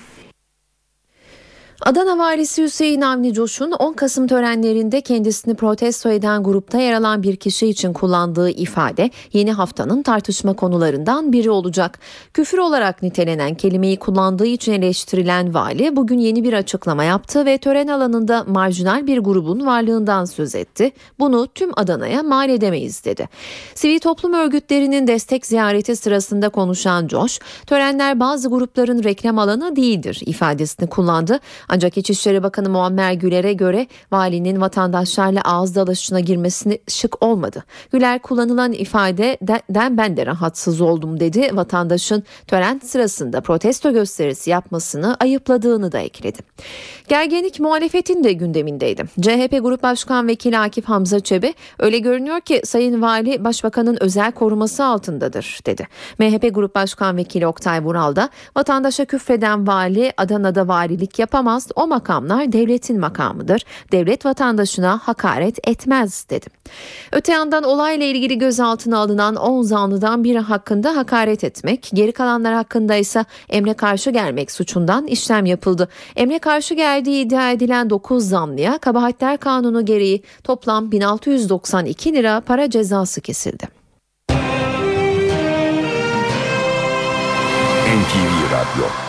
Adana 1.82 2.18
valisi 2.18 2.64
Hüseyin 2.64 3.02
Avni 3.02 3.34
Coş'un 3.34 3.72
10 3.72 3.94
Kasım 3.94 4.28
törenlerinde 4.28 5.02
kendisini 5.02 5.56
protesto 5.56 6.10
eden 6.10 6.44
grupta 6.44 6.80
yer 6.80 6.94
alan 6.94 7.24
bir 7.24 7.36
kişi 7.36 7.68
için 7.68 7.94
kullandığı 7.94 8.50
ifade 8.50 9.10
yeni 9.34 9.52
haftanın 9.52 10.04
tartışma 10.04 10.54
konularından 10.54 11.34
biri 11.34 11.50
olacak. 11.50 12.00
Küfür 12.34 12.58
olarak 12.58 13.04
nitelenen 13.04 13.56
kelimeyi 13.56 13.98
kullandığı 13.98 14.46
için 14.46 14.74
eleştirilen 14.74 15.54
vali 15.54 15.96
bugün 15.96 16.20
yeni 16.20 16.44
bir 16.44 16.54
açıklama 16.54 17.04
yaptı 17.04 17.46
ve 17.46 17.58
tören 17.58 17.88
alanında 17.88 18.44
marjinal 18.48 19.08
bir 19.08 19.18
grubun 19.18 19.66
varlığından 19.66 20.26
söz 20.26 20.56
etti. 20.56 20.92
Bunu 21.20 21.48
tüm 21.48 21.72
Adana'ya 21.76 22.24
mal 22.24 22.50
edemeyiz 22.50 23.06
dedi. 23.06 23.30
Sivil 23.76 24.00
toplum 24.00 24.34
örgütlerinin 24.34 25.08
destek 25.08 25.46
ziyareti 25.46 25.96
sırasında 25.96 26.50
konuşan 26.50 27.08
Coş, 27.08 27.40
törenler 27.68 28.20
bazı 28.20 28.50
grupların 28.50 29.04
reklam 29.04 29.40
alanı 29.40 29.76
değildir 29.76 30.22
ifadesini 30.26 30.90
kullandı. 30.90 31.40
Ancak 31.70 31.98
İçişleri 31.98 32.44
Bakanı 32.44 32.70
Muammer 32.70 33.14
Güler'e 33.14 33.54
göre 33.54 33.88
valinin 34.12 34.62
vatandaşlarla 34.62 35.42
ağız 35.42 35.76
dalaşına 35.76 36.20
girmesini 36.20 36.80
şık 36.88 37.24
olmadı. 37.24 37.64
Güler 37.92 38.22
kullanılan 38.22 38.72
ifadeden 38.74 39.98
ben 39.98 40.18
de 40.18 40.26
rahatsız 40.26 40.82
oldum 40.82 41.20
dedi. 41.20 41.50
Vatandaşın 41.54 42.24
tören 42.48 42.82
sırasında 42.84 43.42
protesto 43.42 43.94
gösterisi 43.94 44.50
yapmasını 44.50 45.18
ayıpladığını 45.20 45.92
da 45.92 46.00
ekledi. 46.00 46.40
Gerginlik 47.08 47.60
muhalefetin 47.60 48.24
de 48.24 48.34
gündemindeydi. 48.34 49.04
CHP 49.22 49.60
Grup 49.62 49.84
Başkan 49.84 50.28
Vekili 50.28 50.58
Akif 50.58 50.86
Hamza 50.86 51.20
Çebi 51.20 51.54
öyle 51.80 52.00
görünüyor 52.00 52.42
ki 52.42 52.62
Sayın 52.66 53.02
Vali 53.02 53.44
Başbakanın 53.44 53.98
özel 54.02 54.32
koruması 54.32 54.86
altındadır 54.86 55.60
dedi. 55.66 55.88
MHP 56.20 56.56
Grup 56.56 56.76
Başkan 56.76 57.18
Vekili 57.18 57.48
Oktay 57.48 57.84
Vural 57.84 58.16
da 58.16 58.30
vatandaşa 58.58 59.06
küfreden 59.06 59.68
vali 59.68 60.14
Adana'da 60.18 60.68
valilik 60.68 61.20
yapamaz 61.20 61.68
o 61.76 61.88
makamlar 61.88 62.52
devletin 62.52 63.00
makamıdır. 63.00 63.66
Devlet 63.92 64.26
vatandaşına 64.26 65.00
hakaret 65.04 65.68
etmez 65.68 66.26
dedi. 66.30 66.46
Öte 67.12 67.32
yandan 67.32 67.64
olayla 67.64 68.06
ilgili 68.06 68.38
gözaltına 68.38 68.98
alınan 68.98 69.36
10 69.36 69.62
zanlıdan 69.62 70.24
biri 70.24 70.40
hakkında 70.40 70.96
hakaret 70.96 71.44
etmek, 71.44 71.90
geri 71.94 72.12
kalanlar 72.12 72.54
hakkında 72.54 72.96
ise 72.96 73.26
emre 73.50 73.74
karşı 73.74 74.10
gelmek 74.10 74.52
suçundan 74.52 75.08
işlem 75.08 75.46
yapıldı. 75.46 75.90
Emre 76.16 76.40
karşı 76.40 76.74
geldiği 76.96 77.22
iddia 77.26 77.52
edilen 77.52 77.90
9 77.90 78.30
zanlıya 78.30 78.78
kabahatler 78.78 79.38
kanunu 79.38 79.86
gereği 79.86 80.24
toplam 80.44 80.92
1692 80.92 82.14
lira 82.14 82.42
para 82.42 82.70
cezası 82.70 83.22
kesildi. 83.22 83.68
NTV 87.96 88.52
Radyo 88.52 89.05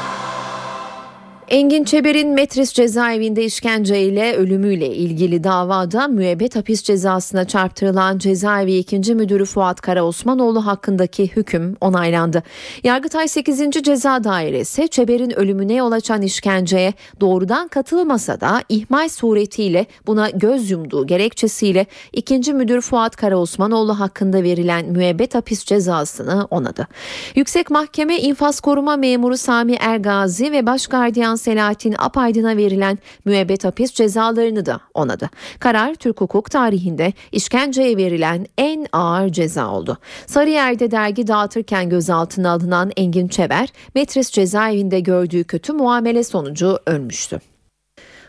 Engin 1.48 1.84
Çeber'in 1.84 2.28
Metris 2.28 2.72
cezaevinde 2.72 3.44
işkenceyle 3.44 4.36
ölümüyle 4.36 4.94
ilgili 4.94 5.44
davada 5.44 6.08
müebbet 6.08 6.56
hapis 6.56 6.82
cezasına 6.82 7.44
çarptırılan 7.44 8.18
cezaevi 8.18 8.74
2. 8.76 9.14
müdürü 9.14 9.44
Fuat 9.44 9.80
Karaosmanoğlu 9.80 10.66
hakkındaki 10.66 11.36
hüküm 11.36 11.76
onaylandı. 11.80 12.42
Yargıtay 12.84 13.28
8. 13.28 13.70
Ceza 13.70 14.24
Dairesi 14.24 14.88
Çeber'in 14.88 15.30
ölümüne 15.30 15.74
yol 15.74 15.92
açan 15.92 16.22
işkenceye 16.22 16.94
doğrudan 17.20 17.68
katılmasa 17.68 18.40
da 18.40 18.62
ihmal 18.68 19.08
suretiyle 19.08 19.86
buna 20.06 20.30
göz 20.30 20.70
yumduğu 20.70 21.06
gerekçesiyle 21.06 21.86
2. 22.12 22.54
müdür 22.54 22.80
Fuat 22.80 23.16
Karaosmanoğlu 23.16 24.00
hakkında 24.00 24.42
verilen 24.42 24.86
müebbet 24.86 25.34
hapis 25.34 25.64
cezasını 25.64 26.46
onadı. 26.50 26.86
Yüksek 27.34 27.70
Mahkeme 27.70 28.18
infaz 28.18 28.60
koruma 28.60 28.96
memuru 28.96 29.36
Sami 29.36 29.76
Ergazi 29.80 30.52
ve 30.52 30.66
başgardiyan 31.36 31.56
Selahattin 31.56 31.94
Apaydın'a 31.98 32.56
verilen 32.56 32.98
müebbet 33.24 33.64
hapis 33.64 33.92
cezalarını 33.92 34.66
da 34.66 34.80
onadı. 34.94 35.30
Karar 35.60 35.94
Türk 35.94 36.20
hukuk 36.20 36.50
tarihinde 36.50 37.12
işkenceye 37.32 37.96
verilen 37.96 38.46
en 38.58 38.86
ağır 38.92 39.28
ceza 39.28 39.70
oldu. 39.70 39.98
Sarıyer'de 40.26 40.90
dergi 40.90 41.26
dağıtırken 41.26 41.88
gözaltına 41.88 42.50
alınan 42.50 42.90
Engin 42.96 43.28
Çeber, 43.28 43.68
Metris 43.94 44.30
cezaevinde 44.30 45.00
gördüğü 45.00 45.44
kötü 45.44 45.72
muamele 45.72 46.24
sonucu 46.24 46.78
ölmüştü. 46.86 47.40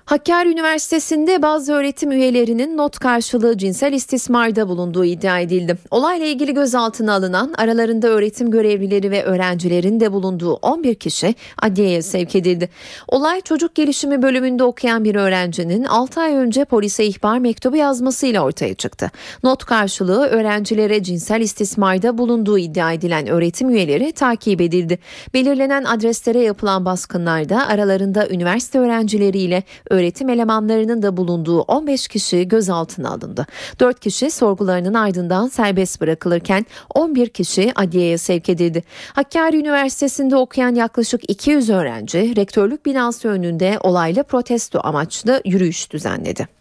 Hakkari 0.07 0.49
Üniversitesi'nde 0.49 1.41
bazı 1.41 1.73
öğretim 1.73 2.11
üyelerinin 2.11 2.77
not 2.77 2.99
karşılığı 2.99 3.57
cinsel 3.57 3.93
istismarda 3.93 4.69
bulunduğu 4.69 5.05
iddia 5.05 5.39
edildi. 5.39 5.77
Olayla 5.91 6.25
ilgili 6.25 6.53
gözaltına 6.53 7.13
alınan 7.13 7.53
aralarında 7.57 8.07
öğretim 8.07 8.51
görevlileri 8.51 9.11
ve 9.11 9.23
öğrencilerin 9.23 9.99
de 9.99 10.13
bulunduğu 10.13 10.53
11 10.53 10.95
kişi 10.95 11.35
adliyeye 11.61 12.01
sevk 12.01 12.35
edildi. 12.35 12.69
Olay 13.07 13.41
çocuk 13.41 13.75
gelişimi 13.75 14.21
bölümünde 14.21 14.63
okuyan 14.63 15.03
bir 15.03 15.15
öğrencinin 15.15 15.83
6 15.83 16.21
ay 16.21 16.35
önce 16.35 16.65
polise 16.65 17.05
ihbar 17.05 17.39
mektubu 17.39 17.75
yazmasıyla 17.75 18.41
ortaya 18.41 18.73
çıktı. 18.73 19.11
Not 19.43 19.65
karşılığı 19.65 20.25
öğrencilere 20.27 21.03
cinsel 21.03 21.41
istismarda 21.41 22.17
bulunduğu 22.17 22.57
iddia 22.57 22.93
edilen 22.93 23.27
öğretim 23.27 23.69
üyeleri 23.69 24.11
takip 24.11 24.61
edildi. 24.61 24.99
Belirlenen 25.33 25.83
adreslere 25.83 26.39
yapılan 26.39 26.85
baskınlarda 26.85 27.67
aralarında 27.67 28.29
üniversite 28.29 28.79
öğrencileriyle 28.79 29.63
öğretim 29.97 30.29
elemanlarının 30.29 31.01
da 31.01 31.17
bulunduğu 31.17 31.61
15 31.61 32.07
kişi 32.07 32.47
gözaltına 32.47 33.09
alındı. 33.09 33.45
4 33.79 33.99
kişi 33.99 34.31
sorgularının 34.31 34.93
ardından 34.93 35.47
serbest 35.47 36.01
bırakılırken 36.01 36.65
11 36.95 37.29
kişi 37.29 37.71
adliyeye 37.75 38.17
sevk 38.17 38.49
edildi. 38.49 38.83
Hakkari 39.13 39.57
Üniversitesi'nde 39.57 40.35
okuyan 40.35 40.75
yaklaşık 40.75 41.29
200 41.29 41.69
öğrenci 41.69 42.35
rektörlük 42.35 42.85
binası 42.85 43.27
önünde 43.27 43.77
olayla 43.81 44.23
protesto 44.23 44.79
amaçlı 44.83 45.41
yürüyüş 45.45 45.91
düzenledi. 45.91 46.56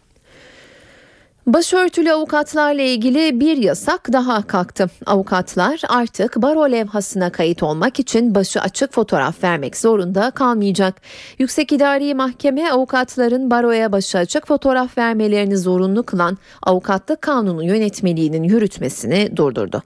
Başörtülü 1.47 2.11
avukatlarla 2.11 2.81
ilgili 2.81 3.39
bir 3.39 3.57
yasak 3.57 4.13
daha 4.13 4.47
kalktı. 4.47 4.87
Avukatlar 5.05 5.81
artık 5.87 6.41
baro 6.41 6.71
levhasına 6.71 7.31
kayıt 7.31 7.63
olmak 7.63 7.99
için 7.99 8.35
başı 8.35 8.61
açık 8.61 8.93
fotoğraf 8.93 9.43
vermek 9.43 9.77
zorunda 9.77 10.31
kalmayacak. 10.31 11.01
Yüksek 11.39 11.71
İdari 11.71 12.13
Mahkeme 12.13 12.71
avukatların 12.71 13.51
baroya 13.51 13.91
başı 13.91 14.17
açık 14.17 14.47
fotoğraf 14.47 14.97
vermelerini 14.97 15.57
zorunlu 15.57 16.03
kılan 16.03 16.37
avukatlık 16.63 17.21
kanunu 17.21 17.63
yönetmeliğinin 17.63 18.43
yürütmesini 18.43 19.37
durdurdu. 19.37 19.83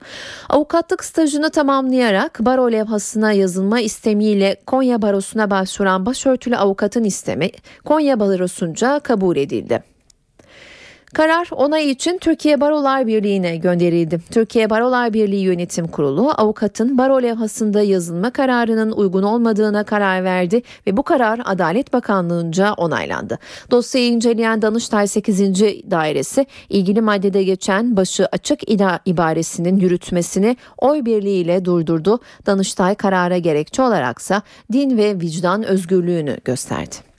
Avukatlık 0.48 1.04
stajını 1.04 1.50
tamamlayarak 1.50 2.38
baro 2.40 2.72
levhasına 2.72 3.32
yazılma 3.32 3.80
istemiyle 3.80 4.56
Konya 4.66 5.02
Barosu'na 5.02 5.50
başvuran 5.50 6.06
başörtülü 6.06 6.56
avukatın 6.56 7.04
istemi 7.04 7.50
Konya 7.84 8.20
Barosu'nca 8.20 9.00
kabul 9.00 9.36
edildi. 9.36 9.91
Karar 11.14 11.48
onay 11.52 11.90
için 11.90 12.18
Türkiye 12.18 12.60
Barolar 12.60 13.06
Birliği'ne 13.06 13.56
gönderildi. 13.56 14.20
Türkiye 14.30 14.70
Barolar 14.70 15.12
Birliği 15.12 15.40
Yönetim 15.40 15.88
Kurulu 15.88 16.30
avukatın 16.30 16.98
baro 16.98 17.22
levhasında 17.22 17.82
yazılma 17.82 18.30
kararının 18.30 18.92
uygun 18.92 19.22
olmadığına 19.22 19.84
karar 19.84 20.24
verdi 20.24 20.62
ve 20.86 20.96
bu 20.96 21.02
karar 21.02 21.40
Adalet 21.44 21.92
Bakanlığı'nca 21.92 22.72
onaylandı. 22.72 23.38
Dosyayı 23.70 24.08
inceleyen 24.08 24.62
Danıştay 24.62 25.06
8. 25.06 25.40
Dairesi 25.90 26.46
ilgili 26.68 27.00
maddede 27.00 27.44
geçen 27.44 27.96
başı 27.96 28.26
açık 28.26 28.70
ida 28.70 29.00
ibaresinin 29.06 29.76
yürütmesini 29.76 30.56
oy 30.78 31.04
birliğiyle 31.04 31.64
durdurdu. 31.64 32.20
Danıştay 32.46 32.94
karara 32.94 33.38
gerekçe 33.38 33.82
olaraksa 33.82 34.42
din 34.72 34.96
ve 34.96 35.20
vicdan 35.20 35.62
özgürlüğünü 35.62 36.36
gösterdi. 36.44 37.11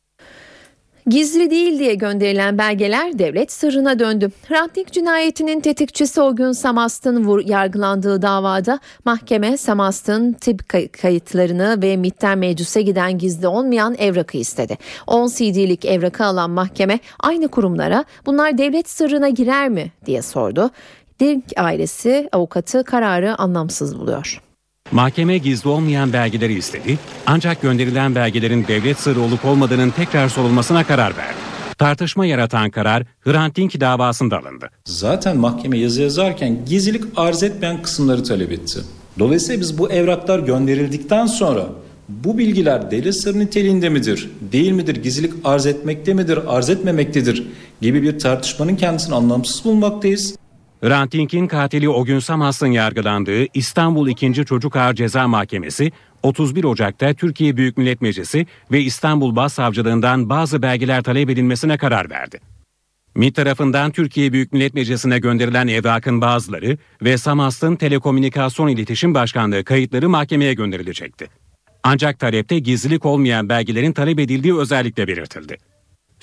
Gizli 1.07 1.49
değil 1.49 1.79
diye 1.79 1.95
gönderilen 1.95 2.57
belgeler 2.57 3.19
devlet 3.19 3.51
sırrına 3.51 3.99
döndü. 3.99 4.31
Hrantlik 4.47 4.91
cinayetinin 4.91 5.59
tetikçisi 5.59 6.21
o 6.21 6.35
gün 6.35 6.51
Samast'ın 6.51 7.25
vur, 7.25 7.45
yargılandığı 7.45 8.21
davada 8.21 8.79
mahkeme 9.05 9.57
Samast'ın 9.57 10.33
tip 10.33 10.59
kayıtlarını 11.01 11.81
ve 11.81 11.97
MİT'ten 11.97 12.37
meclise 12.37 12.81
giden 12.81 13.17
gizli 13.17 13.47
olmayan 13.47 13.95
evrakı 13.97 14.37
istedi. 14.37 14.77
10 15.07 15.27
CD'lik 15.27 15.85
evrakı 15.85 16.25
alan 16.25 16.49
mahkeme 16.49 16.99
aynı 17.19 17.47
kurumlara 17.47 18.05
bunlar 18.25 18.57
devlet 18.57 18.89
sırrına 18.89 19.29
girer 19.29 19.69
mi 19.69 19.91
diye 20.05 20.21
sordu. 20.21 20.71
Dink 21.19 21.43
ailesi 21.57 22.29
avukatı 22.31 22.83
kararı 22.83 23.35
anlamsız 23.41 23.99
buluyor. 23.99 24.52
Mahkeme 24.93 25.37
gizli 25.37 25.69
olmayan 25.69 26.13
belgeleri 26.13 26.53
istedi 26.53 26.99
ancak 27.25 27.61
gönderilen 27.61 28.15
belgelerin 28.15 28.65
devlet 28.67 28.99
sırrı 28.99 29.21
olup 29.21 29.45
olmadığının 29.45 29.89
tekrar 29.89 30.29
sorulmasına 30.29 30.83
karar 30.83 31.17
verdi. 31.17 31.37
Tartışma 31.77 32.25
yaratan 32.25 32.69
karar 32.69 33.03
Hrant 33.21 33.55
Dink 33.55 33.79
davasında 33.79 34.39
alındı. 34.39 34.69
Zaten 34.85 35.37
mahkeme 35.37 35.77
yazı 35.77 36.01
yazarken 36.01 36.65
gizlilik 36.65 37.03
arz 37.15 37.43
etmeyen 37.43 37.81
kısımları 37.81 38.23
talep 38.23 38.51
etti. 38.51 38.79
Dolayısıyla 39.19 39.61
biz 39.61 39.77
bu 39.77 39.91
evraklar 39.91 40.39
gönderildikten 40.39 41.25
sonra 41.25 41.65
bu 42.09 42.37
bilgiler 42.37 42.91
devlet 42.91 43.15
sırrı 43.15 43.39
niteliğinde 43.39 43.89
midir, 43.89 44.29
değil 44.51 44.71
midir, 44.71 44.95
gizlilik 44.95 45.33
arz 45.43 45.65
etmekte 45.65 46.13
midir, 46.13 46.39
arz 46.47 46.69
etmemektedir 46.69 47.47
gibi 47.81 48.03
bir 48.03 48.19
tartışmanın 48.19 48.75
kendisini 48.75 49.15
anlamsız 49.15 49.65
bulmaktayız. 49.65 50.35
Hrant 50.83 51.11
Dink'in 51.11 51.47
katili 51.47 51.89
o 51.89 52.05
gün 52.05 52.71
yargılandığı 52.71 53.45
İstanbul 53.53 54.07
2. 54.07 54.45
Çocuk 54.45 54.75
Ağır 54.75 54.93
Ceza 54.93 55.27
Mahkemesi 55.27 55.91
31 56.23 56.63
Ocak'ta 56.63 57.13
Türkiye 57.13 57.57
Büyük 57.57 57.77
Millet 57.77 58.01
Meclisi 58.01 58.47
ve 58.71 58.81
İstanbul 58.81 59.35
Başsavcılığından 59.35 60.29
bazı 60.29 60.61
belgeler 60.61 61.03
talep 61.03 61.29
edilmesine 61.29 61.77
karar 61.77 62.09
verdi. 62.09 62.39
MİT 63.15 63.35
tarafından 63.35 63.91
Türkiye 63.91 64.33
Büyük 64.33 64.53
Millet 64.53 64.73
Meclisi'ne 64.73 65.19
gönderilen 65.19 65.67
evrakın 65.67 66.21
bazıları 66.21 66.77
ve 67.01 67.17
Samas'ın 67.17 67.75
Telekomünikasyon 67.75 68.67
İletişim 68.67 69.13
Başkanlığı 69.13 69.63
kayıtları 69.63 70.09
mahkemeye 70.09 70.53
gönderilecekti. 70.53 71.27
Ancak 71.83 72.19
talepte 72.19 72.59
gizlilik 72.59 73.05
olmayan 73.05 73.49
belgelerin 73.49 73.93
talep 73.93 74.19
edildiği 74.19 74.57
özellikle 74.57 75.07
belirtildi. 75.07 75.57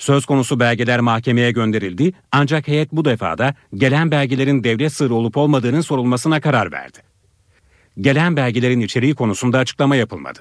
Söz 0.01 0.25
konusu 0.25 0.59
belgeler 0.59 0.99
mahkemeye 0.99 1.51
gönderildi 1.51 2.13
ancak 2.31 2.67
heyet 2.67 2.91
bu 2.91 3.05
defada 3.05 3.53
gelen 3.73 4.11
belgelerin 4.11 4.63
devlet 4.63 4.93
sırrı 4.93 5.15
olup 5.15 5.37
olmadığının 5.37 5.81
sorulmasına 5.81 6.41
karar 6.41 6.71
verdi. 6.71 6.97
Gelen 7.99 8.35
belgelerin 8.35 8.79
içeriği 8.79 9.15
konusunda 9.15 9.57
açıklama 9.57 9.95
yapılmadı. 9.95 10.39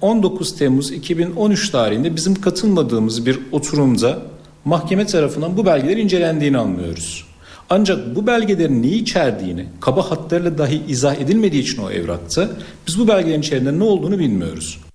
19 0.00 0.58
Temmuz 0.58 0.92
2013 0.92 1.70
tarihinde 1.70 2.16
bizim 2.16 2.34
katılmadığımız 2.34 3.26
bir 3.26 3.38
oturumda 3.52 4.22
mahkeme 4.64 5.06
tarafından 5.06 5.56
bu 5.56 5.66
belgelerin 5.66 6.04
incelendiğini 6.04 6.58
anlıyoruz. 6.58 7.26
Ancak 7.70 8.16
bu 8.16 8.26
belgelerin 8.26 8.82
neyi 8.82 9.02
içerdiğini 9.02 9.66
kaba 9.80 10.10
hatlarıyla 10.10 10.58
dahi 10.58 10.82
izah 10.88 11.14
edilmediği 11.14 11.62
için 11.62 11.82
o 11.82 11.90
evrakta 11.90 12.48
biz 12.86 12.98
bu 12.98 13.08
belgelerin 13.08 13.40
içerisinde 13.40 13.78
ne 13.78 13.84
olduğunu 13.84 14.18
bilmiyoruz. 14.18 14.85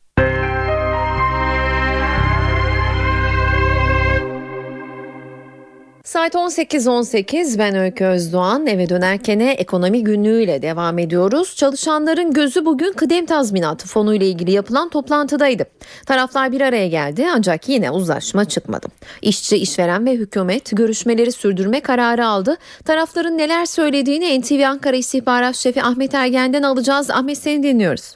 Saat 6.12 6.36
18.18 6.36 7.60
ben 7.60 7.76
Öykü 7.76 8.06
Özdoğan 8.06 8.68
eve 8.68 8.90
dönerken 8.90 9.40
ekonomi 9.40 10.04
günlüğüyle 10.04 10.62
devam 10.62 11.00
ediyoruz. 11.00 11.56
Çalışanların 11.56 12.34
gözü 12.34 12.66
bugün 12.66 12.92
kıdem 12.92 13.26
tazminatı 13.26 13.88
fonu 13.88 14.16
ile 14.16 14.28
ilgili 14.28 14.52
yapılan 14.52 14.90
toplantıdaydı. 14.90 15.66
Taraflar 16.06 16.52
bir 16.52 16.62
araya 16.62 16.88
geldi 16.88 17.28
ancak 17.36 17.70
yine 17.70 17.92
uzlaşma 17.92 18.46
çıkmadı. 18.46 18.88
İşçi, 19.22 19.58
işveren 19.58 20.06
ve 20.06 20.12
hükümet 20.12 20.78
görüşmeleri 20.78 21.32
sürdürme 21.32 21.80
kararı 21.82 22.26
aldı. 22.26 22.58
Tarafların 22.86 23.38
neler 23.38 23.66
söylediğini 23.66 24.42
NTV 24.42 24.64
Ankara 24.68 24.96
İstihbarat 24.96 25.56
Şefi 25.56 25.84
Ahmet 25.84 26.14
Ergen'den 26.14 26.64
alacağız. 26.64 27.10
Ahmet 27.10 27.38
seni 27.38 27.64
dinliyoruz. 27.64 28.14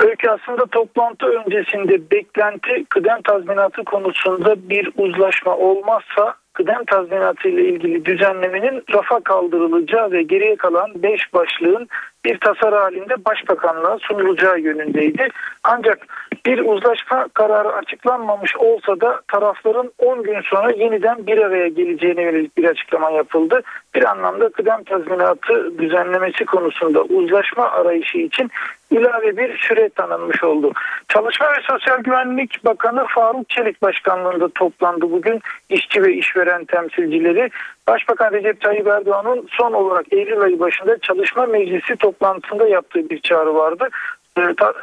Öykü 0.00 0.28
aslında 0.28 0.66
toplantı 0.66 1.26
öncesinde 1.26 2.10
beklenti 2.10 2.84
kıdem 2.88 3.22
tazminatı 3.22 3.84
konusunda 3.84 4.68
bir 4.68 4.90
uzlaşma 4.96 5.56
olmazsa 5.56 6.34
kıdem 6.52 6.84
tazminatı 6.84 7.48
ile 7.48 7.64
ilgili 7.64 8.04
düzenlemenin 8.04 8.82
rafa 8.94 9.20
kaldırılacağı 9.20 10.12
ve 10.12 10.22
geriye 10.22 10.56
kalan 10.56 10.90
5 11.02 11.34
başlığın 11.34 11.88
bir 12.24 12.38
tasarı 12.38 12.76
halinde 12.76 13.24
başbakanlığa 13.24 13.98
sunulacağı 13.98 14.60
yönündeydi. 14.60 15.28
Ancak 15.64 15.98
bir 16.46 16.58
uzlaşma 16.58 17.28
kararı 17.34 17.72
açıklanmamış 17.72 18.56
olsa 18.56 19.00
da 19.00 19.20
tarafların 19.28 19.92
10 19.98 20.22
gün 20.22 20.40
sonra 20.40 20.70
yeniden 20.70 21.26
bir 21.26 21.38
araya 21.38 21.68
geleceğine 21.68 22.22
yönelik 22.22 22.56
bir 22.56 22.64
açıklama 22.64 23.10
yapıldı. 23.10 23.62
Bir 23.94 24.10
anlamda 24.10 24.48
kıdem 24.48 24.84
tazminatı 24.84 25.78
düzenlemesi 25.78 26.44
konusunda 26.44 27.02
uzlaşma 27.02 27.70
arayışı 27.70 28.18
için 28.18 28.50
ilave 28.90 29.36
bir 29.36 29.58
süre 29.58 29.88
tanınmış 29.88 30.44
oldu. 30.44 30.72
Çalışma 31.08 31.46
ve 31.46 31.60
Sosyal 31.62 31.98
Güvenlik 31.98 32.64
Bakanı 32.64 33.06
Faruk 33.06 33.48
Çelik 33.48 33.82
başkanlığında 33.82 34.48
toplandı 34.48 35.10
bugün 35.12 35.40
işçi 35.68 36.02
ve 36.02 36.14
işveren 36.14 36.64
temsilcileri. 36.64 37.50
Başbakan 37.88 38.32
Recep 38.32 38.60
Tayyip 38.60 38.86
Erdoğan'ın 38.86 39.48
son 39.50 39.72
olarak 39.72 40.12
Eylül 40.12 40.40
ayı 40.40 40.60
başında 40.60 40.98
çalışma 40.98 41.46
meclisi 41.46 41.96
toplantısında 41.96 42.68
yaptığı 42.68 43.10
bir 43.10 43.20
çağrı 43.20 43.54
vardı. 43.54 43.88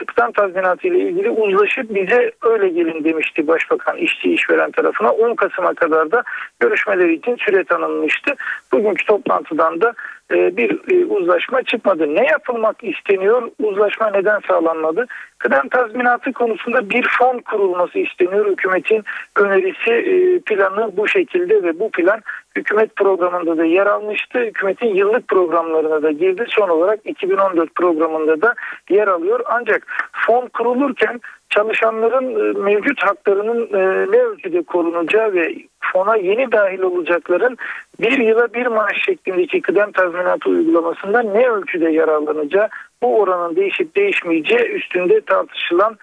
Kıdem 0.08 0.32
tazminatı 0.32 0.88
ile 0.88 1.00
ilgili 1.00 1.30
uzlaşıp 1.30 1.96
bize 1.96 2.32
öyle 2.42 2.70
gelin 2.70 3.04
demişti 3.04 3.48
Başbakan 3.48 3.98
işçi 3.98 4.34
işveren 4.34 4.72
tarafına. 4.72 5.12
10 5.12 5.36
Kasım'a 5.36 5.74
kadar 5.74 6.12
da 6.12 6.24
görüşmeler 6.60 7.10
için 7.10 7.36
süre 7.36 7.64
tanınmıştı. 7.64 8.36
Bugünkü 8.72 9.06
toplantıdan 9.06 9.82
da 9.82 9.94
bir 10.32 10.80
uzlaşma 11.10 11.64
çıkmadı. 11.64 12.16
Ne 12.16 12.26
yapılmak 12.26 12.84
isteniyor? 12.84 13.52
Uzlaşma 13.64 14.10
neden 14.10 14.40
sağlanmadı? 14.48 15.06
Kıdem 15.38 15.70
tazminatı 15.70 16.34
konusunda 16.34 16.90
bir 16.90 17.08
fon 17.20 17.40
kurulması 17.40 18.00
isteniyor. 18.00 18.46
Hükümetin 18.46 19.04
önerisi 19.36 20.42
planı 20.46 20.98
bu 20.98 21.08
şekilde 21.08 21.64
ve 21.64 21.80
bu 21.80 21.92
plan 21.92 22.22
hükümet 22.56 22.96
programında 22.96 23.58
da 23.58 23.66
yer 23.66 23.86
almıştı. 23.86 24.40
Hükümetin 24.40 24.96
yıllık 24.96 25.28
programlarına 25.28 26.04
da 26.04 26.12
girdi. 26.12 26.46
Son 26.48 26.70
olarak 26.70 27.00
2014 27.06 27.76
programında 27.76 28.42
da 28.42 28.56
yer 28.90 29.08
alıyor. 29.08 29.40
Ancak 29.46 30.10
fon 30.12 30.48
kurulurken 30.48 31.22
çalışanların 31.50 32.60
mevcut 32.64 33.04
haklarının 33.04 33.70
ne 34.12 34.18
ölçüde 34.18 34.64
korunacağı 34.64 35.34
ve 35.34 35.56
fona 35.94 36.16
yeni 36.16 36.52
dahil 36.52 36.80
olacakların 36.80 37.58
bir 38.00 38.18
yıla 38.18 38.54
bir 38.54 38.68
maaş 38.68 39.04
şeklindeki 39.06 39.62
kıdem 39.62 39.92
tazminatı 39.92 40.50
uygulamasında 40.50 41.22
ne 41.22 41.50
ölçüde 41.50 41.90
yararlanacağı 41.90 42.68
bu 43.04 43.20
oranın 43.20 43.56
değişip 43.56 43.96
değişmeyeceği 43.96 44.70
üstünde 44.70 45.22
tartışılan 45.22 45.98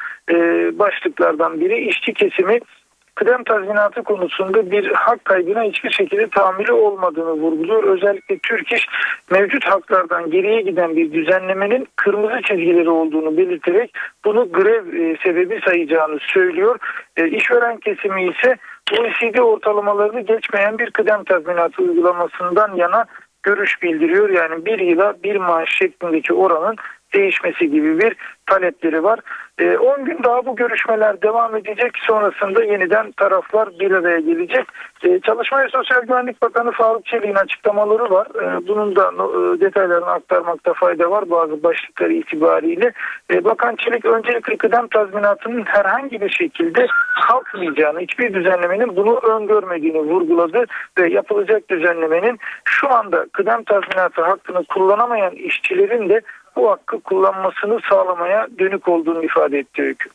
başlıklardan 0.78 1.60
biri. 1.60 1.88
İşçi 1.88 2.14
kesimi 2.14 2.60
kıdem 3.14 3.44
tazminatı 3.44 4.02
konusunda 4.02 4.70
bir 4.70 4.92
hak 4.92 5.24
kaybına 5.24 5.62
hiçbir 5.62 5.90
şekilde 5.90 6.28
tahammülü 6.28 6.72
olmadığını 6.72 7.32
vurguluyor. 7.32 7.84
Özellikle 7.84 8.38
Türk 8.38 8.72
İş 8.72 8.86
mevcut 9.30 9.64
haklardan 9.64 10.30
geriye 10.30 10.60
giden 10.60 10.96
bir 10.96 11.12
düzenlemenin 11.12 11.88
kırmızı 11.96 12.42
çizgileri 12.42 12.90
olduğunu 12.90 13.36
belirterek 13.36 13.94
bunu 14.24 14.52
grev 14.52 15.16
sebebi 15.16 15.60
sayacağını 15.64 16.18
söylüyor. 16.20 16.78
İşveren 17.16 17.76
kesimi 17.76 18.28
ise 18.28 18.56
OECD 18.92 19.38
ortalamalarını 19.38 20.20
geçmeyen 20.20 20.78
bir 20.78 20.90
kıdem 20.90 21.24
tazminatı 21.24 21.82
uygulamasından 21.82 22.74
yana 22.74 23.04
görüş 23.42 23.82
bildiriyor. 23.82 24.30
Yani 24.30 24.66
bir 24.66 24.78
yıla 24.78 25.14
bir 25.24 25.36
maaş 25.36 25.68
şeklindeki 25.78 26.34
oranın 26.34 26.76
değişmesi 27.14 27.70
gibi 27.70 27.98
bir 27.98 28.16
talepleri 28.46 29.04
var. 29.04 29.20
10 29.62 30.04
gün 30.04 30.22
daha 30.24 30.46
bu 30.46 30.56
görüşmeler 30.56 31.22
devam 31.22 31.56
edecek. 31.56 31.92
Sonrasında 32.06 32.64
yeniden 32.64 33.12
taraflar 33.12 33.68
bir 33.80 33.90
araya 33.90 34.20
gelecek. 34.20 34.66
Çalışma 35.26 35.62
ve 35.62 35.68
Sosyal 35.68 36.02
Güvenlik 36.02 36.42
Bakanı 36.42 36.72
Faruk 36.72 37.06
Çelik'in 37.06 37.34
açıklamaları 37.34 38.10
var. 38.10 38.28
Bunun 38.68 38.96
da 38.96 39.12
detaylarını 39.60 40.06
aktarmakta 40.06 40.72
fayda 40.72 41.10
var 41.10 41.30
bazı 41.30 41.62
başlıkları 41.62 42.12
itibariyle. 42.12 42.92
Bakan 43.44 43.76
Çelik 43.76 44.04
öncelikle 44.04 44.56
kıdem 44.56 44.88
tazminatının 44.88 45.62
herhangi 45.66 46.20
bir 46.20 46.30
şekilde 46.30 46.86
kalkmayacağını, 47.28 48.00
hiçbir 48.00 48.34
düzenlemenin 48.34 48.96
bunu 48.96 49.18
öngörmediğini 49.18 49.98
vurguladı 49.98 50.64
ve 50.98 51.08
yapılacak 51.08 51.68
düzenlemenin 51.68 52.38
şu 52.64 52.92
anda 52.92 53.26
kıdem 53.32 53.64
tazminatı 53.64 54.22
hakkını 54.22 54.64
kullanamayan 54.64 55.32
işçilerin 55.32 56.08
de 56.08 56.20
bu 56.56 56.70
hakkı 56.70 57.00
kullanmasını 57.00 57.80
sağlamaya 57.90 58.46
dönük 58.58 58.88
olduğunu 58.88 59.24
ifade 59.24 59.58
etti 59.58 59.82
Öykü. 59.82 60.10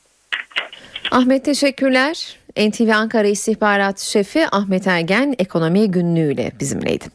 Ahmet 1.12 1.46
teşekkürler. 1.46 2.40
NTV 2.58 2.90
Ankara 2.96 3.28
İstihbarat 3.28 4.00
Şefi 4.00 4.46
Ahmet 4.52 4.88
Ergen 4.88 5.36
ekonomi 5.40 5.92
günlüğüyle 5.92 6.52
bizimleydi. 6.60 7.06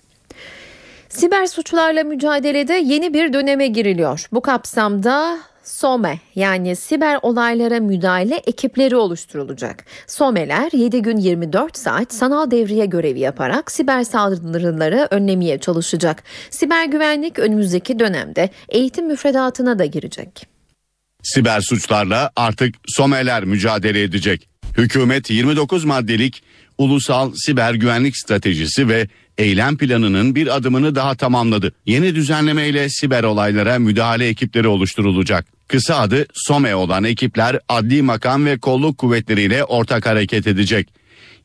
Siber 1.09 1.47
suçlarla 1.47 2.05
mücadelede 2.05 2.75
yeni 2.75 3.15
bir 3.15 3.33
döneme 3.33 3.67
giriliyor. 3.67 4.27
Bu 4.33 4.41
kapsamda 4.41 5.39
SOME 5.65 6.21
yani 6.35 6.77
siber 6.77 7.19
olaylara 7.23 7.81
müdahale 7.81 8.37
ekipleri 8.47 8.97
oluşturulacak. 8.97 9.85
SOME'ler 10.07 10.71
7 10.73 11.03
gün 11.03 11.17
24 11.17 11.79
saat 11.79 12.15
sanal 12.15 12.51
devriye 12.51 12.87
görevi 12.87 13.21
yaparak 13.21 13.71
siber 13.71 14.05
saldırıları 14.05 15.09
önlemeye 15.11 15.59
çalışacak. 15.59 16.23
Siber 16.51 16.85
güvenlik 16.85 17.39
önümüzdeki 17.39 17.99
dönemde 17.99 18.51
eğitim 18.69 19.07
müfredatına 19.07 19.79
da 19.79 19.85
girecek. 19.85 20.47
Siber 21.23 21.61
suçlarla 21.61 22.31
artık 22.37 22.75
SOME'ler 22.87 23.45
mücadele 23.45 24.03
edecek. 24.03 24.49
Hükümet 24.77 25.31
29 25.31 25.85
maddelik 25.85 26.43
ulusal 26.79 27.33
siber 27.35 27.75
güvenlik 27.75 28.17
stratejisi 28.17 28.89
ve 28.89 29.09
eylem 29.39 29.77
planının 29.77 30.35
bir 30.35 30.57
adımını 30.57 30.95
daha 30.95 31.15
tamamladı. 31.15 31.73
Yeni 31.87 32.15
düzenlemeyle 32.15 32.89
siber 32.89 33.25
olaylara 33.25 33.79
müdahale 33.79 34.29
ekipleri 34.29 34.69
oluşturulacak. 34.69 35.47
Kısa 35.69 35.99
adı 35.99 36.27
SOME 36.35 36.75
olan 36.75 37.05
ekipler 37.05 37.59
adli 37.69 38.03
makam 38.03 38.47
ve 38.47 38.59
kolluk 38.59 38.99
kuvvetleriyle 38.99 39.65
ortak 39.65 40.07
hareket 40.07 40.47
edecek. 40.47 40.89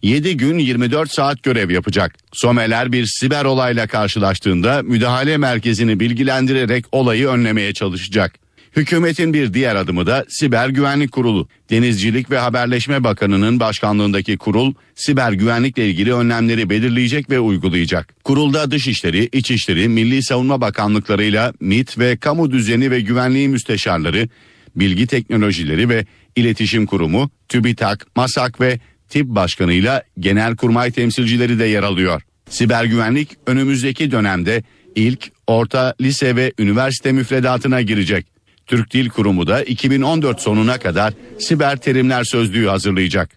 7 0.02 0.38
gün 0.38 0.60
24 0.60 1.12
saat 1.12 1.44
görev 1.44 1.70
yapacak. 1.70 2.16
SOME'ler 2.34 2.92
bir 2.92 3.06
siber 3.06 3.46
olayla 3.46 3.88
karşılaştığında 3.88 4.82
müdahale 4.84 5.38
merkezini 5.38 6.00
bilgilendirerek 6.00 6.86
olayı 6.92 7.28
önlemeye 7.28 7.74
çalışacak. 7.74 8.49
Hükümetin 8.76 9.34
bir 9.34 9.54
diğer 9.54 9.76
adımı 9.76 10.08
da 10.08 10.26
Siber 10.30 10.70
Güvenlik 10.70 11.12
Kurulu. 11.12 11.48
Denizcilik 11.70 12.32
ve 12.32 12.38
Haberleşme 12.38 13.04
Bakanı'nın 13.04 13.60
başkanlığındaki 13.60 14.38
kurul 14.38 14.74
siber 14.96 15.32
güvenlikle 15.32 15.88
ilgili 15.88 16.14
önlemleri 16.14 16.70
belirleyecek 16.70 17.30
ve 17.30 17.40
uygulayacak. 17.40 18.16
Kurulda 18.24 18.72
Dışişleri, 18.72 19.30
İçişleri, 19.32 19.90
Milli 19.90 20.24
Savunma 20.24 20.62
Bakanlıklarıyla 20.62 21.54
MİT 21.60 22.00
ve 22.00 22.18
Kamu 22.18 22.52
Düzeni 22.52 22.92
ve 22.92 23.02
Güvenliği 23.02 23.50
Müsteşarları, 23.50 24.30
Bilgi 24.76 25.08
Teknolojileri 25.08 25.90
ve 25.90 26.06
İletişim 26.36 26.86
Kurumu, 26.86 27.30
TÜBİTAK, 27.48 28.08
MASAK 28.16 28.62
ve 28.62 28.80
TİP 29.10 29.26
Başkanı'yla 29.26 30.04
Genelkurmay 30.20 30.92
temsilcileri 30.92 31.60
de 31.60 31.66
yer 31.66 31.84
alıyor. 31.84 32.22
Siber 32.50 32.86
güvenlik 32.86 33.30
önümüzdeki 33.48 34.12
dönemde 34.12 34.64
ilk, 34.96 35.32
orta, 35.48 35.96
lise 36.02 36.36
ve 36.36 36.54
üniversite 36.60 37.12
müfredatına 37.12 37.82
girecek. 37.82 38.39
Türk 38.70 38.94
Dil 38.94 39.10
Kurumu 39.10 39.48
da 39.48 39.64
2014 39.64 40.42
sonuna 40.42 40.80
kadar 40.80 41.14
siber 41.40 41.78
terimler 41.78 42.24
sözlüğü 42.24 42.68
hazırlayacak. 42.68 43.30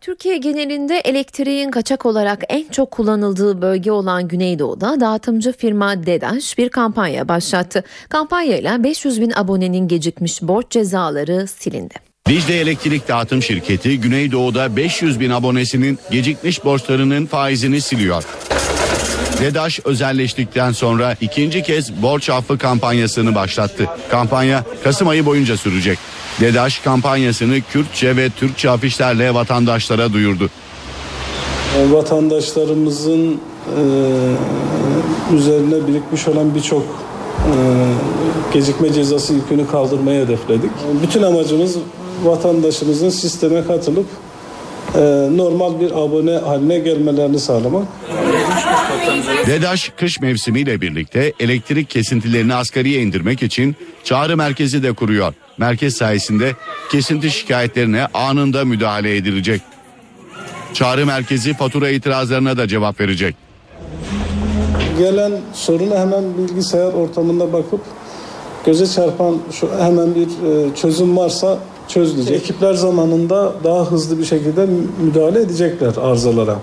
Türkiye 0.00 0.36
genelinde 0.36 0.98
elektriğin 0.98 1.70
kaçak 1.70 2.06
olarak 2.06 2.42
en 2.48 2.68
çok 2.68 2.90
kullanıldığı 2.90 3.62
bölge 3.62 3.92
olan 3.92 4.28
Güneydoğu'da 4.28 5.00
dağıtımcı 5.00 5.52
firma 5.52 6.06
DEDAŞ 6.06 6.58
bir 6.58 6.68
kampanya 6.68 7.28
başlattı. 7.28 7.84
Kampanyayla 8.08 8.84
500 8.84 9.20
bin 9.20 9.32
abonenin 9.34 9.88
gecikmiş 9.88 10.42
borç 10.42 10.70
cezaları 10.70 11.46
silindi. 11.46 11.94
Dicle 12.28 12.60
Elektrik 12.60 13.08
Dağıtım 13.08 13.42
Şirketi 13.42 14.00
Güneydoğu'da 14.00 14.76
500 14.76 15.20
bin 15.20 15.30
abonesinin 15.30 15.98
gecikmiş 16.10 16.64
borçlarının 16.64 17.26
faizini 17.26 17.80
siliyor. 17.80 18.24
DEDAŞ 19.40 19.80
özelleştikten 19.84 20.72
sonra 20.72 21.16
ikinci 21.20 21.62
kez 21.62 22.02
borç 22.02 22.30
affı 22.30 22.58
kampanyasını 22.58 23.34
başlattı. 23.34 23.86
Kampanya 24.10 24.64
Kasım 24.84 25.08
ayı 25.08 25.26
boyunca 25.26 25.56
sürecek. 25.56 25.98
DEDAŞ 26.40 26.82
kampanyasını 26.82 27.60
Kürtçe 27.60 28.16
ve 28.16 28.30
Türkçe 28.30 28.70
afişlerle 28.70 29.34
vatandaşlara 29.34 30.12
duyurdu. 30.12 30.50
Vatandaşlarımızın 31.90 33.30
e, 33.30 33.82
üzerine 35.34 35.86
birikmiş 35.88 36.28
olan 36.28 36.54
birçok 36.54 36.82
e, 36.82 37.54
gecikme 38.52 38.92
cezası 38.92 39.34
yükünü 39.34 39.66
kaldırmayı 39.66 40.24
hedefledik. 40.24 40.70
Bütün 41.02 41.22
amacımız 41.22 41.76
vatandaşımızın 42.24 43.10
sisteme 43.10 43.64
katılıp 43.64 44.06
normal 45.36 45.80
bir 45.80 45.90
abone 45.90 46.38
haline 46.38 46.78
gelmelerini 46.78 47.38
sağlamak. 47.38 47.86
DEDAŞ 49.46 49.92
kış 49.96 50.20
mevsimiyle 50.20 50.80
birlikte 50.80 51.32
elektrik 51.40 51.90
kesintilerini 51.90 52.54
asgariye 52.54 53.02
indirmek 53.02 53.42
için 53.42 53.76
çağrı 54.04 54.36
merkezi 54.36 54.82
de 54.82 54.92
kuruyor. 54.92 55.34
Merkez 55.58 55.96
sayesinde 55.96 56.52
kesinti 56.90 57.30
şikayetlerine 57.30 58.06
anında 58.14 58.64
müdahale 58.64 59.16
edilecek. 59.16 59.60
Çağrı 60.74 61.06
merkezi 61.06 61.54
fatura 61.54 61.90
itirazlarına 61.90 62.56
da 62.56 62.68
cevap 62.68 63.00
verecek. 63.00 63.36
Gelen 64.98 65.32
sorunu 65.52 65.94
hemen 65.94 66.24
bilgisayar 66.38 66.92
ortamında 66.92 67.52
bakıp 67.52 67.80
göze 68.66 68.86
çarpan 68.86 69.38
şu 69.52 69.70
hemen 69.80 70.14
bir 70.14 70.26
e, 70.26 70.74
çözüm 70.74 71.16
varsa 71.16 71.58
çözülecek. 71.90 72.36
Ekipler 72.36 72.74
zamanında 72.74 73.54
daha 73.64 73.90
hızlı 73.90 74.18
bir 74.18 74.24
şekilde 74.24 74.66
müdahale 75.04 75.40
edecekler 75.40 75.92
arızalara. 76.00 76.58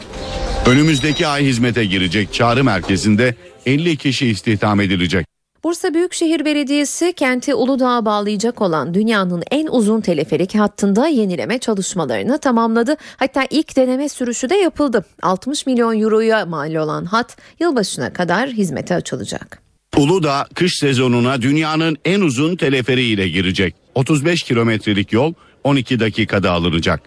Önümüzdeki 0.65 1.27
ay 1.27 1.45
hizmete 1.45 1.85
girecek 1.85 2.33
çağrı 2.33 2.63
merkezinde 2.63 3.35
50 3.65 3.97
kişi 3.97 4.27
istihdam 4.27 4.81
edilecek. 4.81 5.27
Bursa 5.63 5.93
Büyükşehir 5.93 6.45
Belediyesi 6.45 7.13
kenti 7.13 7.55
Uludağ'a 7.55 8.05
bağlayacak 8.05 8.61
olan 8.61 8.93
dünyanın 8.93 9.43
en 9.51 9.67
uzun 9.67 10.01
teleferik 10.01 10.55
hattında 10.55 11.07
yenileme 11.07 11.59
çalışmalarını 11.59 12.39
tamamladı. 12.39 12.95
Hatta 13.17 13.43
ilk 13.49 13.75
deneme 13.75 14.09
sürüşü 14.09 14.49
de 14.49 14.55
yapıldı. 14.55 15.05
60 15.21 15.65
milyon 15.65 16.01
euroya 16.01 16.45
mal 16.45 16.75
olan 16.75 17.05
hat 17.05 17.37
yılbaşına 17.59 18.13
kadar 18.13 18.49
hizmete 18.49 18.95
açılacak. 18.95 19.61
Uludağ 19.97 20.45
kış 20.55 20.73
sezonuna 20.79 21.41
dünyanın 21.41 21.97
en 22.05 22.21
uzun 22.21 22.55
teleferiğiyle 22.55 23.29
girecek. 23.29 23.75
35 23.97 24.43
kilometrelik 24.43 25.13
yol 25.13 25.33
12 25.63 25.99
dakikada 25.99 26.51
alınacak. 26.51 27.01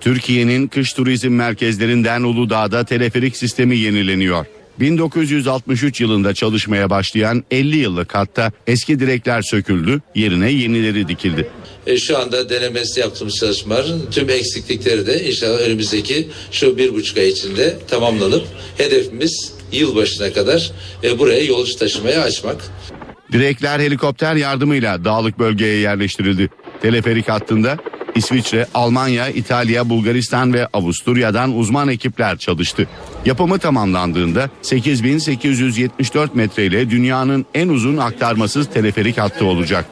Türkiye'nin 0.00 0.66
kış 0.66 0.92
turizm 0.92 1.30
merkezlerinden 1.30 2.22
Uludağ'da 2.22 2.84
teleferik 2.84 3.36
sistemi 3.36 3.76
yenileniyor. 3.76 4.46
1963 4.80 6.00
yılında 6.00 6.34
çalışmaya 6.34 6.90
başlayan 6.90 7.44
50 7.50 7.76
yıllık 7.76 8.14
hatta 8.14 8.52
eski 8.66 9.00
direkler 9.00 9.42
söküldü, 9.42 10.00
yerine 10.14 10.52
yenileri 10.52 11.08
dikildi. 11.08 11.48
E, 11.86 11.98
şu 11.98 12.18
anda 12.18 12.50
denemesi 12.50 13.00
yaptığımız 13.00 13.34
çalışmaların 13.34 14.00
tüm 14.10 14.30
eksiklikleri 14.30 15.06
de 15.06 15.24
inşallah 15.28 15.58
önümüzdeki 15.58 16.28
şu 16.52 16.78
bir 16.78 16.94
buçuk 16.94 17.18
ay 17.18 17.28
içinde 17.28 17.78
tamamlanıp 17.88 18.44
hedefimiz 18.78 19.52
yılbaşına 19.72 20.32
kadar 20.32 20.72
e, 21.04 21.18
buraya 21.18 21.44
yolcu 21.44 21.76
taşımaya 21.76 22.22
açmak. 22.22 22.70
Direkler 23.32 23.80
helikopter 23.80 24.36
yardımıyla 24.36 25.04
dağlık 25.04 25.38
bölgeye 25.38 25.76
yerleştirildi. 25.78 26.50
Teleferik 26.82 27.28
hattında 27.28 27.76
İsviçre, 28.14 28.66
Almanya, 28.74 29.28
İtalya, 29.28 29.88
Bulgaristan 29.88 30.54
ve 30.54 30.66
Avusturya'dan 30.66 31.56
uzman 31.56 31.88
ekipler 31.88 32.38
çalıştı. 32.38 32.88
Yapımı 33.24 33.58
tamamlandığında 33.58 34.50
8874 34.62 36.34
metre 36.34 36.66
ile 36.66 36.90
dünyanın 36.90 37.46
en 37.54 37.68
uzun 37.68 37.96
aktarmasız 37.96 38.66
teleferik 38.70 39.18
hattı 39.18 39.44
olacak. 39.44 39.84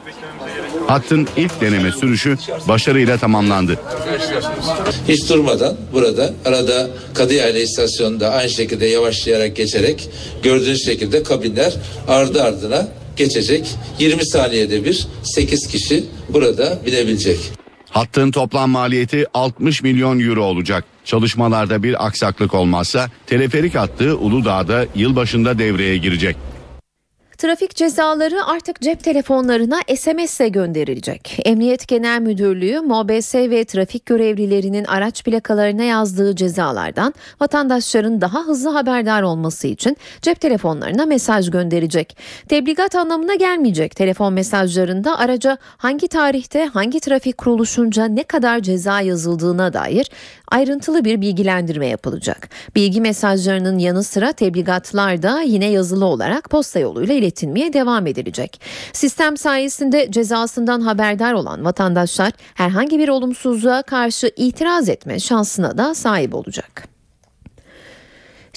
Hattın 0.87 1.27
ilk 1.37 1.61
deneme 1.61 1.91
sürüşü 1.91 2.37
başarıyla 2.67 3.17
tamamlandı. 3.17 3.79
Hiç 5.07 5.29
durmadan 5.29 5.75
burada 5.93 6.33
arada 6.45 6.89
Kadıyayla 7.13 7.59
istasyonunda 7.59 8.29
aynı 8.29 8.49
şekilde 8.49 8.85
yavaşlayarak 8.85 9.55
geçerek 9.55 10.09
gördüğünüz 10.43 10.85
şekilde 10.85 11.23
kabinler 11.23 11.73
ardı 12.07 12.43
ardına 12.43 12.87
geçecek. 13.17 13.75
20 13.99 14.25
saniyede 14.25 14.85
bir 14.85 15.07
8 15.23 15.67
kişi 15.67 16.03
burada 16.29 16.79
binebilecek. 16.85 17.39
Hattın 17.89 18.31
toplam 18.31 18.69
maliyeti 18.69 19.25
60 19.33 19.83
milyon 19.83 20.19
euro 20.19 20.43
olacak. 20.43 20.83
Çalışmalarda 21.05 21.83
bir 21.83 22.05
aksaklık 22.05 22.53
olmazsa 22.53 23.09
teleferik 23.27 23.75
hattı 23.75 24.17
Uludağ'da 24.17 24.85
yılbaşında 24.95 25.59
devreye 25.59 25.97
girecek. 25.97 26.35
Trafik 27.37 27.75
cezaları 27.75 28.45
artık 28.45 28.81
cep 28.81 29.03
telefonlarına 29.03 29.79
SMS 29.97 30.39
ile 30.39 30.49
gönderilecek. 30.49 31.39
Emniyet 31.45 31.87
Genel 31.87 32.21
Müdürlüğü, 32.21 32.79
MOBS 32.79 33.35
ve 33.35 33.65
trafik 33.65 34.05
görevlilerinin 34.05 34.85
araç 34.85 35.23
plakalarına 35.23 35.83
yazdığı 35.83 36.35
cezalardan 36.35 37.13
vatandaşların 37.41 38.21
daha 38.21 38.39
hızlı 38.39 38.69
haberdar 38.69 39.21
olması 39.21 39.67
için 39.67 39.97
cep 40.21 40.39
telefonlarına 40.39 41.05
mesaj 41.05 41.51
gönderecek. 41.51 42.17
Tebligat 42.49 42.95
anlamına 42.95 43.35
gelmeyecek 43.35 43.95
telefon 43.95 44.33
mesajlarında 44.33 45.19
araca 45.19 45.57
hangi 45.77 46.07
tarihte 46.07 46.65
hangi 46.65 46.99
trafik 46.99 47.37
kuruluşunca 47.37 48.05
ne 48.05 48.23
kadar 48.23 48.59
ceza 48.59 49.01
yazıldığına 49.01 49.73
dair 49.73 50.11
ayrıntılı 50.47 51.05
bir 51.05 51.21
bilgilendirme 51.21 51.87
yapılacak. 51.87 52.49
Bilgi 52.75 53.01
mesajlarının 53.01 53.77
yanı 53.77 54.03
sıra 54.03 54.31
tebligatlar 54.31 55.21
da 55.21 55.41
yine 55.41 55.65
yazılı 55.71 56.05
olarak 56.05 56.49
posta 56.49 56.79
yoluyla 56.79 57.24
iletilmeye 57.25 57.73
devam 57.73 58.07
edilecek. 58.07 58.61
Sistem 58.93 59.37
sayesinde 59.37 60.11
cezasından 60.11 60.81
haberdar 60.81 61.33
olan 61.33 61.65
vatandaşlar 61.65 62.31
herhangi 62.53 62.99
bir 62.99 63.09
olumsuzluğa 63.09 63.81
karşı 63.81 64.31
itiraz 64.35 64.89
etme 64.89 65.19
şansına 65.19 65.77
da 65.77 65.95
sahip 65.95 66.35
olacak. 66.35 66.94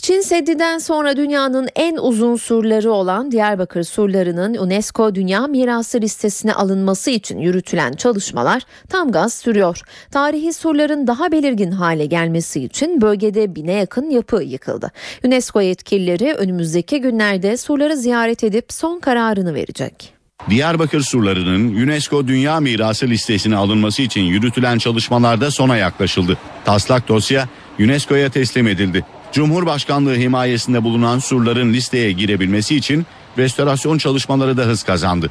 Çin 0.03 0.21
Seddi'den 0.21 0.79
sonra 0.79 1.17
dünyanın 1.17 1.69
en 1.77 1.97
uzun 1.97 2.37
surları 2.37 2.93
olan 2.93 3.31
Diyarbakır 3.31 3.83
surlarının 3.85 4.55
UNESCO 4.55 5.15
Dünya 5.15 5.47
Mirası 5.47 6.01
listesine 6.01 6.55
alınması 6.55 7.11
için 7.11 7.39
yürütülen 7.39 7.93
çalışmalar 7.93 8.63
tam 8.89 9.13
gaz 9.13 9.35
sürüyor. 9.35 9.81
Tarihi 10.11 10.53
surların 10.53 11.07
daha 11.07 11.33
belirgin 11.33 11.71
hale 11.71 12.07
gelmesi 12.07 12.65
için 12.65 13.01
bölgede 13.01 13.55
bine 13.55 13.73
yakın 13.73 14.11
yapı 14.11 14.43
yıkıldı. 14.43 14.93
UNESCO 15.25 15.61
yetkilileri 15.61 16.33
önümüzdeki 16.35 17.01
günlerde 17.01 17.57
surları 17.57 17.97
ziyaret 17.97 18.45
edip 18.45 18.73
son 18.73 19.01
kararını 19.01 19.55
verecek. 19.55 20.13
Diyarbakır 20.51 21.01
surlarının 21.01 21.75
UNESCO 21.75 22.29
Dünya 22.29 22.61
Mirası 22.61 23.07
listesine 23.07 23.57
alınması 23.57 24.03
için 24.03 24.23
yürütülen 24.23 24.79
çalışmalarda 24.79 25.51
sona 25.51 25.77
yaklaşıldı. 25.77 26.39
Taslak 26.65 27.09
dosya 27.09 27.49
UNESCO'ya 27.81 28.31
teslim 28.31 28.69
edildi. 28.69 29.05
Cumhurbaşkanlığı 29.33 30.15
himayesinde 30.15 30.85
bulunan 30.85 31.19
surların 31.19 31.73
listeye 31.73 32.13
girebilmesi 32.13 32.77
için 32.77 33.07
restorasyon 33.39 33.99
çalışmaları 33.99 34.57
da 34.57 34.63
hız 34.63 34.83
kazandı. 34.83 35.31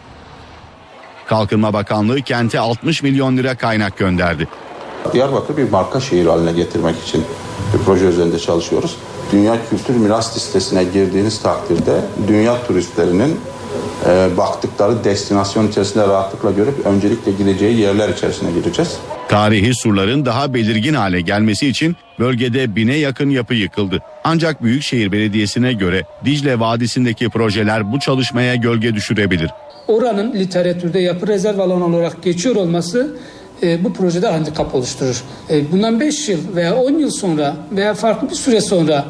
Kalkınma 1.27 1.73
Bakanlığı 1.73 2.21
kente 2.21 2.59
60 2.59 3.03
milyon 3.03 3.37
lira 3.37 3.57
kaynak 3.57 3.97
gönderdi. 3.97 4.47
Diyarbakır 5.13 5.57
bir 5.57 5.69
marka 5.69 5.99
şehir 5.99 6.25
haline 6.25 6.51
getirmek 6.51 6.95
için 7.07 7.25
bir 7.73 7.79
proje 7.79 8.05
üzerinde 8.05 8.39
çalışıyoruz. 8.39 8.95
Dünya 9.31 9.57
Kültür 9.69 9.95
Miras 9.95 10.35
listesine 10.35 10.83
girdiğiniz 10.83 11.41
takdirde 11.41 12.01
dünya 12.27 12.67
turistlerinin 12.67 13.39
e, 14.05 14.37
baktıkları 14.37 15.03
destinasyon 15.03 15.67
içerisinde 15.67 16.07
rahatlıkla 16.07 16.51
görüp 16.51 16.85
öncelikle 16.85 17.31
gideceği 17.31 17.79
yerler 17.79 18.09
içerisine 18.09 18.51
gireceğiz. 18.51 18.97
Tarihi 19.29 19.75
surların 19.75 20.25
daha 20.25 20.53
belirgin 20.53 20.93
hale 20.93 21.21
gelmesi 21.21 21.67
için 21.67 21.95
bölgede 22.19 22.75
bine 22.75 22.95
yakın 22.95 23.29
yapı 23.29 23.53
yıkıldı. 23.53 23.99
Ancak 24.23 24.63
Büyükşehir 24.63 25.11
Belediyesi'ne 25.11 25.73
göre 25.73 26.03
Dicle 26.25 26.59
Vadisi'ndeki 26.59 27.29
projeler 27.29 27.91
bu 27.91 27.99
çalışmaya 27.99 28.55
gölge 28.55 28.93
düşürebilir. 28.93 29.49
Oranın 29.87 30.33
literatürde 30.33 30.99
yapı 30.99 31.27
rezerv 31.27 31.59
alanı 31.59 31.85
olarak 31.85 32.23
geçiyor 32.23 32.55
olması 32.55 33.17
e, 33.63 33.83
bu 33.83 33.93
projede 33.93 34.27
handikap 34.27 34.75
oluşturur. 34.75 35.23
E, 35.49 35.71
bundan 35.71 35.99
5 35.99 36.29
yıl 36.29 36.55
veya 36.55 36.75
10 36.75 36.91
yıl 36.91 37.11
sonra 37.11 37.55
veya 37.71 37.93
farklı 37.93 38.29
bir 38.29 38.35
süre 38.35 38.61
sonra 38.61 39.05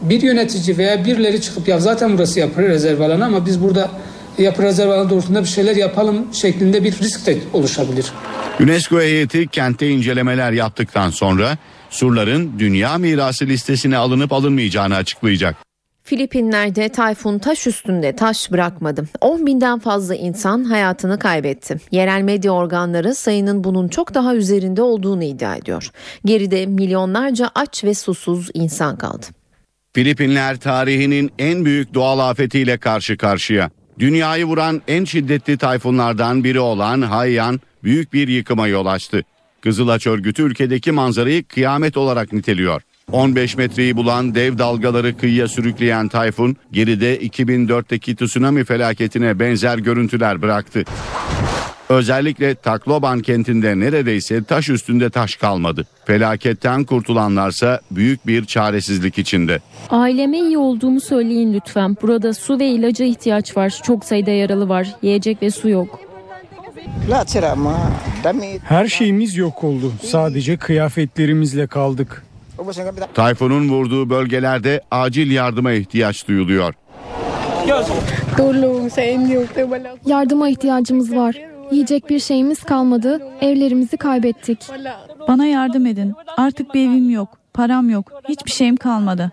bir 0.00 0.22
yönetici 0.22 0.78
veya 0.78 1.04
birileri 1.04 1.40
çıkıp 1.40 1.68
ya 1.68 1.80
zaten 1.80 2.14
burası 2.14 2.40
yapı 2.40 2.62
rezerv 2.62 3.00
alanı 3.00 3.24
ama 3.24 3.46
biz 3.46 3.62
burada 3.62 3.90
yapı 4.38 4.62
rezerv 4.62 4.90
alanı 4.90 5.10
doğrultusunda 5.10 5.42
bir 5.42 5.48
şeyler 5.48 5.76
yapalım 5.76 6.26
şeklinde 6.32 6.84
bir 6.84 6.98
risk 6.98 7.26
de 7.26 7.38
oluşabilir. 7.52 8.12
UNESCO 8.60 9.00
heyeti 9.00 9.46
kentte 9.48 9.88
incelemeler 9.88 10.52
yaptıktan 10.52 11.10
sonra 11.10 11.58
surların 11.90 12.58
dünya 12.58 12.98
mirası 12.98 13.46
listesine 13.46 13.96
alınıp 13.96 14.32
alınmayacağını 14.32 14.96
açıklayacak. 14.96 15.56
Filipinler'de 16.08 16.88
tayfun 16.88 17.38
taş 17.38 17.66
üstünde 17.66 18.16
taş 18.16 18.52
bırakmadı. 18.52 19.04
10 19.20 19.46
binden 19.46 19.78
fazla 19.78 20.14
insan 20.14 20.64
hayatını 20.64 21.18
kaybetti. 21.18 21.76
Yerel 21.90 22.22
medya 22.22 22.52
organları 22.52 23.14
sayının 23.14 23.64
bunun 23.64 23.88
çok 23.88 24.14
daha 24.14 24.34
üzerinde 24.34 24.82
olduğunu 24.82 25.24
iddia 25.24 25.56
ediyor. 25.56 25.90
Geride 26.24 26.66
milyonlarca 26.66 27.50
aç 27.54 27.84
ve 27.84 27.94
susuz 27.94 28.50
insan 28.54 28.98
kaldı. 28.98 29.26
Filipinler 29.98 30.56
tarihinin 30.56 31.30
en 31.38 31.64
büyük 31.64 31.94
doğal 31.94 32.18
afetiyle 32.18 32.78
karşı 32.78 33.16
karşıya. 33.16 33.70
Dünyayı 33.98 34.44
vuran 34.44 34.82
en 34.88 35.04
şiddetli 35.04 35.58
tayfunlardan 35.58 36.44
biri 36.44 36.60
olan 36.60 37.02
Haiyan 37.02 37.60
büyük 37.84 38.12
bir 38.12 38.28
yıkıma 38.28 38.68
yol 38.68 38.86
açtı. 38.86 39.24
Kızılaç 39.60 40.06
örgütü 40.06 40.42
ülkedeki 40.42 40.92
manzarayı 40.92 41.44
kıyamet 41.44 41.96
olarak 41.96 42.32
niteliyor. 42.32 42.82
15 43.12 43.56
metreyi 43.56 43.96
bulan 43.96 44.34
dev 44.34 44.58
dalgaları 44.58 45.16
kıyıya 45.16 45.48
sürükleyen 45.48 46.08
tayfun 46.08 46.56
geride 46.72 47.18
2004'teki 47.18 48.16
tsunami 48.16 48.64
felaketine 48.64 49.38
benzer 49.38 49.78
görüntüler 49.78 50.42
bıraktı. 50.42 50.84
Özellikle 51.88 52.54
Tacloban 52.54 53.20
kentinde 53.20 53.80
neredeyse 53.80 54.44
taş 54.44 54.68
üstünde 54.68 55.10
taş 55.10 55.36
kalmadı. 55.36 55.86
Felaketten 56.04 56.84
kurtulanlarsa 56.84 57.80
büyük 57.90 58.26
bir 58.26 58.44
çaresizlik 58.44 59.18
içinde. 59.18 59.58
Aileme 59.90 60.38
iyi 60.38 60.58
olduğumu 60.58 61.00
söyleyin 61.00 61.54
lütfen. 61.54 61.96
Burada 62.02 62.34
su 62.34 62.58
ve 62.58 62.66
ilaca 62.66 63.04
ihtiyaç 63.04 63.56
var. 63.56 63.80
Çok 63.82 64.04
sayıda 64.04 64.30
yaralı 64.30 64.68
var. 64.68 64.88
Yiyecek 65.02 65.42
ve 65.42 65.50
su 65.50 65.68
yok. 65.68 66.00
Her 68.64 68.86
şeyimiz 68.86 69.36
yok 69.36 69.64
oldu. 69.64 69.92
Sadece 70.02 70.56
kıyafetlerimizle 70.56 71.66
kaldık. 71.66 72.24
Tayfunun 73.14 73.68
vurduğu 73.68 74.10
bölgelerde 74.10 74.80
acil 74.90 75.30
yardıma 75.30 75.72
ihtiyaç 75.72 76.28
duyuluyor. 76.28 76.74
Yardıma 80.06 80.48
ihtiyacımız 80.48 81.16
var. 81.16 81.36
Yiyecek 81.72 82.10
bir 82.10 82.18
şeyimiz 82.18 82.62
kalmadı. 82.62 83.20
Evlerimizi 83.40 83.96
kaybettik. 83.96 84.58
Bana 85.28 85.46
yardım 85.46 85.86
edin. 85.86 86.14
Artık 86.36 86.74
bir 86.74 86.80
evim 86.80 87.10
yok, 87.10 87.28
param 87.54 87.90
yok, 87.90 88.12
hiçbir 88.28 88.50
şeyim 88.50 88.76
kalmadı. 88.76 89.32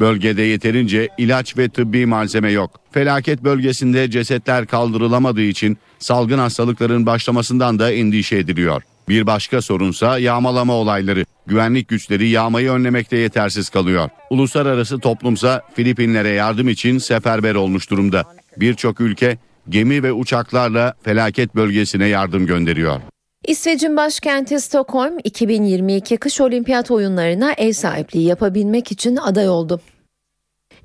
Bölgede 0.00 0.42
yeterince 0.42 1.08
ilaç 1.18 1.58
ve 1.58 1.68
tıbbi 1.68 2.06
malzeme 2.06 2.50
yok. 2.50 2.80
Felaket 2.90 3.44
bölgesinde 3.44 4.10
cesetler 4.10 4.66
kaldırılamadığı 4.66 5.42
için 5.42 5.78
salgın 5.98 6.38
hastalıkların 6.38 7.06
başlamasından 7.06 7.78
da 7.78 7.92
endişe 7.92 8.36
ediliyor. 8.36 8.82
Bir 9.08 9.26
başka 9.26 9.62
sorunsa 9.62 10.18
yağmalama 10.18 10.72
olayları. 10.72 11.24
Güvenlik 11.46 11.88
güçleri 11.88 12.28
yağmayı 12.28 12.70
önlemekte 12.70 13.16
yetersiz 13.16 13.68
kalıyor. 13.68 14.08
Uluslararası 14.30 14.98
toplumsa 14.98 15.62
Filipinlere 15.74 16.28
yardım 16.28 16.68
için 16.68 16.98
seferber 16.98 17.54
olmuş 17.54 17.90
durumda. 17.90 18.24
Birçok 18.56 19.00
ülke 19.00 19.38
gemi 19.68 20.02
ve 20.02 20.12
uçaklarla 20.12 20.94
felaket 21.02 21.54
bölgesine 21.54 22.06
yardım 22.06 22.46
gönderiyor. 22.46 23.00
İsveç'in 23.46 23.96
başkenti 23.96 24.60
Stockholm 24.60 25.18
2022 25.24 26.16
kış 26.16 26.40
olimpiyat 26.40 26.90
oyunlarına 26.90 27.52
ev 27.52 27.72
sahipliği 27.72 28.26
yapabilmek 28.26 28.92
için 28.92 29.16
aday 29.16 29.48
oldu. 29.48 29.80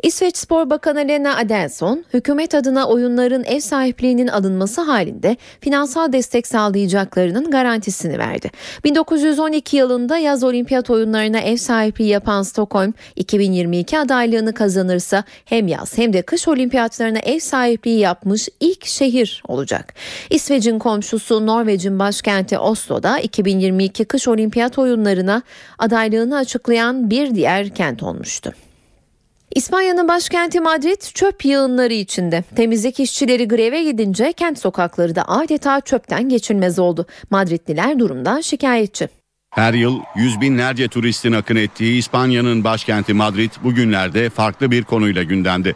İsveç 0.04 0.38
Spor 0.38 0.70
Bakanı 0.70 1.00
Lena 1.00 1.38
Adelson, 1.38 2.06
hükümet 2.14 2.56
adına 2.56 2.88
oyunların 2.88 3.44
ev 3.44 3.60
sahipliğinin 3.60 4.28
alınması 4.28 4.82
halinde 4.82 5.38
finansal 5.60 6.14
destek 6.14 6.48
sağlayacaklarının 6.48 7.52
garantisini 7.52 8.18
verdi. 8.18 8.52
1912 8.84 9.78
yılında 9.78 10.18
yaz 10.18 10.44
olimpiyat 10.44 10.90
oyunlarına 10.90 11.40
ev 11.40 11.58
sahipliği 11.58 12.10
yapan 12.10 12.44
Stockholm, 12.44 12.94
2022 13.16 14.00
adaylığını 14.00 14.54
kazanırsa 14.54 15.24
hem 15.46 15.68
yaz 15.68 15.98
hem 15.98 16.14
de 16.14 16.22
kış 16.22 16.48
olimpiyatlarına 16.48 17.20
ev 17.20 17.40
sahipliği 17.40 18.00
yapmış 18.00 18.50
ilk 18.60 18.86
şehir 18.86 19.44
olacak. 19.48 19.94
İsveç'in 20.30 20.80
komşusu 20.80 21.48
Norveç'in 21.48 22.00
başkenti 22.00 22.58
Oslo'da 22.58 23.20
2022 23.20 24.06
kış 24.06 24.28
olimpiyat 24.28 24.80
oyunlarına 24.80 25.42
adaylığını 25.80 26.38
açıklayan 26.38 27.10
bir 27.10 27.36
diğer 27.36 27.70
kent 27.70 28.04
olmuştu. 28.04 28.54
İspanya'nın 29.56 30.08
başkenti 30.08 30.60
Madrid 30.60 31.02
çöp 31.14 31.46
yığınları 31.46 31.94
içinde. 31.94 32.44
Temizlik 32.56 33.00
işçileri 33.00 33.48
greve 33.48 33.84
gidince 33.84 34.34
kent 34.34 34.60
sokakları 34.60 35.16
da 35.16 35.28
adeta 35.28 35.82
çöpten 35.82 36.30
geçilmez 36.30 36.80
oldu. 36.80 37.06
Madridliler 37.30 38.00
durumdan 38.00 38.42
şikayetçi. 38.42 39.10
Her 39.50 39.74
yıl 39.74 40.00
yüz 40.16 40.42
binlerce 40.42 40.88
turistin 40.88 41.32
akın 41.32 41.56
ettiği 41.56 41.98
İspanya'nın 41.98 42.64
başkenti 42.64 43.14
Madrid 43.14 43.52
bugünlerde 43.64 44.30
farklı 44.30 44.72
bir 44.72 44.84
konuyla 44.84 45.24
gündemde. 45.24 45.74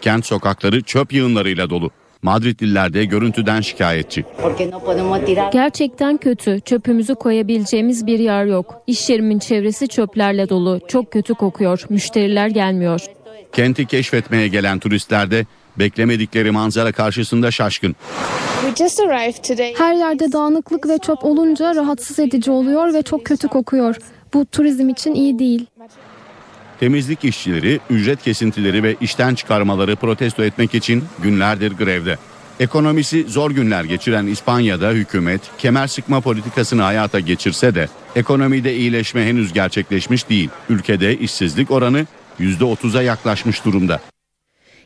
Kent 0.00 0.26
sokakları 0.26 0.82
çöp 0.82 1.12
yığınlarıyla 1.12 1.70
dolu. 1.70 1.90
Madridliler 2.22 2.94
de 2.94 3.04
görüntüden 3.04 3.60
şikayetçi. 3.60 4.24
Gerçekten 5.52 6.16
kötü. 6.16 6.60
Çöpümüzü 6.60 7.14
koyabileceğimiz 7.14 8.06
bir 8.06 8.18
yer 8.18 8.44
yok. 8.44 8.82
İş 8.86 9.10
yerimin 9.10 9.38
çevresi 9.38 9.88
çöplerle 9.88 10.48
dolu. 10.48 10.80
Çok 10.88 11.12
kötü 11.12 11.34
kokuyor. 11.34 11.84
Müşteriler 11.88 12.48
gelmiyor. 12.48 13.15
Kenti 13.56 13.86
keşfetmeye 13.86 14.48
gelen 14.48 14.78
turistler 14.78 15.30
de 15.30 15.46
beklemedikleri 15.78 16.50
manzara 16.50 16.92
karşısında 16.92 17.50
şaşkın. 17.50 17.96
Her 19.78 19.94
yerde 19.94 20.32
dağınıklık 20.32 20.88
ve 20.88 20.98
çöp 20.98 21.24
olunca 21.24 21.74
rahatsız 21.74 22.18
edici 22.18 22.50
oluyor 22.50 22.94
ve 22.94 23.02
çok 23.02 23.24
kötü 23.24 23.48
kokuyor. 23.48 23.96
Bu 24.34 24.46
turizm 24.46 24.88
için 24.88 25.14
iyi 25.14 25.38
değil. 25.38 25.66
Temizlik 26.80 27.24
işçileri 27.24 27.80
ücret 27.90 28.22
kesintileri 28.22 28.82
ve 28.82 28.96
işten 29.00 29.34
çıkarmaları 29.34 29.96
protesto 29.96 30.44
etmek 30.44 30.74
için 30.74 31.04
günlerdir 31.22 31.72
grevde. 31.72 32.18
Ekonomisi 32.60 33.24
zor 33.28 33.50
günler 33.50 33.84
geçiren 33.84 34.26
İspanya'da 34.26 34.90
hükümet 34.90 35.40
kemer 35.58 35.86
sıkma 35.86 36.20
politikasını 36.20 36.82
hayata 36.82 37.20
geçirse 37.20 37.74
de 37.74 37.88
ekonomide 38.16 38.76
iyileşme 38.76 39.26
henüz 39.26 39.52
gerçekleşmiş 39.52 40.28
değil. 40.28 40.48
Ülkede 40.68 41.18
işsizlik 41.18 41.70
oranı 41.70 42.06
%30'a 42.40 43.02
yaklaşmış 43.02 43.64
durumda. 43.64 44.00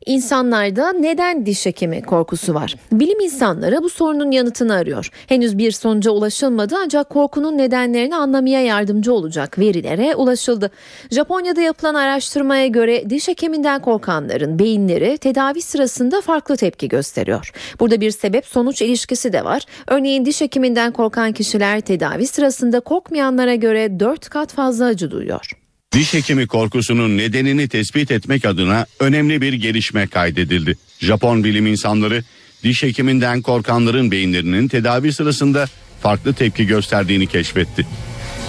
İnsanlarda 0.07 0.93
neden 0.93 1.47
diş 1.47 1.67
hekimi 1.67 2.03
korkusu 2.03 2.55
var? 2.55 2.77
Bilim 2.93 3.21
insanları 3.21 3.83
bu 3.83 3.89
sorunun 3.89 4.31
yanıtını 4.31 4.75
arıyor. 4.75 5.11
Henüz 5.27 5.59
bir 5.59 5.71
sonuca 5.71 6.11
ulaşılmadı 6.11 6.75
ancak 6.85 7.11
korkunun 7.11 7.59
nedenlerini 7.59 8.17
anlamaya 8.17 8.61
yardımcı 8.61 9.13
olacak 9.15 9.59
verilere 9.59 10.15
ulaşıldı. 10.15 10.71
Japonya'da 11.11 11.61
yapılan 11.61 11.95
araştırmaya 11.95 12.67
göre 12.67 13.11
diş 13.11 13.29
hekiminden 13.29 13.83
korkanların 13.83 14.59
beyinleri 14.59 15.19
tedavi 15.19 15.63
sırasında 15.63 16.21
farklı 16.21 16.57
tepki 16.57 16.89
gösteriyor. 16.89 17.53
Burada 17.81 18.01
bir 18.01 18.11
sebep 18.11 18.47
sonuç 18.47 18.83
ilişkisi 18.83 19.33
de 19.33 19.45
var. 19.45 19.63
Örneğin 19.87 20.25
diş 20.25 20.41
hekiminden 20.41 20.93
korkan 20.93 21.33
kişiler 21.33 21.81
tedavi 21.81 22.27
sırasında 22.27 22.81
korkmayanlara 22.81 23.55
göre 23.55 24.01
4 24.01 24.29
kat 24.29 24.53
fazla 24.53 24.85
acı 24.85 25.11
duyuyor. 25.11 25.60
Diş 25.93 26.15
hekimi 26.15 26.47
korkusunun 26.47 27.19
nedenini 27.19 27.69
tespit 27.69 28.11
etmek 28.11 28.45
adına 28.45 28.87
önemli 29.01 29.41
bir 29.41 29.53
gelişme 29.53 30.07
kaydedildi. 30.07 30.77
Japon 31.01 31.45
bilim 31.45 31.67
insanları 31.67 32.25
diş 32.65 32.83
hekiminden 32.83 33.43
korkanların 33.43 34.11
beyinlerinin 34.11 34.69
tedavi 34.69 35.13
sırasında 35.13 35.67
farklı 36.03 36.35
tepki 36.35 36.67
gösterdiğini 36.67 37.27
keşfetti. 37.27 37.87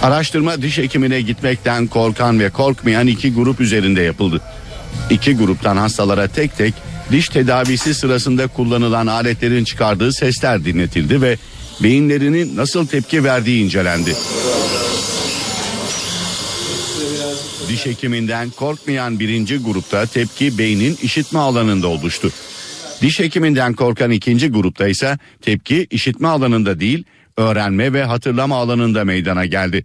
Araştırma 0.02 0.62
diş 0.62 0.78
hekimine 0.78 1.20
gitmekten 1.20 1.86
korkan 1.86 2.40
ve 2.40 2.50
korkmayan 2.50 3.06
iki 3.06 3.34
grup 3.34 3.60
üzerinde 3.60 4.02
yapıldı. 4.02 4.40
İki 5.10 5.36
gruptan 5.36 5.76
hastalara 5.76 6.28
tek 6.28 6.56
tek 6.56 6.74
diş 7.12 7.28
tedavisi 7.28 7.94
sırasında 7.94 8.46
kullanılan 8.46 9.06
aletlerin 9.06 9.64
çıkardığı 9.64 10.12
sesler 10.12 10.64
dinletildi 10.64 11.22
ve 11.22 11.36
beyinlerinin 11.82 12.56
nasıl 12.56 12.86
tepki 12.86 13.24
verdiği 13.24 13.64
incelendi. 13.64 14.14
Diş 17.68 17.86
hekiminden 17.86 18.50
korkmayan 18.50 19.20
birinci 19.20 19.58
grupta 19.58 20.06
tepki 20.06 20.58
beynin 20.58 20.96
işitme 21.02 21.38
alanında 21.38 21.88
oluştu. 21.88 22.30
Diş 23.02 23.20
hekiminden 23.20 23.74
korkan 23.74 24.10
ikinci 24.10 24.48
grupta 24.48 24.88
ise 24.88 25.18
tepki 25.40 25.86
işitme 25.90 26.28
alanında 26.28 26.80
değil, 26.80 27.04
öğrenme 27.36 27.92
ve 27.92 28.04
hatırlama 28.04 28.56
alanında 28.56 29.04
meydana 29.04 29.46
geldi. 29.46 29.84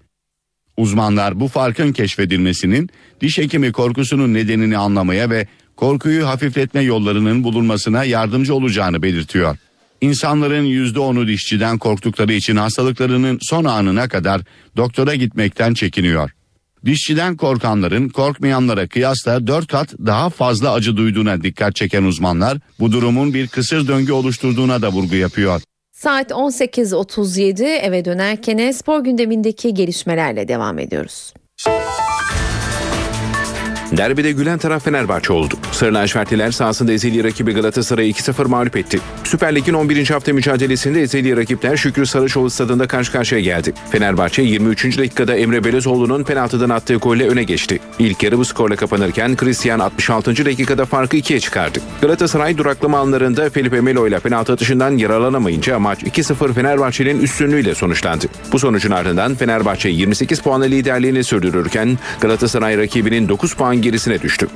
Uzmanlar 0.78 1.40
bu 1.40 1.48
farkın 1.48 1.94
keşfedilmesinin 1.94 2.90
diş 3.22 3.38
hekimi 3.38 3.72
korkusunun 3.72 4.34
nedenini 4.34 4.78
anlamaya 4.78 5.30
ve 5.30 5.48
korkuyu 5.76 6.28
hafifletme 6.28 6.82
yollarının 6.82 7.44
bulunmasına 7.44 8.04
yardımcı 8.04 8.56
olacağını 8.56 9.02
belirtiyor. 9.02 9.58
İnsanların 10.02 10.66
%10'u 10.66 11.28
dişçiden 11.28 11.78
korktukları 11.78 12.34
için 12.34 12.56
hastalıklarının 12.56 13.40
son 13.42 13.66
anına 13.66 14.08
kadar 14.10 14.42
doktora 14.78 15.16
gitmekten 15.16 15.74
çekiniyor. 15.74 16.32
Dişçiden 16.86 17.38
korkanların 17.38 18.10
korkmayanlara 18.10 18.88
kıyasla 18.88 19.48
4 19.48 19.68
kat 19.68 19.94
daha 19.94 20.30
fazla 20.30 20.72
acı 20.72 20.98
duyduğuna 20.98 21.44
dikkat 21.44 21.76
çeken 21.76 22.04
uzmanlar 22.04 22.58
bu 22.80 22.92
durumun 22.92 23.34
bir 23.34 23.48
kısır 23.48 23.88
döngü 23.88 24.12
oluşturduğuna 24.12 24.82
da 24.82 24.90
vurgu 24.92 25.16
yapıyor. 25.16 25.62
Saat 25.92 26.32
18.37 26.32 27.64
eve 27.64 28.06
dönerken 28.06 28.72
spor 28.72 29.04
gündemindeki 29.04 29.74
gelişmelerle 29.74 30.48
devam 30.48 30.80
ediyoruz. 30.80 31.34
Derbide 33.92 34.32
gülen 34.32 34.58
taraf 34.58 34.84
Fenerbahçe 34.84 35.34
oldu. 35.34 35.56
Sarı 35.72 35.94
lacivertliler 35.94 36.52
sahasında 36.52 36.92
ezeli 36.92 37.24
rakibi 37.24 37.54
Galatasaray'ı 37.54 38.12
2-0 38.12 38.48
mağlup 38.48 38.78
etti. 38.78 39.00
Süper 39.24 39.56
Lig'in 39.56 39.74
11. 39.74 40.10
hafta 40.10 40.34
mücadelesinde 40.34 41.02
ezeli 41.02 41.38
rakipler 41.38 41.78
Şükrü 41.78 42.06
Sarıçoğlu 42.06 42.50
stadında 42.50 42.88
karşı 42.88 43.12
karşıya 43.12 43.42
geldi. 43.42 43.74
Fenerbahçe 43.92 44.42
23. 44.42 44.98
dakikada 44.98 45.36
Emre 45.36 45.64
Belezoğlu'nun 45.64 46.24
penaltıdan 46.24 46.70
attığı 46.70 46.96
golle 46.96 47.28
öne 47.28 47.44
geçti. 47.44 47.80
İlk 48.00 48.24
yarı 48.24 48.38
bu 48.38 48.46
skorla 48.46 48.76
kapanırken 48.76 49.36
Christian 49.36 49.80
66. 49.80 50.46
dakikada 50.46 50.86
farkı 50.86 51.18
2'ye 51.18 51.40
çıkardı. 51.40 51.80
Galatasaray 52.02 52.58
duraklama 52.58 53.00
anlarında 53.00 53.50
Felipe 53.50 53.82
Melo 53.82 54.08
ile 54.08 54.20
penaltı 54.20 54.54
atışından 54.54 54.98
yararlanamayınca 54.98 55.80
maç 55.80 56.04
2-0 56.04 56.54
Fenerbahçe'nin 56.54 57.22
üstünlüğüyle 57.22 57.76
sonuçlandı. 57.76 58.26
Bu 58.52 58.60
sonucun 58.60 58.92
ardından 58.92 59.36
Fenerbahçe 59.36 59.90
28 59.90 60.40
puanla 60.40 60.66
liderliğini 60.66 61.24
sürdürürken 61.24 61.98
Galatasaray 62.22 62.78
rakibinin 62.78 63.30
9 63.30 63.54
puan 63.54 63.77
gerisine 63.82 64.22
düştü. 64.22 64.48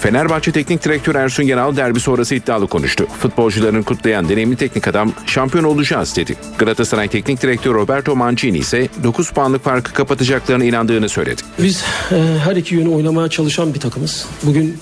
Fenerbahçe 0.00 0.52
Teknik 0.52 0.84
Direktör 0.84 1.14
Ersun 1.14 1.42
Yanal 1.42 1.76
derbi 1.76 2.00
sonrası 2.00 2.34
iddialı 2.34 2.66
konuştu. 2.66 3.06
Futbolcularını 3.20 3.82
kutlayan 3.82 4.28
deneyimli 4.28 4.56
teknik 4.56 4.88
adam 4.88 5.12
şampiyon 5.26 5.64
olacağız 5.64 6.16
dedi. 6.16 6.36
Galatasaray 6.58 7.08
Teknik 7.08 7.42
Direktör 7.42 7.74
Roberto 7.74 8.16
Mancini 8.16 8.58
ise 8.58 8.88
9 9.02 9.30
puanlık 9.30 9.64
farkı 9.64 9.92
kapatacaklarına 9.92 10.64
inandığını 10.64 11.08
söyledi. 11.08 11.42
Biz 11.58 11.84
e, 12.12 12.16
her 12.44 12.56
iki 12.56 12.74
yönü 12.74 12.88
oynamaya 12.88 13.28
çalışan 13.28 13.74
bir 13.74 13.80
takımız. 13.80 14.26
Bugün 14.42 14.78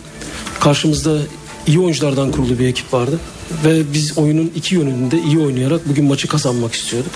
karşımızda 0.61 1.19
iyi 1.67 1.81
oyunculardan 1.81 2.31
kurulu 2.31 2.59
bir 2.59 2.69
ekip 2.69 2.95
vardı. 2.95 3.19
Ve 3.65 3.93
biz 3.93 4.19
oyunun 4.19 4.53
iki 4.55 4.75
yönünde 4.75 5.19
iyi 5.19 5.39
oynayarak 5.39 5.89
bugün 5.89 6.05
maçı 6.05 6.29
kazanmak 6.29 6.75
istiyorduk. 6.75 7.13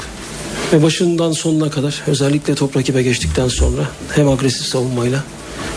Ve 0.72 0.82
başından 0.82 1.32
sonuna 1.32 1.70
kadar 1.70 2.02
özellikle 2.06 2.54
top 2.54 2.76
rakibe 2.76 3.02
geçtikten 3.02 3.48
sonra 3.48 3.88
hem 4.14 4.28
agresif 4.28 4.66
savunmayla 4.66 5.24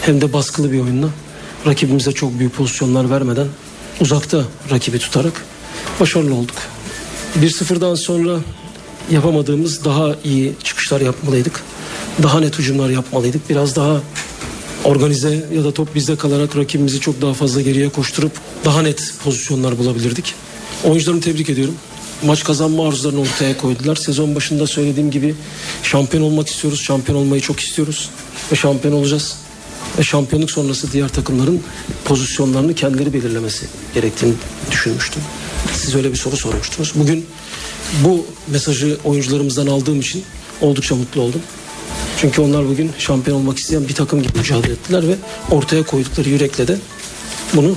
hem 0.01 0.21
de 0.21 0.33
baskılı 0.33 0.71
bir 0.71 0.79
oyunla 0.79 1.07
rakibimize 1.65 2.11
çok 2.11 2.39
büyük 2.39 2.55
pozisyonlar 2.55 3.09
vermeden 3.09 3.47
uzakta 4.01 4.43
rakibi 4.71 4.99
tutarak 4.99 5.45
başarılı 5.99 6.35
olduk. 6.35 6.55
1-0'dan 7.41 7.95
sonra 7.95 8.39
yapamadığımız 9.11 9.85
daha 9.85 10.15
iyi 10.23 10.53
çıkışlar 10.63 11.01
yapmalıydık. 11.01 11.63
Daha 12.23 12.39
net 12.39 12.59
hücumlar 12.59 12.89
yapmalıydık. 12.89 13.49
Biraz 13.49 13.75
daha 13.75 14.01
organize 14.83 15.45
ya 15.53 15.63
da 15.63 15.71
top 15.71 15.95
bizde 15.95 16.15
kalarak 16.15 16.57
rakibimizi 16.57 16.99
çok 16.99 17.21
daha 17.21 17.33
fazla 17.33 17.61
geriye 17.61 17.89
koşturup 17.89 18.31
daha 18.65 18.81
net 18.81 19.13
pozisyonlar 19.23 19.77
bulabilirdik. 19.77 20.33
Oyuncularımı 20.83 21.21
tebrik 21.21 21.49
ediyorum. 21.49 21.75
Maç 22.23 22.43
kazanma 22.43 22.87
arzularını 22.87 23.21
ortaya 23.21 23.57
koydular. 23.57 23.95
Sezon 23.95 24.35
başında 24.35 24.67
söylediğim 24.67 25.11
gibi 25.11 25.35
şampiyon 25.83 26.23
olmak 26.23 26.47
istiyoruz. 26.47 26.81
Şampiyon 26.81 27.17
olmayı 27.19 27.41
çok 27.41 27.59
istiyoruz. 27.59 28.09
Ve 28.51 28.55
şampiyon 28.55 28.93
olacağız. 28.93 29.35
Ve 29.97 30.03
şampiyonluk 30.03 30.51
sonrası 30.51 30.91
diğer 30.91 31.09
takımların 31.09 31.61
pozisyonlarını 32.05 32.75
kendileri 32.75 33.13
belirlemesi 33.13 33.65
gerektiğini 33.93 34.33
düşünmüştüm. 34.71 35.21
Siz 35.73 35.95
öyle 35.95 36.11
bir 36.11 36.17
soru 36.17 36.37
sormuştunuz. 36.37 36.93
Bugün 36.95 37.25
bu 38.03 38.25
mesajı 38.47 38.97
oyuncularımızdan 39.03 39.67
aldığım 39.67 39.99
için 39.99 40.23
oldukça 40.61 40.95
mutlu 40.95 41.21
oldum. 41.21 41.41
Çünkü 42.21 42.41
onlar 42.41 42.67
bugün 42.67 42.91
şampiyon 42.97 43.37
olmak 43.37 43.57
isteyen 43.57 43.87
bir 43.87 43.93
takım 43.93 44.23
gibi 44.23 44.37
mücadele 44.37 44.71
ettiler 44.71 45.07
ve 45.07 45.15
ortaya 45.51 45.83
koydukları 45.83 46.29
yürekle 46.29 46.67
de 46.67 46.77
bunu 47.53 47.75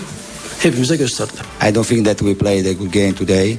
hepimize 0.59 0.97
gösterdiler. 0.97 1.45
I 1.71 1.75
don't 1.75 1.89
think 1.89 2.07
that 2.07 2.18
we 2.18 2.35
played 2.35 2.66
a 2.66 2.73
good 2.73 2.93
game 2.93 3.14
today. 3.14 3.59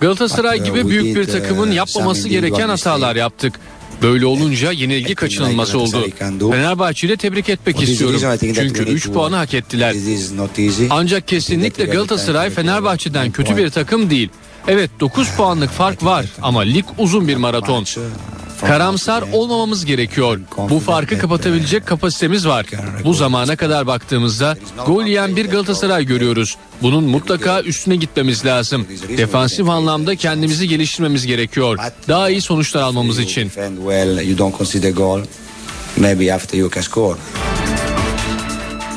Galatasaray 0.00 0.60
uh, 0.60 0.64
gibi 0.64 0.78
we 0.78 0.88
büyük 0.88 1.16
bir 1.16 1.28
uh, 1.28 1.32
takımın 1.32 1.62
some 1.62 1.74
yapmaması 1.74 2.28
gereken 2.28 2.68
hatalar 2.68 3.16
yaptık. 3.16 3.54
Böyle 4.02 4.26
olunca 4.26 4.72
yenilgi 4.72 5.14
kaçınılması 5.14 5.78
oldu. 5.78 5.96
Fenerbahçe'yi 6.52 7.10
de 7.12 7.16
tebrik 7.16 7.48
etmek 7.48 7.76
istiyorum. 7.82 8.16
Çünkü 8.54 8.68
we 8.74 8.90
need 8.90 8.96
3 8.96 9.06
to- 9.06 9.12
puanı 9.12 9.36
hak 9.36 9.54
ettiler. 9.54 9.94
Ancak 10.90 11.28
kesinlikle 11.28 11.84
Galatasaray 11.84 12.50
Fenerbahçe'den 12.50 13.30
kötü 13.32 13.56
bir 13.56 13.70
takım 13.70 14.10
değil. 14.10 14.28
Evet 14.68 14.90
9 15.00 15.28
puanlık 15.36 15.70
fark 15.70 16.04
var 16.04 16.26
ama 16.42 16.60
lig 16.60 16.84
uzun 16.98 17.28
bir 17.28 17.36
maraton. 17.36 17.84
Karamsar 18.66 19.24
olmamamız 19.32 19.84
gerekiyor. 19.84 20.40
Bu 20.70 20.80
farkı 20.80 21.18
kapatabilecek 21.18 21.86
kapasitemiz 21.86 22.46
var. 22.48 22.66
Bu 23.04 23.14
zamana 23.14 23.56
kadar 23.56 23.86
baktığımızda 23.86 24.56
gol 24.86 25.04
yiyen 25.04 25.36
bir 25.36 25.46
Galatasaray 25.50 26.04
görüyoruz. 26.06 26.56
Bunun 26.82 27.04
mutlaka 27.04 27.60
üstüne 27.62 27.96
gitmemiz 27.96 28.44
lazım. 28.44 28.86
Defansif 29.16 29.68
anlamda 29.68 30.16
kendimizi 30.16 30.68
geliştirmemiz 30.68 31.26
gerekiyor. 31.26 31.78
Daha 32.08 32.30
iyi 32.30 32.40
sonuçlar 32.40 32.82
almamız 32.82 33.18
için. 33.18 33.50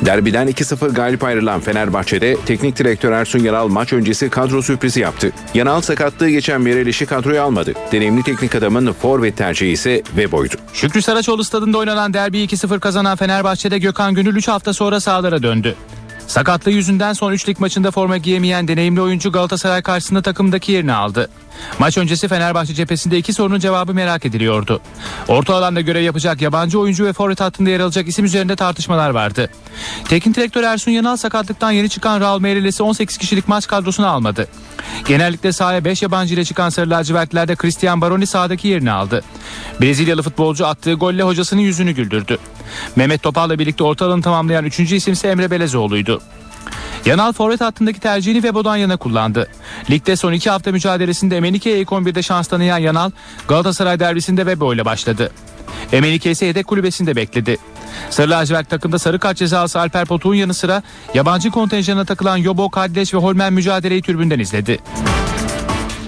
Derbiden 0.04 0.48
2-0 0.48 0.94
galip 0.94 1.24
ayrılan 1.24 1.60
Fenerbahçe'de 1.60 2.36
teknik 2.46 2.78
direktör 2.78 3.12
Ersun 3.12 3.38
Yanal 3.38 3.68
maç 3.68 3.92
öncesi 3.92 4.28
kadro 4.30 4.62
sürprizi 4.62 5.00
yaptı. 5.00 5.32
Yanal 5.54 5.80
sakatlığı 5.80 6.30
geçen 6.30 6.60
Mereliş'i 6.60 7.06
kadroya 7.06 7.42
almadı. 7.42 7.72
Deneyimli 7.92 8.22
teknik 8.22 8.54
adamın 8.54 8.92
forvet 8.92 9.36
tercihi 9.36 9.70
ise 9.70 10.02
Vebo'ydu. 10.16 10.54
Şükrü 10.72 11.02
Saraçoğlu 11.02 11.44
stadında 11.44 11.78
oynanan 11.78 12.14
derbiyi 12.14 12.48
2-0 12.48 12.80
kazanan 12.80 13.16
Fenerbahçe'de 13.16 13.78
Gökhan 13.78 14.14
Gönül 14.14 14.36
3 14.36 14.48
hafta 14.48 14.72
sonra 14.72 15.00
sahalara 15.00 15.42
döndü. 15.42 15.74
Sakatlığı 16.26 16.70
yüzünden 16.70 17.12
son 17.12 17.32
üçlük 17.32 17.60
maçında 17.60 17.90
forma 17.90 18.16
giyemeyen 18.16 18.68
deneyimli 18.68 19.00
oyuncu 19.00 19.32
Galatasaray 19.32 19.82
karşısında 19.82 20.22
takımdaki 20.22 20.72
yerini 20.72 20.92
aldı. 20.92 21.28
Maç 21.78 21.98
öncesi 21.98 22.28
Fenerbahçe 22.28 22.74
cephesinde 22.74 23.18
iki 23.18 23.32
sorunun 23.32 23.58
cevabı 23.58 23.94
merak 23.94 24.26
ediliyordu. 24.26 24.80
Orta 25.28 25.54
alanda 25.54 25.80
görev 25.80 26.02
yapacak 26.02 26.42
yabancı 26.42 26.80
oyuncu 26.80 27.04
ve 27.04 27.12
forvet 27.12 27.40
hattında 27.40 27.70
yer 27.70 27.80
alacak 27.80 28.08
isim 28.08 28.24
üzerinde 28.24 28.56
tartışmalar 28.56 29.10
vardı. 29.10 29.50
Teknik 30.08 30.36
direktör 30.36 30.62
Ersun 30.62 30.90
Yanal 30.90 31.16
sakatlıktan 31.16 31.70
yeni 31.70 31.88
çıkan 31.88 32.20
Raul 32.20 32.40
Meireles 32.40 32.80
18 32.80 33.18
kişilik 33.18 33.48
maç 33.48 33.66
kadrosuna 33.66 34.08
almadı. 34.08 34.48
Genellikle 35.04 35.52
sahaya 35.52 35.84
5 35.84 36.02
yabancı 36.02 36.34
ile 36.34 36.44
çıkan 36.44 36.68
Sarı 36.68 36.90
Lacivertlerde 36.90 37.56
Cristian 37.56 38.00
Baroni 38.00 38.26
sahadaki 38.26 38.68
yerini 38.68 38.90
aldı. 38.90 39.22
Brezilyalı 39.80 40.22
futbolcu 40.22 40.66
attığı 40.66 40.94
golle 40.94 41.22
hocasının 41.22 41.60
yüzünü 41.60 41.92
güldürdü. 41.92 42.38
Mehmet 42.96 43.22
Topal'la 43.22 43.58
birlikte 43.58 43.84
orta 43.84 44.06
alanı 44.06 44.22
tamamlayan 44.22 44.64
3. 44.64 44.80
isim 44.80 45.12
ise 45.12 45.28
Emre 45.28 45.50
Belezoğlu'ydu. 45.50 46.22
Yanal 47.06 47.32
forvet 47.32 47.60
hattındaki 47.60 48.00
tercihini 48.00 48.42
Vebo'dan 48.42 48.76
yana 48.76 48.96
kullandı. 48.96 49.48
Ligde 49.90 50.16
son 50.16 50.32
iki 50.32 50.50
hafta 50.50 50.72
mücadelesinde 50.72 51.36
Emenike'ye 51.36 51.78
ilk 51.78 51.88
11'de 51.88 52.22
şans 52.22 52.48
tanıyan 52.48 52.78
Yanal 52.78 53.10
Galatasaray 53.48 54.00
derbisinde 54.00 54.46
Vebo 54.46 54.74
ile 54.74 54.84
başladı. 54.84 55.30
Emenike 55.92 56.30
ise 56.30 56.46
yedek 56.46 56.66
kulübesinde 56.66 57.16
bekledi. 57.16 57.56
Sarı 58.10 58.30
lacivert 58.30 58.70
takımda 58.70 58.98
sarı 58.98 59.18
kart 59.18 59.36
cezası 59.36 59.80
Alper 59.80 60.04
Potuk'un 60.04 60.34
yanı 60.34 60.54
sıra 60.54 60.82
yabancı 61.14 61.50
kontenjanına 61.50 62.04
takılan 62.04 62.36
Yobo, 62.36 62.70
Kadleş 62.70 63.14
ve 63.14 63.18
Holmen 63.18 63.52
mücadeleyi 63.52 64.02
tribünden 64.02 64.38
izledi. 64.38 64.78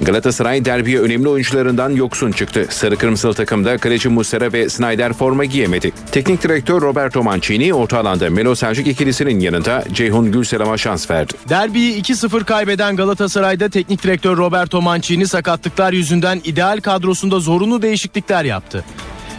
Galatasaray 0.03 0.65
derbiye 0.65 1.01
önemli 1.01 1.29
oyuncularından 1.29 1.91
yoksun 1.91 2.33
çıktı. 2.33 2.67
Sarı 2.71 2.97
kırmızılı 2.97 3.35
takımda 3.35 3.79
kaleci 3.79 4.09
Muslera 4.09 4.53
ve 4.53 4.69
Snyder 4.69 5.13
forma 5.13 5.45
giyemedi. 5.45 5.93
Teknik 6.13 6.43
direktör 6.43 6.83
Roberto 6.83 7.23
Mancini 7.23 7.75
orta 7.75 7.99
alanda 7.99 8.31
Melo 8.31 8.55
Selçuk 8.55 8.87
ikilisinin 8.87 9.41
yanında 9.41 9.85
Ceyhun 9.93 10.33
Gülselam'a 10.33 10.77
şans 10.77 11.11
verdi. 11.11 11.33
Derbiyi 11.49 12.03
2-0 12.03 12.45
kaybeden 12.45 12.97
Galatasaray'da 12.97 13.69
teknik 13.69 14.03
direktör 14.03 14.37
Roberto 14.37 14.83
Mancini 14.83 15.27
sakatlıklar 15.27 15.93
yüzünden 15.93 16.41
ideal 16.45 16.81
kadrosunda 16.81 17.41
zorunlu 17.41 17.83
değişiklikler 17.83 18.45
yaptı. 18.45 18.85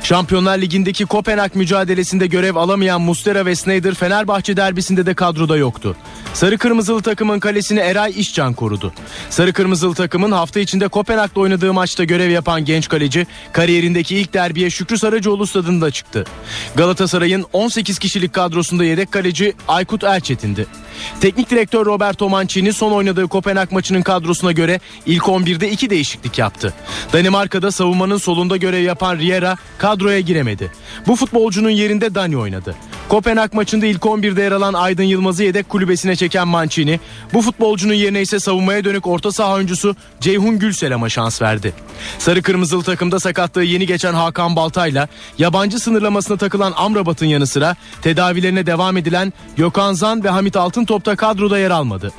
Şampiyonlar 0.03 0.57
Ligi'ndeki 0.57 1.05
Kopenhag 1.05 1.55
mücadelesinde 1.55 2.27
görev 2.27 2.55
alamayan 2.55 3.01
Mustera 3.01 3.45
ve 3.45 3.55
Sneijder 3.55 3.93
Fenerbahçe 3.93 4.57
derbisinde 4.57 5.05
de 5.05 5.13
kadroda 5.13 5.57
yoktu. 5.57 5.95
Sarı 6.33 6.57
Kırmızılı 6.57 7.01
takımın 7.01 7.39
kalesini 7.39 7.79
Eray 7.79 8.13
İşcan 8.17 8.53
korudu. 8.53 8.93
Sarı 9.29 9.53
Kırmızılı 9.53 9.95
takımın 9.95 10.31
hafta 10.31 10.59
içinde 10.59 10.87
Kopenhag'da 10.87 11.39
oynadığı 11.39 11.73
maçta 11.73 12.03
görev 12.03 12.29
yapan 12.29 12.65
genç 12.65 12.87
kaleci 12.87 13.27
kariyerindeki 13.53 14.17
ilk 14.17 14.33
derbiye 14.33 14.69
Şükrü 14.69 14.97
Saracoğlu 14.97 15.47
stadında 15.47 15.91
çıktı. 15.91 16.25
Galatasaray'ın 16.75 17.45
18 17.53 17.99
kişilik 17.99 18.33
kadrosunda 18.33 18.85
yedek 18.85 19.11
kaleci 19.11 19.53
Aykut 19.67 20.03
Erçetin'di. 20.03 20.67
Teknik 21.21 21.49
direktör 21.49 21.85
Roberto 21.85 22.29
Mancini 22.29 22.73
son 22.73 22.91
oynadığı 22.91 23.27
Kopenhag 23.27 23.71
maçının 23.71 24.01
kadrosuna 24.01 24.51
göre 24.51 24.79
ilk 25.05 25.23
11'de 25.23 25.71
iki 25.71 25.89
değişiklik 25.89 26.37
yaptı. 26.37 26.73
Danimarka'da 27.13 27.71
savunmanın 27.71 28.17
solunda 28.17 28.57
görev 28.57 28.83
yapan 28.83 29.17
Riera 29.17 29.57
kadroya 29.77 30.19
giremedi. 30.19 30.71
Bu 31.07 31.15
futbolcunun 31.15 31.69
yerinde 31.69 32.15
Dani 32.15 32.37
oynadı. 32.37 32.75
Kopenhag 33.10 33.53
maçında 33.53 33.86
ilk 33.86 34.01
11'de 34.01 34.41
yer 34.41 34.51
alan 34.51 34.74
Aydın 34.74 35.03
Yılmaz'ı 35.03 35.43
yedek 35.43 35.70
kulübesine 35.70 36.16
çeken 36.16 36.47
Mancini, 36.47 36.99
bu 37.34 37.41
futbolcunun 37.41 37.93
yerine 37.93 38.22
ise 38.22 38.39
savunmaya 38.39 38.84
dönük 38.84 39.07
orta 39.07 39.32
saha 39.32 39.53
oyuncusu 39.53 39.95
Ceyhun 40.20 40.60
Gülselam'a 40.60 41.10
şans 41.10 41.41
verdi. 41.41 41.74
Sarı 42.20 42.41
kırmızılı 42.41 42.84
takımda 42.84 43.20
sakatlığı 43.20 43.64
yeni 43.64 43.88
geçen 43.88 44.14
Hakan 44.14 44.55
Baltay'la 44.55 45.07
yabancı 45.38 45.80
sınırlamasına 45.80 46.38
takılan 46.38 46.74
Amrabat'ın 46.78 47.26
yanı 47.26 47.47
sıra 47.47 47.76
tedavilerine 48.01 48.66
devam 48.66 48.97
edilen 48.97 49.34
Gökhan 49.57 49.93
Zan 49.93 50.24
ve 50.24 50.30
Hamit 50.30 50.55
Altıntop 50.55 51.05
da 51.05 51.16
kadroda 51.16 51.60
yer 51.60 51.72
almadı. 51.72 52.14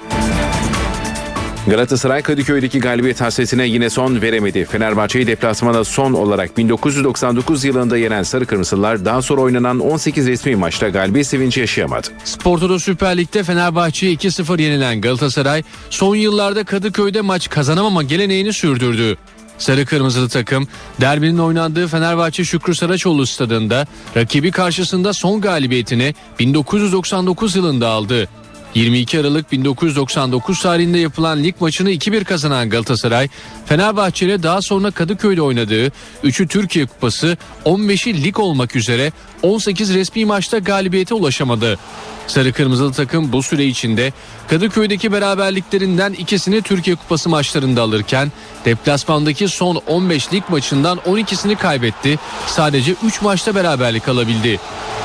Galatasaray 1.67 2.23
Kadıköy'deki 2.23 2.81
galibiyet 2.81 3.21
hasretine 3.21 3.67
yine 3.67 3.91
son 3.91 4.23
veremedi. 4.23 4.65
Fenerbahçe'yi 4.65 5.27
deplasmana 5.27 5.85
son 5.85 6.13
olarak 6.13 6.57
1999 6.57 7.65
yılında 7.65 7.97
yenen 7.97 8.23
Sarı 8.23 8.47
Kırmızılar 8.47 9.05
daha 9.05 9.23
sonra 9.23 9.41
oynanan 9.41 9.81
18 9.81 10.27
resmi 10.27 10.57
maçta 10.57 10.89
galibiyet 10.89 11.27
sevinci 11.27 11.61
yaşayamadı. 11.61 12.09
Sportoda 12.25 12.79
Süper 12.79 13.17
Lig'de 13.17 13.43
Fenerbahçe'ye 13.43 14.15
2-0 14.15 14.63
yenilen 14.63 15.01
Galatasaray 15.01 15.63
son 15.91 16.15
yıllarda 16.17 16.65
Kadıköy'de 16.65 17.21
maç 17.21 17.51
kazanamama 17.51 18.03
geleneğini 18.03 18.53
sürdürdü. 18.53 19.17
Sarı 19.59 19.87
Kırmızılı 19.87 20.29
takım 20.29 20.69
derbinin 21.01 21.39
oynandığı 21.39 21.89
Fenerbahçe 21.89 22.45
Şükrü 22.45 22.75
Saraçoğlu 22.75 23.27
stadında 23.27 23.87
rakibi 24.17 24.51
karşısında 24.51 25.13
son 25.13 25.41
galibiyetini 25.41 26.15
1999 26.39 27.57
yılında 27.57 27.89
aldı. 27.89 28.29
22 28.75 29.21
Aralık 29.21 29.53
1999 29.53 30.63
tarihinde 30.63 30.99
yapılan 30.99 31.43
lig 31.43 31.55
maçını 31.61 31.91
2-1 31.91 32.25
kazanan 32.25 32.71
Galatasaray, 32.71 33.29
Fenerbahçe 33.67 34.27
ile 34.27 34.43
daha 34.43 34.63
sonra 34.63 34.91
Kadıköy'de 34.91 35.43
oynadığı 35.43 35.87
3'ü 36.25 36.49
Türkiye 36.49 36.87
Kupası, 36.87 37.37
15'i 37.65 38.25
lig 38.25 38.39
olmak 38.39 38.77
üzere 38.77 39.13
18 39.43 39.95
resmi 39.95 40.25
maçta 40.25 40.59
galibiyete 40.59 41.15
ulaşamadı. 41.15 41.79
Sarı 42.27 42.53
Kırmızılı 42.53 42.93
takım 42.93 43.33
bu 43.33 43.43
süre 43.43 43.65
içinde 43.65 44.13
Kadıköy'deki 44.49 45.13
beraberliklerinden 45.13 46.13
ikisini 46.13 46.63
Türkiye 46.63 46.97
Kupası 46.97 47.29
maçlarında 47.29 47.83
alırken 47.83 48.33
deplasmandaki 48.65 49.49
son 49.49 49.77
15 49.87 50.33
lig 50.33 50.43
maçından 50.49 50.99
12'sini 50.99 51.57
kaybetti. 51.57 52.19
Sadece 52.47 52.95
3 53.05 53.23
maçta 53.23 53.55
beraberlik 53.55 54.09
alabildi. 54.09 54.61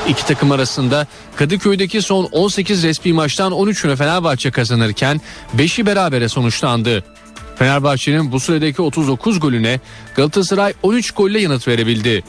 İki 0.08 0.26
takım 0.26 0.52
arasında 0.52 1.06
Kadıköy'deki 1.36 2.02
son 2.02 2.24
18 2.24 2.82
resmi 2.82 3.12
maçtan 3.12 3.52
13'ünü 3.52 3.96
Fenerbahçe 3.96 4.50
kazanırken 4.50 5.20
5'i 5.56 5.86
berabere 5.86 6.28
sonuçlandı. 6.28 7.04
Fenerbahçe'nin 7.58 8.32
bu 8.32 8.40
süredeki 8.40 8.82
39 8.82 9.40
golüne 9.40 9.80
Galatasaray 10.14 10.74
13 10.82 11.10
golle 11.10 11.40
yanıt 11.40 11.68
verebildi. 11.68 12.24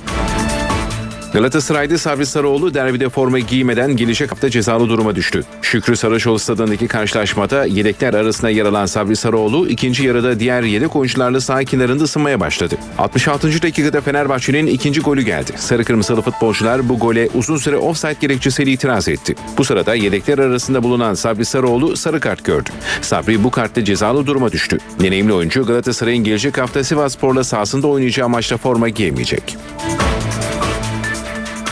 Galatasaray'da 1.33 1.97
Sabri 1.97 2.25
Sarıoğlu 2.25 2.73
derbide 2.73 3.09
forma 3.09 3.39
giymeden 3.39 3.95
gelecek 3.95 4.31
hafta 4.31 4.49
cezalı 4.49 4.89
duruma 4.89 5.15
düştü. 5.15 5.43
Şükrü 5.61 5.95
Saraçoğlu 5.95 6.39
stadındaki 6.39 6.87
karşılaşmada 6.87 7.65
yedekler 7.65 8.13
arasında 8.13 8.49
yer 8.49 8.65
alan 8.65 8.85
Sabri 8.85 9.15
Sarıoğlu 9.15 9.69
ikinci 9.69 10.03
yarıda 10.03 10.39
diğer 10.39 10.63
yedek 10.63 10.95
oyuncularla 10.95 11.41
sağ 11.41 11.63
kenarında 11.63 12.03
ısınmaya 12.03 12.39
başladı. 12.39 12.75
66. 12.97 13.61
dakikada 13.61 14.01
Fenerbahçe'nin 14.01 14.67
ikinci 14.67 15.01
golü 15.01 15.21
geldi. 15.21 15.51
Sarı 15.55 15.83
kırmızılı 15.83 16.21
futbolcular 16.21 16.89
bu 16.89 16.99
gole 16.99 17.29
uzun 17.33 17.57
süre 17.57 17.77
offside 17.77 18.15
gerekçesiyle 18.21 18.71
itiraz 18.71 19.07
etti. 19.07 19.35
Bu 19.57 19.65
sırada 19.65 19.95
yedekler 19.95 20.37
arasında 20.37 20.83
bulunan 20.83 21.13
Sabri 21.13 21.45
Sarıoğlu 21.45 21.97
sarı 21.97 22.19
kart 22.19 22.45
gördü. 22.45 22.69
Sabri 23.01 23.43
bu 23.43 23.51
kartla 23.51 23.83
cezalı 23.83 24.27
duruma 24.27 24.51
düştü. 24.51 24.77
Deneyimli 25.01 25.33
oyuncu 25.33 25.65
Galatasaray'ın 25.65 26.23
gelecek 26.23 26.57
hafta 26.57 26.83
Sivasspor'la 26.83 27.43
sahasında 27.43 27.87
oynayacağı 27.87 28.29
maçta 28.29 28.57
forma 28.57 28.89
giyemeyecek. 28.89 29.57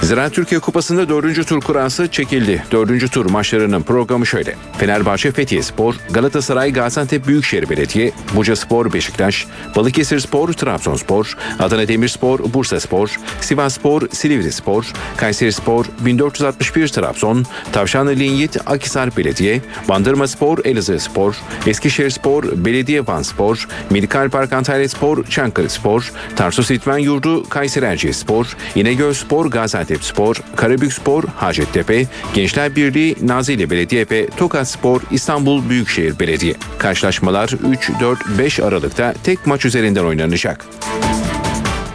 Zira 0.05 0.29
Türkiye 0.29 0.61
Kupası'nda 0.61 1.09
dördüncü 1.09 1.43
tur 1.43 1.61
kurası 1.61 2.07
çekildi. 2.07 2.63
Dördüncü 2.71 3.09
tur 3.09 3.29
maçlarının 3.29 3.81
programı 3.81 4.25
şöyle. 4.25 4.55
Fenerbahçe 4.77 5.31
Fethiye 5.31 5.63
Spor, 5.63 5.95
Galatasaray 6.09 6.73
Gaziantep 6.73 7.27
Büyükşehir 7.27 7.69
Belediye, 7.69 8.11
Buca 8.35 8.55
Spor 8.55 8.93
Beşiktaş, 8.93 9.47
Balıkesir 9.75 10.19
Spor 10.19 10.53
Trabzonspor, 10.53 11.37
Adana 11.59 11.87
Demirspor 11.87 12.39
Bursa 12.53 12.79
Spor, 12.79 13.19
Sivas 13.41 13.73
Spor 13.73 14.01
Silivri 14.11 14.51
Spor, 14.51 14.85
Kayseri 15.17 15.51
Spor 15.51 15.85
1461 15.99 16.87
Trabzon, 16.87 17.45
Tavşanlı 17.71 18.11
Linyit 18.11 18.57
Akisar 18.65 19.17
Belediye, 19.17 19.61
Bandırma 19.89 20.27
Spor 20.27 20.57
Elazığ 20.65 20.99
Spor, 20.99 21.35
Eskişehir 21.67 22.09
Spor 22.09 22.43
Belediye 22.65 23.07
Van 23.07 23.21
Spor, 23.21 23.67
Medikal 23.89 24.29
Park 24.29 24.53
Antalya 24.53 24.89
Spor 24.89 25.23
Çankırı 25.23 25.69
Spor, 25.69 26.11
Tarsus 26.35 26.71
İtmen 26.71 26.97
Yurdu 26.97 27.49
Kayseri 27.49 27.85
Erciyes 27.85 28.17
Spor, 28.17 28.57
İnegöl 28.75 29.13
Spor 29.13 29.45
Gaziantep 29.45 29.94
Spor, 30.03 30.35
Karabük 30.55 30.93
Spor, 30.93 31.23
Hacettepe, 31.23 32.07
Gençler 32.33 32.75
Birliği, 32.75 33.15
Nazilli 33.21 33.69
Belediye 33.69 34.05
ve 34.11 34.27
Tokat 34.27 34.67
Spor, 34.67 35.01
İstanbul 35.11 35.69
Büyükşehir 35.69 36.19
Belediye. 36.19 36.53
Karşılaşmalar 36.77 37.49
3, 37.71 37.91
4, 37.99 38.19
5 38.39 38.59
Aralık'ta 38.59 39.13
tek 39.23 39.47
maç 39.47 39.65
üzerinden 39.65 40.05
oynanacak. 40.05 40.65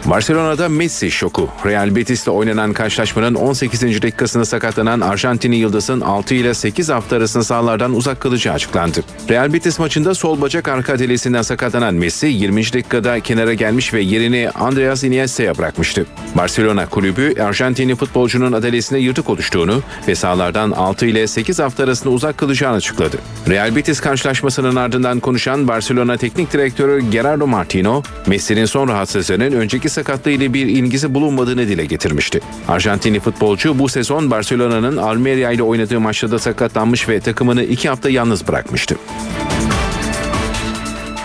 Barcelona'da 0.05 0.69
Messi 0.69 1.11
şoku. 1.11 1.49
Real 1.65 1.95
Betis'le 1.95 2.27
oynanan 2.27 2.73
karşılaşmanın 2.73 3.35
18. 3.35 4.01
dakikasında 4.01 4.45
sakatlanan 4.45 5.01
Arjantinli 5.01 5.55
Yıldız'ın 5.55 6.01
6 6.01 6.35
ile 6.35 6.53
8 6.53 6.89
hafta 6.89 7.15
arasında 7.15 7.43
sahalardan 7.43 7.93
uzak 7.95 8.19
kalacağı 8.21 8.53
açıklandı. 8.53 9.03
Real 9.29 9.53
Betis 9.53 9.79
maçında 9.79 10.15
sol 10.15 10.41
bacak 10.41 10.67
arka 10.67 10.99
delesinden 10.99 11.41
sakatlanan 11.41 11.93
Messi 11.93 12.27
20. 12.27 12.63
dakikada 12.63 13.19
kenara 13.19 13.53
gelmiş 13.53 13.93
ve 13.93 14.01
yerini 14.01 14.49
Andreas 14.49 15.03
Iniesta'ya 15.03 15.57
bırakmıştı. 15.57 16.05
Barcelona 16.35 16.89
kulübü 16.89 17.41
Arjantinli 17.41 17.95
futbolcunun 17.95 18.51
adalesinde 18.51 18.99
yırtık 18.99 19.29
oluştuğunu 19.29 19.81
ve 20.07 20.15
sahalardan 20.15 20.71
6 20.71 21.05
ile 21.05 21.27
8 21.27 21.59
hafta 21.59 21.83
arasında 21.83 22.13
uzak 22.13 22.37
kalacağını 22.37 22.75
açıkladı. 22.75 23.17
Real 23.49 23.75
Betis 23.75 23.99
karşılaşmasının 23.99 24.75
ardından 24.75 25.19
konuşan 25.19 25.67
Barcelona 25.67 26.17
teknik 26.17 26.53
direktörü 26.53 27.09
Gerardo 27.11 27.47
Martino, 27.47 28.03
Messi'nin 28.27 28.65
son 28.65 28.87
rahatsızlığının 28.87 29.51
önceki 29.51 29.90
sakatlığı 29.91 30.31
ile 30.31 30.53
bir 30.53 30.65
ilgisi 30.65 31.13
bulunmadığını 31.13 31.67
dile 31.67 31.85
getirmişti. 31.85 32.39
Arjantinli 32.67 33.19
futbolcu 33.19 33.79
bu 33.79 33.89
sezon 33.89 34.31
Barcelona'nın 34.31 34.97
Almeria 34.97 35.51
ile 35.51 35.63
oynadığı 35.63 35.99
maçta 35.99 36.31
da 36.31 36.39
sakatlanmış 36.39 37.09
ve 37.09 37.19
takımını 37.19 37.63
iki 37.63 37.89
hafta 37.89 38.09
yalnız 38.09 38.47
bırakmıştı. 38.47 38.95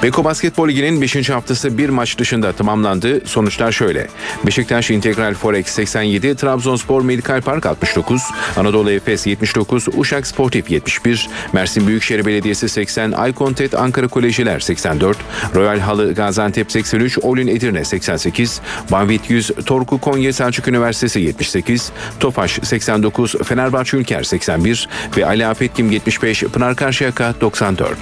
Beko 0.02 0.24
Basketbol 0.24 0.68
Ligi'nin 0.68 1.00
5. 1.00 1.30
haftası 1.30 1.78
bir 1.78 1.88
maç 1.88 2.18
dışında 2.18 2.52
tamamlandı. 2.52 3.26
Sonuçlar 3.26 3.72
şöyle. 3.72 4.08
Beşiktaş 4.46 4.90
Integral 4.90 5.34
Forex 5.34 5.66
87, 5.66 6.36
Trabzonspor 6.36 7.02
Medikal 7.02 7.40
Park 7.40 7.66
69, 7.66 8.22
Anadolu 8.56 8.90
Efes 8.90 9.26
79, 9.26 9.86
Uşak 9.96 10.26
Sportif 10.26 10.70
71, 10.70 11.28
Mersin 11.52 11.86
Büyükşehir 11.86 12.26
Belediyesi 12.26 12.68
80, 12.68 13.12
Aykontet 13.12 13.74
Ankara 13.74 14.08
Kolejiler 14.08 14.60
84, 14.60 15.18
Royal 15.54 15.78
Halı 15.78 16.14
Gaziantep 16.14 16.72
83, 16.72 17.18
Olin 17.18 17.46
Edirne 17.46 17.84
88, 17.84 18.60
Banvit 18.92 19.30
100, 19.30 19.50
Torku 19.66 20.00
Konya 20.00 20.32
Selçuk 20.32 20.68
Üniversitesi 20.68 21.20
78, 21.20 21.92
Tofaş 22.20 22.58
89, 22.62 23.34
Fenerbahçe 23.44 23.96
Ülker 23.96 24.22
81 24.22 24.88
ve 25.16 25.26
Ali 25.26 25.46
Afetkim 25.46 25.90
75, 25.90 26.42
Pınar 26.42 26.76
Karşıyaka 26.76 27.34
94. 27.40 27.96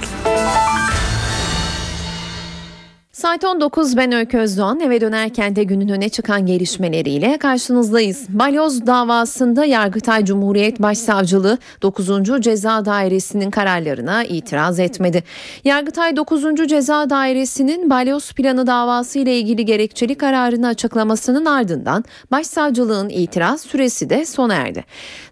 Saat 3.15 3.43
19 3.43 3.97
ben 3.97 4.11
Öykü 4.11 4.37
Özdoğan 4.37 4.79
eve 4.79 5.01
dönerken 5.01 5.55
de 5.55 5.63
günün 5.63 5.89
öne 5.89 6.09
çıkan 6.09 6.45
gelişmeleriyle 6.45 7.37
karşınızdayız. 7.37 8.25
Balyoz 8.29 8.87
davasında 8.87 9.65
Yargıtay 9.65 10.25
Cumhuriyet 10.25 10.81
Başsavcılığı 10.81 11.57
9. 11.81 12.09
Ceza 12.41 12.85
Dairesi'nin 12.85 13.51
kararlarına 13.51 14.23
itiraz 14.23 14.79
etmedi. 14.79 15.23
Yargıtay 15.63 16.15
9. 16.15 16.43
Ceza 16.67 17.09
Dairesi'nin 17.09 17.89
balyoz 17.89 18.31
planı 18.31 18.67
davası 18.67 19.19
ile 19.19 19.39
ilgili 19.39 19.65
gerekçeli 19.65 20.15
kararını 20.15 20.67
açıklamasının 20.67 21.45
ardından 21.45 22.03
Başsavcılığın 22.31 23.09
itiraz 23.09 23.61
süresi 23.61 24.09
de 24.09 24.25
sona 24.25 24.53
erdi. 24.53 24.83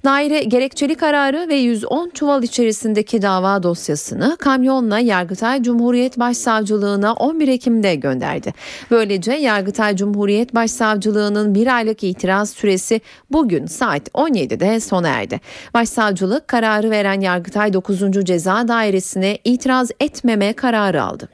Daire 0.06 0.44
gerekçeli 0.44 0.96
kararı 0.96 1.48
ve 1.50 1.56
110 1.56 2.10
çuval 2.14 2.44
içerisindeki 2.44 3.22
dava 3.22 3.64
dosyasını 3.64 4.38
kamyonla 4.40 5.00
Yargıtay 5.00 5.64
Cumhuriyet 5.64 6.20
Başsavcılığına 6.20 7.14
11 7.14 7.48
Ekim 7.48 7.73
Ekim'de 7.74 7.96
gönderdi. 7.96 8.54
Böylece 8.92 9.34
Yargıtay 9.34 9.96
Cumhuriyet 9.96 10.56
Başsavcılığı'nın 10.56 11.56
bir 11.56 11.76
aylık 11.76 12.04
itiraz 12.04 12.50
süresi 12.50 13.02
bugün 13.32 13.66
saat 13.66 14.10
17'de 14.10 14.80
sona 14.80 15.08
erdi. 15.08 15.40
Başsavcılık 15.74 16.48
kararı 16.48 16.90
veren 16.90 17.22
Yargıtay 17.22 17.74
9. 17.74 18.26
Ceza 18.26 18.68
Dairesi'ne 18.68 19.38
itiraz 19.44 19.92
etmeme 20.00 20.54
kararı 20.54 21.04
aldı. 21.04 21.30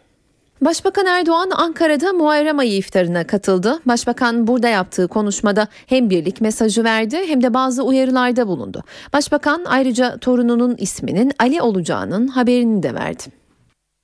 Başbakan 0.62 1.06
Erdoğan 1.06 1.50
Ankara'da 1.56 2.14
Muharrem 2.14 2.60
ayı 2.60 2.74
iftarına 2.78 3.28
katıldı. 3.28 3.80
Başbakan 3.86 4.48
burada 4.48 4.68
yaptığı 4.68 5.08
konuşmada 5.08 5.68
hem 5.88 6.10
birlik 6.10 6.42
mesajı 6.42 6.84
verdi 6.84 7.18
hem 7.28 7.44
de 7.44 7.54
bazı 7.54 7.84
uyarılarda 7.84 8.48
bulundu. 8.48 8.84
Başbakan 9.14 9.62
ayrıca 9.66 10.18
torununun 10.18 10.76
isminin 10.78 11.32
Ali 11.40 11.62
olacağının 11.62 12.28
haberini 12.28 12.84
de 12.84 12.94
verdi. 12.94 13.39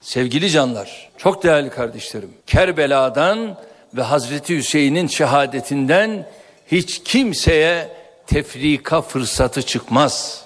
Sevgili 0.05 0.49
canlar, 0.49 1.09
çok 1.17 1.43
değerli 1.43 1.69
kardeşlerim, 1.69 2.33
Kerbela'dan 2.47 3.57
ve 3.93 4.01
Hazreti 4.01 4.57
Hüseyin'in 4.57 5.07
şehadetinden 5.07 6.29
hiç 6.67 7.03
kimseye 7.03 7.89
tefrika 8.27 9.01
fırsatı 9.01 9.61
çıkmaz. 9.61 10.45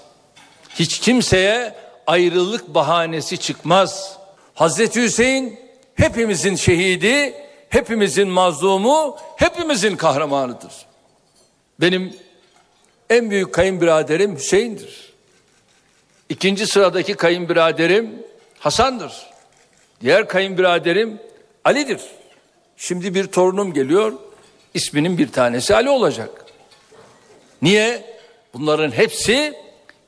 Hiç 0.74 0.98
kimseye 0.98 1.74
ayrılık 2.06 2.74
bahanesi 2.74 3.38
çıkmaz. 3.38 4.18
Hazreti 4.54 5.02
Hüseyin 5.02 5.60
hepimizin 5.94 6.56
şehidi, 6.56 7.34
hepimizin 7.68 8.28
mazlumu, 8.28 9.16
hepimizin 9.36 9.96
kahramanıdır. 9.96 10.72
Benim 11.80 12.16
en 13.10 13.30
büyük 13.30 13.54
kayınbiraderim 13.54 14.36
Hüseyin'dir. 14.36 15.12
İkinci 16.28 16.66
sıradaki 16.66 17.14
kayınbiraderim 17.14 18.22
Hasan'dır. 18.58 19.29
Diğer 20.00 20.28
kayınbiraderim 20.28 21.20
Ali'dir. 21.64 22.00
Şimdi 22.76 23.14
bir 23.14 23.26
torunum 23.26 23.72
geliyor. 23.72 24.12
İsminin 24.74 25.18
bir 25.18 25.32
tanesi 25.32 25.74
Ali 25.74 25.90
olacak. 25.90 26.44
Niye? 27.62 28.04
Bunların 28.54 28.90
hepsi 28.90 29.54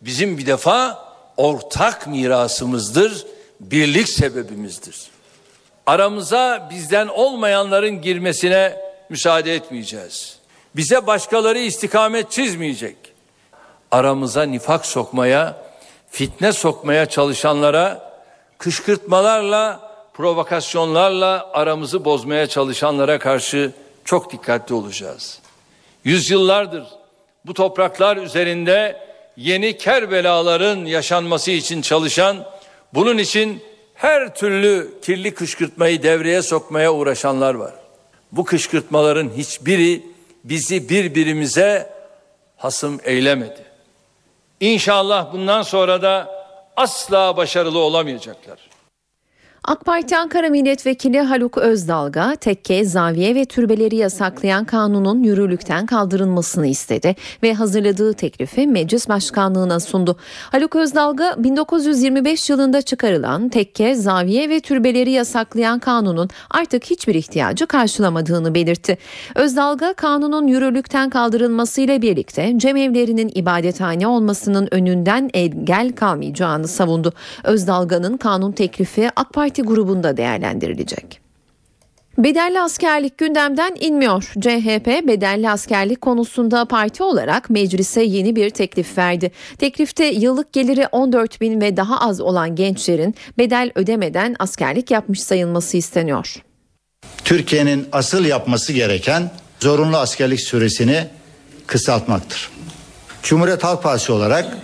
bizim 0.00 0.38
bir 0.38 0.46
defa 0.46 1.08
ortak 1.36 2.06
mirasımızdır, 2.06 3.26
birlik 3.60 4.08
sebebimizdir. 4.08 5.10
Aramıza 5.86 6.68
bizden 6.70 7.08
olmayanların 7.08 8.02
girmesine 8.02 8.76
müsaade 9.08 9.54
etmeyeceğiz. 9.54 10.36
Bize 10.76 11.06
başkaları 11.06 11.58
istikamet 11.58 12.30
çizmeyecek. 12.30 12.96
Aramıza 13.90 14.42
nifak 14.42 14.86
sokmaya, 14.86 15.56
fitne 16.10 16.52
sokmaya 16.52 17.06
çalışanlara, 17.06 18.11
kışkırtmalarla, 18.62 19.92
provokasyonlarla 20.14 21.50
aramızı 21.52 22.04
bozmaya 22.04 22.46
çalışanlara 22.46 23.18
karşı 23.18 23.72
çok 24.04 24.32
dikkatli 24.32 24.74
olacağız. 24.74 25.38
Yüzyıllardır 26.04 26.84
bu 27.46 27.54
topraklar 27.54 28.16
üzerinde 28.16 29.00
yeni 29.36 29.78
Kerbelaların 29.78 30.84
yaşanması 30.84 31.50
için 31.50 31.82
çalışan, 31.82 32.44
bunun 32.94 33.18
için 33.18 33.62
her 33.94 34.34
türlü 34.34 34.94
kirli 35.02 35.34
kışkırtmayı 35.34 36.02
devreye 36.02 36.42
sokmaya 36.42 36.92
uğraşanlar 36.92 37.54
var. 37.54 37.74
Bu 38.32 38.44
kışkırtmaların 38.44 39.30
hiçbiri 39.36 40.06
bizi 40.44 40.88
birbirimize 40.88 41.92
hasım 42.56 43.00
eylemedi. 43.04 43.64
İnşallah 44.60 45.32
bundan 45.32 45.62
sonra 45.62 46.02
da 46.02 46.41
asla 46.76 47.36
başarılı 47.36 47.78
olamayacaklar. 47.78 48.71
AK 49.64 49.84
Parti 49.84 50.16
Ankara 50.16 50.48
Milletvekili 50.48 51.20
Haluk 51.20 51.58
Özdalga 51.58 52.36
tekke, 52.36 52.84
zaviye 52.84 53.34
ve 53.34 53.44
türbeleri 53.44 53.96
yasaklayan 53.96 54.64
kanunun 54.64 55.22
yürürlükten 55.22 55.86
kaldırılmasını 55.86 56.66
istedi 56.66 57.16
ve 57.42 57.54
hazırladığı 57.54 58.12
teklifi 58.12 58.66
meclis 58.66 59.08
başkanlığına 59.08 59.80
sundu. 59.80 60.16
Haluk 60.50 60.76
Özdalga 60.76 61.34
1925 61.38 62.50
yılında 62.50 62.82
çıkarılan 62.82 63.48
tekke, 63.48 63.94
zaviye 63.94 64.48
ve 64.48 64.60
türbeleri 64.60 65.10
yasaklayan 65.10 65.78
kanunun 65.78 66.28
artık 66.50 66.84
hiçbir 66.84 67.14
ihtiyacı 67.14 67.66
karşılamadığını 67.66 68.54
belirtti. 68.54 68.98
Özdalga 69.34 69.94
kanunun 69.94 70.46
yürürlükten 70.46 71.10
kaldırılmasıyla 71.10 72.02
birlikte 72.02 72.52
cemevlerinin 72.56 73.32
ibadethane 73.34 74.06
olmasının 74.06 74.68
önünden 74.70 75.30
engel 75.34 75.92
kalmayacağını 75.92 76.68
savundu. 76.68 77.12
Özdalga'nın 77.44 78.16
kanun 78.16 78.52
teklifi 78.52 79.10
AK 79.16 79.32
Parti 79.32 79.51
Parti 79.52 79.62
grubunda 79.62 80.16
değerlendirilecek. 80.16 81.20
Bedelli 82.18 82.60
askerlik 82.60 83.18
gündemden 83.18 83.76
inmiyor. 83.80 84.32
CHP 84.40 84.86
bedelli 85.08 85.50
askerlik 85.50 86.00
konusunda 86.00 86.64
parti 86.64 87.02
olarak 87.02 87.50
meclise 87.50 88.02
yeni 88.02 88.36
bir 88.36 88.50
teklif 88.50 88.98
verdi. 88.98 89.32
Teklifte 89.58 90.04
yıllık 90.04 90.52
geliri 90.52 90.86
14 90.92 91.40
bin 91.40 91.60
ve 91.60 91.76
daha 91.76 92.00
az 92.00 92.20
olan 92.20 92.54
gençlerin 92.54 93.14
bedel 93.38 93.72
ödemeden 93.74 94.36
askerlik 94.38 94.90
yapmış 94.90 95.20
sayılması 95.20 95.76
isteniyor. 95.76 96.36
Türkiye'nin 97.24 97.86
asıl 97.92 98.24
yapması 98.24 98.72
gereken 98.72 99.30
zorunlu 99.60 99.96
askerlik 99.96 100.40
süresini 100.40 101.06
kısaltmaktır. 101.66 102.50
Cumhuriyet 103.22 103.64
Halk 103.64 103.82
Partisi 103.82 104.12
olarak 104.12 104.56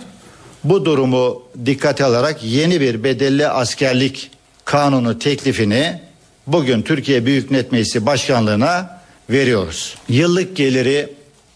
bu 0.63 0.85
durumu 0.85 1.43
dikkate 1.65 2.05
alarak 2.05 2.43
yeni 2.43 2.81
bir 2.81 3.03
bedelli 3.03 3.47
askerlik 3.47 4.31
kanunu 4.69 5.19
teklifini 5.19 5.99
bugün 6.47 6.81
Türkiye 6.81 7.25
Büyük 7.25 7.51
Millet 7.51 7.71
Meclisi 7.71 8.05
Başkanlığı'na 8.05 9.01
veriyoruz. 9.29 9.95
Yıllık 10.09 10.55
geliri 10.55 11.13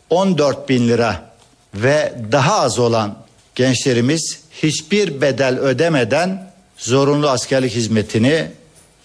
14 0.09 0.69
bin 0.69 0.87
lira 0.87 1.33
ve 1.75 2.13
daha 2.31 2.61
az 2.61 2.79
olan 2.79 3.17
gençlerimiz 3.55 4.39
hiçbir 4.63 5.21
bedel 5.21 5.59
ödemeden 5.59 6.51
zorunlu 6.77 7.29
askerlik 7.29 7.75
hizmetini 7.75 8.47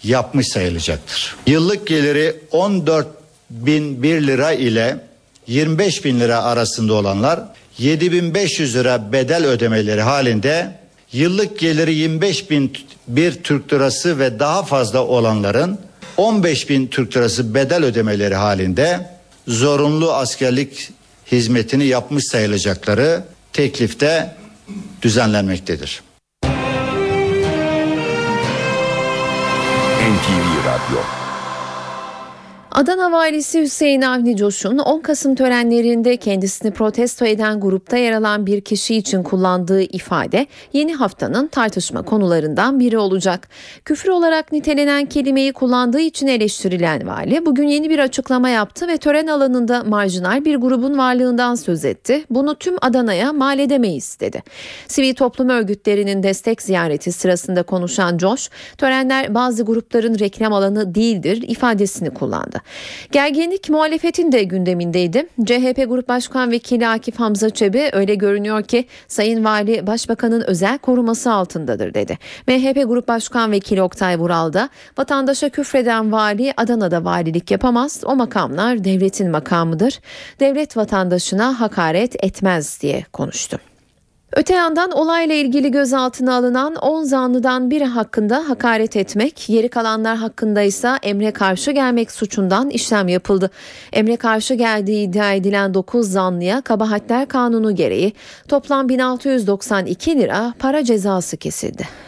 yapmış 0.05 0.49
sayılacaktır. 0.49 1.37
Yıllık 1.47 1.87
geliri 1.87 2.37
14 2.51 3.07
bin 3.51 4.03
1 4.03 4.27
lira 4.27 4.53
ile 4.53 4.97
25 5.47 6.05
bin 6.05 6.21
lira 6.21 6.43
arasında 6.43 6.95
olanlar 6.95 7.41
7500 7.79 8.77
lira 8.77 9.13
bedel 9.13 9.47
ödemeleri 9.47 10.03
halinde 10.03 10.79
yıllık 11.13 11.59
geliri 11.59 11.95
25 11.95 12.51
bin 12.51 12.73
bir 13.09 13.33
Türk 13.33 13.73
lirası 13.73 14.19
ve 14.19 14.39
daha 14.39 14.63
fazla 14.63 15.05
olanların 15.05 15.79
15 16.17 16.71
bin 16.71 16.87
Türk 16.87 17.17
lirası 17.17 17.55
bedel 17.55 17.85
ödemeleri 17.85 18.35
halinde 18.35 19.11
zorunlu 19.49 20.13
askerlik 20.13 20.91
hizmetini 21.33 21.85
yapmış 21.87 22.25
sayılacakları 22.25 23.25
teklifte 23.53 24.35
düzenlenmektedir. 25.03 26.03
NTV 30.09 30.67
Radyo 30.67 31.18
Adana 32.73 33.13
valisi 33.13 33.61
Hüseyin 33.61 34.03
Avni 34.03 34.37
Coş'un 34.37 34.79
10 34.79 35.01
Kasım 35.01 35.35
törenlerinde 35.35 36.17
kendisini 36.17 36.71
protesto 36.71 37.25
eden 37.25 37.61
grupta 37.61 37.97
yer 37.97 38.13
alan 38.13 38.47
bir 38.47 38.61
kişi 38.61 38.97
için 38.97 39.23
kullandığı 39.23 39.83
ifade 39.83 40.47
yeni 40.73 40.95
haftanın 40.95 41.47
tartışma 41.47 42.03
konularından 42.03 42.81
biri 42.81 42.99
olacak. 42.99 43.49
Küfür 43.85 44.09
olarak 44.09 44.53
nitelenen 44.53 45.07
kelimeyi 45.07 45.53
kullandığı 45.53 46.01
için 46.01 46.27
eleştirilen 46.27 47.07
vali 47.07 47.47
bugün 47.47 47.69
yeni 47.69 47.91
bir 47.91 47.99
açıklama 47.99 48.49
yaptı 48.49 48.89
ve 48.89 48.97
tören 48.97 49.27
alanında 49.27 49.85
marjinal 49.85 50.45
bir 50.45 50.57
grubun 50.57 50.99
varlığından 50.99 51.55
söz 51.55 51.85
etti. 51.85 52.25
Bunu 52.31 52.55
tüm 52.55 52.77
Adana'ya 52.81 53.33
mal 53.33 53.59
edemeyiz 53.59 54.17
dedi. 54.21 54.43
Sivil 54.89 55.15
toplum 55.15 55.49
örgütlerinin 55.49 56.23
destek 56.23 56.63
ziyareti 56.63 57.13
sırasında 57.13 57.63
konuşan 57.63 58.19
Coş, 58.19 58.51
törenler 58.79 59.35
bazı 59.35 59.63
grupların 59.63 60.19
reklam 60.19 60.53
alanı 60.53 60.95
değildir 60.95 61.45
ifadesini 61.49 62.11
kullandı. 62.11 62.58
Gerginlik 63.13 63.71
muhalefetin 63.71 64.33
de 64.33 64.43
gündemindeydi. 64.43 65.27
CHP 65.45 65.85
Grup 65.89 66.09
Başkan 66.09 66.51
Vekili 66.51 66.89
Akif 66.89 67.21
Hamza 67.21 67.51
Çebi 67.51 67.91
öyle 67.93 68.15
görünüyor 68.15 68.63
ki 68.63 68.87
Sayın 69.09 69.45
Vali 69.45 69.87
Başbakanın 69.87 70.41
özel 70.41 70.79
koruması 70.79 71.33
altındadır 71.33 71.95
dedi. 71.95 72.19
MHP 72.47 72.89
Grup 72.89 73.09
Başkan 73.09 73.53
Vekili 73.53 73.83
Oktay 73.83 74.19
Vural 74.19 74.53
da 74.53 74.69
vatandaşa 74.99 75.49
küfreden 75.49 76.13
vali 76.13 76.53
Adana'da 76.57 77.05
valilik 77.05 77.51
yapamaz. 77.51 78.03
O 78.05 78.17
makamlar 78.17 78.85
devletin 78.85 79.31
makamıdır. 79.31 80.01
Devlet 80.41 80.77
vatandaşına 80.77 81.61
hakaret 81.61 82.25
etmez 82.25 82.83
diye 82.83 83.05
konuştu. 83.13 83.59
Öte 84.33 84.55
yandan 84.55 84.91
olayla 84.91 85.35
ilgili 85.35 85.71
gözaltına 85.71 86.35
alınan 86.35 86.75
10 86.75 87.03
zanlıdan 87.05 87.71
biri 87.71 87.85
hakkında 87.85 88.49
hakaret 88.49 88.97
etmek, 88.97 89.45
geri 89.49 89.69
kalanlar 89.69 90.17
hakkında 90.17 90.63
ise 90.63 90.91
emre 91.03 91.31
karşı 91.31 91.71
gelmek 91.71 92.11
suçundan 92.11 92.71
işlem 92.71 93.09
yapıldı. 93.09 93.51
Emre 93.93 94.17
karşı 94.17 94.55
geldiği 94.55 95.09
iddia 95.09 95.33
edilen 95.33 95.75
9 95.75 96.11
zanlıya 96.11 96.61
kabahatler 96.61 97.29
kanunu 97.29 97.75
gereği 97.75 98.13
toplam 98.49 98.89
1692 98.89 100.19
lira 100.19 100.55
para 100.59 100.85
cezası 100.85 101.37
kesildi. 101.37 102.08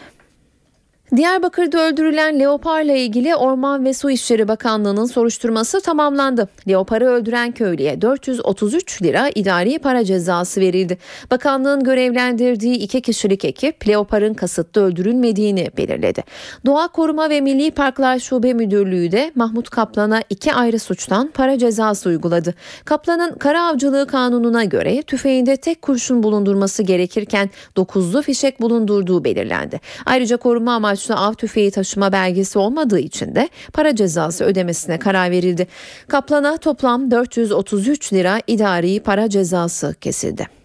Diyarbakır'da 1.15 1.87
öldürülen 1.87 2.39
Leopar'la 2.39 2.93
ilgili 2.93 3.35
Orman 3.35 3.85
ve 3.85 3.93
Su 3.93 4.11
İşleri 4.11 4.47
Bakanlığı'nın 4.47 5.05
soruşturması 5.05 5.81
tamamlandı. 5.81 6.47
Leopar'ı 6.67 7.05
öldüren 7.05 7.51
köylüye 7.51 8.01
433 8.01 9.01
lira 9.01 9.29
idari 9.35 9.79
para 9.79 10.03
cezası 10.03 10.61
verildi. 10.61 10.97
Bakanlığın 11.31 11.83
görevlendirdiği 11.83 12.75
iki 12.75 13.01
kişilik 13.01 13.45
ekip 13.45 13.87
Leopar'ın 13.87 14.33
kasıtlı 14.33 14.81
öldürülmediğini 14.81 15.71
belirledi. 15.77 16.23
Doğa 16.65 16.87
Koruma 16.87 17.29
ve 17.29 17.41
Milli 17.41 17.71
Parklar 17.71 18.19
Şube 18.19 18.53
Müdürlüğü 18.53 19.11
de 19.11 19.31
Mahmut 19.35 19.69
Kaplan'a 19.69 20.21
iki 20.29 20.53
ayrı 20.53 20.79
suçtan 20.79 21.31
para 21.33 21.57
cezası 21.57 22.09
uyguladı. 22.09 22.53
Kaplan'ın 22.85 23.33
kara 23.33 23.67
avcılığı 23.67 24.07
kanununa 24.07 24.63
göre 24.63 25.01
tüfeğinde 25.01 25.57
tek 25.57 25.81
kurşun 25.81 26.23
bulundurması 26.23 26.83
gerekirken 26.83 27.49
9'lu 27.75 28.21
fişek 28.21 28.61
bulundurduğu 28.61 29.23
belirlendi. 29.23 29.79
Ayrıca 30.05 30.37
koruma 30.37 30.73
amaçlı 30.73 31.00
av 31.09 31.33
tüfeği 31.33 31.71
taşıma 31.71 32.11
belgesi 32.11 32.59
olmadığı 32.59 32.99
için 32.99 33.35
de 33.35 33.49
para 33.73 33.95
cezası 33.95 34.43
ödemesine 34.43 34.99
karar 34.99 35.31
verildi. 35.31 35.67
Kaplan'a 36.07 36.57
toplam 36.57 37.11
433 37.11 38.13
lira 38.13 38.41
idari 38.47 38.99
para 38.99 39.29
cezası 39.29 39.95
kesildi. 40.01 40.60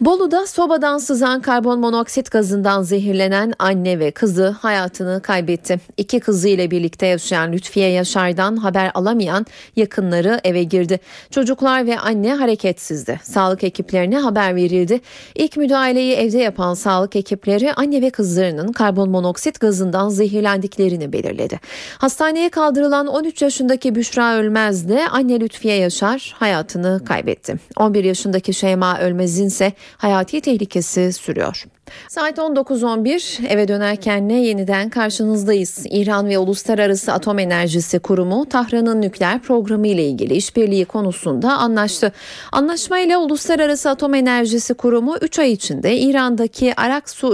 Bolu'da 0.00 0.46
sobadan 0.46 0.98
sızan 0.98 1.40
karbon 1.40 1.80
monoksit 1.80 2.30
gazından 2.30 2.82
zehirlenen 2.82 3.52
anne 3.58 3.98
ve 3.98 4.10
kızı 4.10 4.48
hayatını 4.48 5.20
kaybetti. 5.22 5.80
İki 5.96 6.20
kızı 6.20 6.48
ile 6.48 6.70
birlikte 6.70 7.06
yaşayan 7.06 7.52
Lütfiye 7.52 7.88
Yaşar'dan 7.88 8.56
haber 8.56 8.90
alamayan 8.94 9.46
yakınları 9.76 10.40
eve 10.44 10.62
girdi. 10.62 11.00
Çocuklar 11.30 11.86
ve 11.86 11.98
anne 11.98 12.34
hareketsizdi. 12.34 13.20
Sağlık 13.22 13.64
ekiplerine 13.64 14.18
haber 14.18 14.56
verildi. 14.56 15.00
İlk 15.34 15.56
müdahaleyi 15.56 16.14
evde 16.14 16.38
yapan 16.38 16.74
sağlık 16.74 17.16
ekipleri 17.16 17.72
anne 17.72 18.02
ve 18.02 18.10
kızlarının 18.10 18.72
karbon 18.72 19.10
monoksit 19.10 19.60
gazından 19.60 20.08
zehirlendiklerini 20.08 21.12
belirledi. 21.12 21.60
Hastaneye 21.98 22.48
kaldırılan 22.48 23.06
13 23.06 23.42
yaşındaki 23.42 23.94
Büşra 23.94 24.36
Ölmez 24.36 24.88
de 24.88 25.08
anne 25.08 25.40
Lütfiye 25.40 25.76
Yaşar 25.76 26.34
hayatını 26.38 27.00
kaybetti. 27.04 27.54
11 27.76 28.04
yaşındaki 28.04 28.54
Şeyma 28.54 29.00
Ölmez'in 29.00 29.46
ise 29.46 29.72
hayati 29.96 30.40
tehlikesi 30.40 31.12
sürüyor. 31.12 31.64
Saat 32.08 32.38
19.11 32.38 33.46
eve 33.48 33.68
dönerken 33.68 34.28
ne 34.28 34.44
yeniden 34.44 34.88
karşınızdayız. 34.88 35.86
İran 35.90 36.28
ve 36.28 36.38
Uluslararası 36.38 37.12
Atom 37.12 37.38
Enerjisi 37.38 37.98
Kurumu 37.98 38.48
Tahran'ın 38.48 39.02
nükleer 39.02 39.42
programı 39.42 39.86
ile 39.86 40.04
ilgili 40.08 40.34
işbirliği 40.34 40.84
konusunda 40.84 41.52
anlaştı. 41.52 42.12
Anlaşmayla 42.52 43.18
Uluslararası 43.18 43.90
Atom 43.90 44.14
Enerjisi 44.14 44.74
Kurumu 44.74 45.16
3 45.20 45.38
ay 45.38 45.52
içinde 45.52 45.98
İran'daki 45.98 46.74
Araksu 46.80 47.26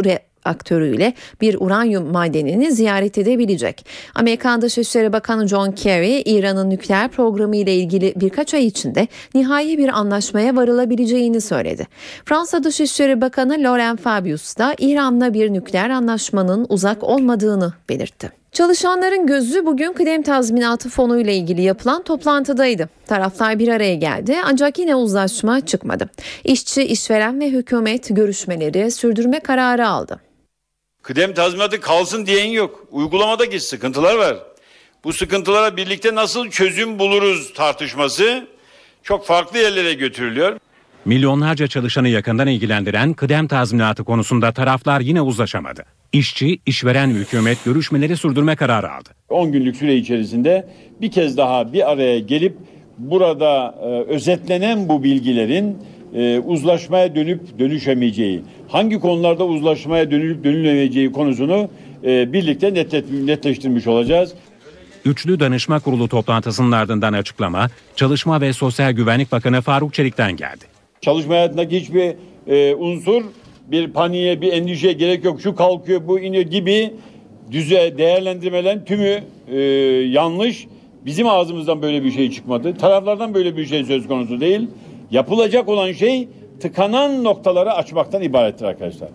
aktörüyle 0.44 1.14
bir 1.40 1.56
uranyum 1.60 2.12
madenini 2.12 2.72
ziyaret 2.72 3.18
edebilecek. 3.18 3.86
Amerikan 4.14 4.62
Dışişleri 4.62 5.12
Bakanı 5.12 5.48
John 5.48 5.72
Kerry, 5.72 6.22
İran'ın 6.22 6.70
nükleer 6.70 7.08
programı 7.08 7.56
ile 7.56 7.74
ilgili 7.74 8.12
birkaç 8.16 8.54
ay 8.54 8.66
içinde 8.66 9.08
nihai 9.34 9.78
bir 9.78 9.88
anlaşmaya 9.88 10.56
varılabileceğini 10.56 11.40
söyledi. 11.40 11.86
Fransa 12.24 12.64
Dışişleri 12.64 13.20
Bakanı 13.20 13.52
Laurent 13.58 14.00
Fabius 14.00 14.56
da 14.58 14.74
İran'la 14.78 15.34
bir 15.34 15.52
nükleer 15.52 15.90
anlaşmanın 15.90 16.66
uzak 16.68 17.04
olmadığını 17.04 17.72
belirtti. 17.88 18.40
Çalışanların 18.52 19.26
gözü 19.26 19.66
bugün 19.66 19.92
kıdem 19.92 20.22
tazminatı 20.22 20.88
fonu 20.88 21.20
ile 21.20 21.36
ilgili 21.36 21.62
yapılan 21.62 22.02
toplantıdaydı. 22.02 22.88
Taraflar 23.06 23.58
bir 23.58 23.68
araya 23.68 23.94
geldi 23.94 24.36
ancak 24.44 24.78
yine 24.78 24.94
uzlaşma 24.94 25.60
çıkmadı. 25.60 26.10
İşçi, 26.44 26.82
işveren 26.82 27.40
ve 27.40 27.50
hükümet 27.50 28.16
görüşmeleri 28.16 28.90
sürdürme 28.90 29.40
kararı 29.40 29.88
aldı. 29.88 30.29
Kıdem 31.02 31.34
tazminatı 31.34 31.80
kalsın 31.80 32.26
diyen 32.26 32.46
yok. 32.46 32.86
Uygulamadaki 32.90 33.60
sıkıntılar 33.60 34.14
var. 34.14 34.36
Bu 35.04 35.12
sıkıntılara 35.12 35.76
birlikte 35.76 36.14
nasıl 36.14 36.50
çözüm 36.50 36.98
buluruz 36.98 37.52
tartışması 37.54 38.46
çok 39.02 39.26
farklı 39.26 39.58
yerlere 39.58 39.94
götürülüyor. 39.94 40.58
Milyonlarca 41.04 41.66
çalışanı 41.66 42.08
yakından 42.08 42.46
ilgilendiren 42.48 43.14
kıdem 43.14 43.48
tazminatı 43.48 44.04
konusunda 44.04 44.52
taraflar 44.52 45.00
yine 45.00 45.20
uzlaşamadı. 45.22 45.84
İşçi, 46.12 46.58
işveren 46.66 47.10
hükümet 47.10 47.64
görüşmeleri 47.64 48.16
sürdürme 48.16 48.56
kararı 48.56 48.92
aldı. 48.92 49.08
10 49.28 49.52
günlük 49.52 49.76
süre 49.76 49.96
içerisinde 49.96 50.68
bir 51.00 51.10
kez 51.10 51.36
daha 51.36 51.72
bir 51.72 51.90
araya 51.90 52.18
gelip 52.18 52.56
burada 52.98 53.74
e, 53.82 53.86
özetlenen 53.86 54.88
bu 54.88 55.04
bilgilerin 55.04 55.78
e, 56.14 56.38
uzlaşmaya 56.38 57.14
dönüp 57.14 57.58
dönüşemeyeceği, 57.58 58.42
hangi 58.68 59.00
konularda 59.00 59.44
uzlaşmaya 59.46 60.10
dönülüp 60.10 60.44
dönülemeyeceği 60.44 61.12
konusunu 61.12 61.68
e, 62.04 62.32
birlikte 62.32 62.74
netleştirmiş 63.26 63.86
olacağız. 63.86 64.34
Üçlü 65.04 65.40
Danışma 65.40 65.80
Kurulu 65.80 66.08
toplantısının 66.08 66.72
ardından 66.72 67.12
açıklama 67.12 67.68
Çalışma 67.96 68.40
ve 68.40 68.52
Sosyal 68.52 68.92
Güvenlik 68.92 69.32
Bakanı 69.32 69.60
Faruk 69.60 69.94
Çelik'ten 69.94 70.36
geldi. 70.36 70.64
Çalışma 71.00 71.34
hayatındaki 71.34 71.80
hiçbir 71.80 72.14
e, 72.46 72.74
unsur 72.74 73.24
bir 73.70 73.88
paniğe, 73.88 74.40
bir 74.40 74.52
endişeye 74.52 74.92
gerek 74.92 75.24
yok. 75.24 75.40
Şu 75.40 75.54
kalkıyor, 75.54 76.08
bu 76.08 76.20
iniyor 76.20 76.42
gibi 76.42 76.90
düze 77.52 77.98
değerlendirmelerin 77.98 78.84
tümü 78.84 79.20
e, 79.52 79.60
yanlış. 80.10 80.66
Bizim 81.06 81.28
ağzımızdan 81.28 81.82
böyle 81.82 82.04
bir 82.04 82.10
şey 82.12 82.30
çıkmadı. 82.30 82.76
Taraflardan 82.76 83.34
böyle 83.34 83.56
bir 83.56 83.66
şey 83.66 83.84
söz 83.84 84.08
konusu 84.08 84.40
değil. 84.40 84.68
Yapılacak 85.10 85.68
olan 85.68 85.92
şey 85.92 86.28
tıkanan 86.60 87.24
noktaları 87.24 87.72
açmaktan 87.72 88.22
ibarettir 88.22 88.64
arkadaşlar. 88.64 89.08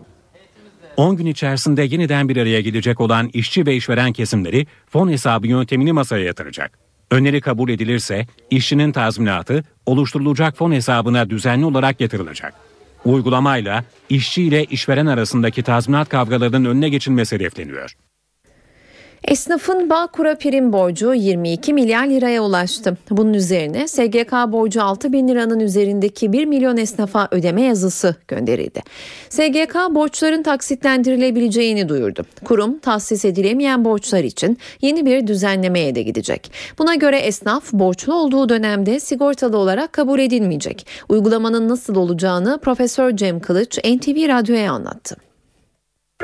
10 0.98 1.16
gün 1.18 1.26
içerisinde 1.26 1.84
yeniden 1.84 2.30
bir 2.30 2.38
araya 2.38 2.62
gelecek 2.62 3.02
olan 3.02 3.30
işçi 3.34 3.66
ve 3.66 3.76
işveren 3.76 4.14
kesimleri 4.14 4.68
fon 4.90 5.10
hesabı 5.10 5.48
yöntemini 5.48 5.94
masaya 5.94 6.24
yatıracak. 6.24 6.80
Öneri 7.12 7.42
kabul 7.42 7.70
edilirse 7.70 8.26
işçinin 8.50 8.92
tazminatı 8.92 9.64
oluşturulacak 9.86 10.58
fon 10.58 10.72
hesabına 10.72 11.30
düzenli 11.30 11.66
olarak 11.66 12.02
yatırılacak. 12.02 12.54
Uygulamayla 13.06 13.84
işçi 14.10 14.44
ile 14.44 14.64
işveren 14.64 15.06
arasındaki 15.06 15.64
tazminat 15.64 16.10
kavgalarının 16.10 16.66
önüne 16.66 16.90
geçilmesi 16.90 17.36
hedefleniyor. 17.36 17.96
Esnafın 19.28 19.90
Bağkur'a 19.90 20.36
prim 20.36 20.74
borcu 20.74 21.14
22 21.14 21.74
milyar 21.74 22.08
liraya 22.08 22.44
ulaştı. 22.44 22.98
Bunun 23.10 23.34
üzerine 23.34 23.88
SGK 23.88 24.32
borcu 24.32 24.84
6 24.84 25.14
bin 25.14 25.28
liranın 25.28 25.60
üzerindeki 25.60 26.34
1 26.34 26.46
milyon 26.46 26.78
esnafa 26.78 27.28
ödeme 27.32 27.62
yazısı 27.62 28.16
gönderildi. 28.28 28.82
SGK 29.30 29.76
borçların 29.90 30.44
taksitlendirilebileceğini 30.44 31.90
duyurdu. 31.90 32.26
Kurum 32.44 32.80
tahsis 32.80 33.26
edilemeyen 33.26 33.86
borçlar 33.86 34.24
için 34.24 34.58
yeni 34.82 35.06
bir 35.06 35.28
düzenlemeye 35.28 35.96
de 35.96 36.02
gidecek. 36.02 36.52
Buna 36.80 36.96
göre 36.96 37.18
esnaf 37.18 37.74
borçlu 37.74 38.14
olduğu 38.14 38.50
dönemde 38.50 39.00
sigortalı 39.00 39.58
olarak 39.58 39.94
kabul 39.94 40.20
edilmeyecek. 40.20 40.88
Uygulamanın 41.10 41.70
nasıl 41.70 41.96
olacağını 41.96 42.58
Profesör 42.58 43.16
Cem 43.16 43.40
Kılıç 43.40 43.78
NTV 43.78 44.28
Radyo'ya 44.28 44.72
anlattı. 44.72 45.16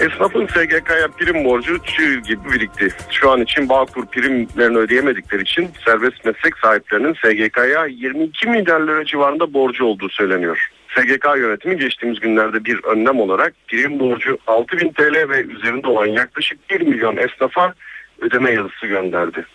Esnafın 0.02 0.48
SGK'ya 0.48 1.07
prim 1.07 1.45
borcu 1.45 1.84
çığ 1.84 2.19
gibi 2.19 2.53
birikti. 2.53 2.88
Şu 3.11 3.32
an 3.32 3.41
için 3.41 3.69
Bağkur 3.69 4.06
primlerini 4.06 4.78
ödeyemedikleri 4.78 5.41
için 5.41 5.69
serbest 5.86 6.26
meslek 6.26 6.57
sahiplerinin 6.57 7.14
SGK'ya 7.14 7.86
22 7.86 8.49
milyar 8.49 8.82
lira 8.82 9.06
civarında 9.06 9.53
borcu 9.53 9.86
olduğu 9.86 10.10
söyleniyor. 10.10 10.72
SGK 10.98 11.26
yönetimi 11.38 11.78
geçtiğimiz 11.78 12.19
günlerde 12.19 12.65
bir 12.65 12.84
önlem 12.84 13.19
olarak 13.19 13.53
prim 13.68 13.99
borcu 13.99 14.38
6000 14.48 14.90
TL 14.90 15.30
ve 15.30 15.41
üzerinde 15.41 15.88
olan 15.88 16.07
yaklaşık 16.07 16.69
1 16.69 16.82
milyon 16.82 17.18
esnafa 17.18 17.73
ödeme 18.22 18.52
yazısı 18.52 18.88
gönderdi. 18.88 19.45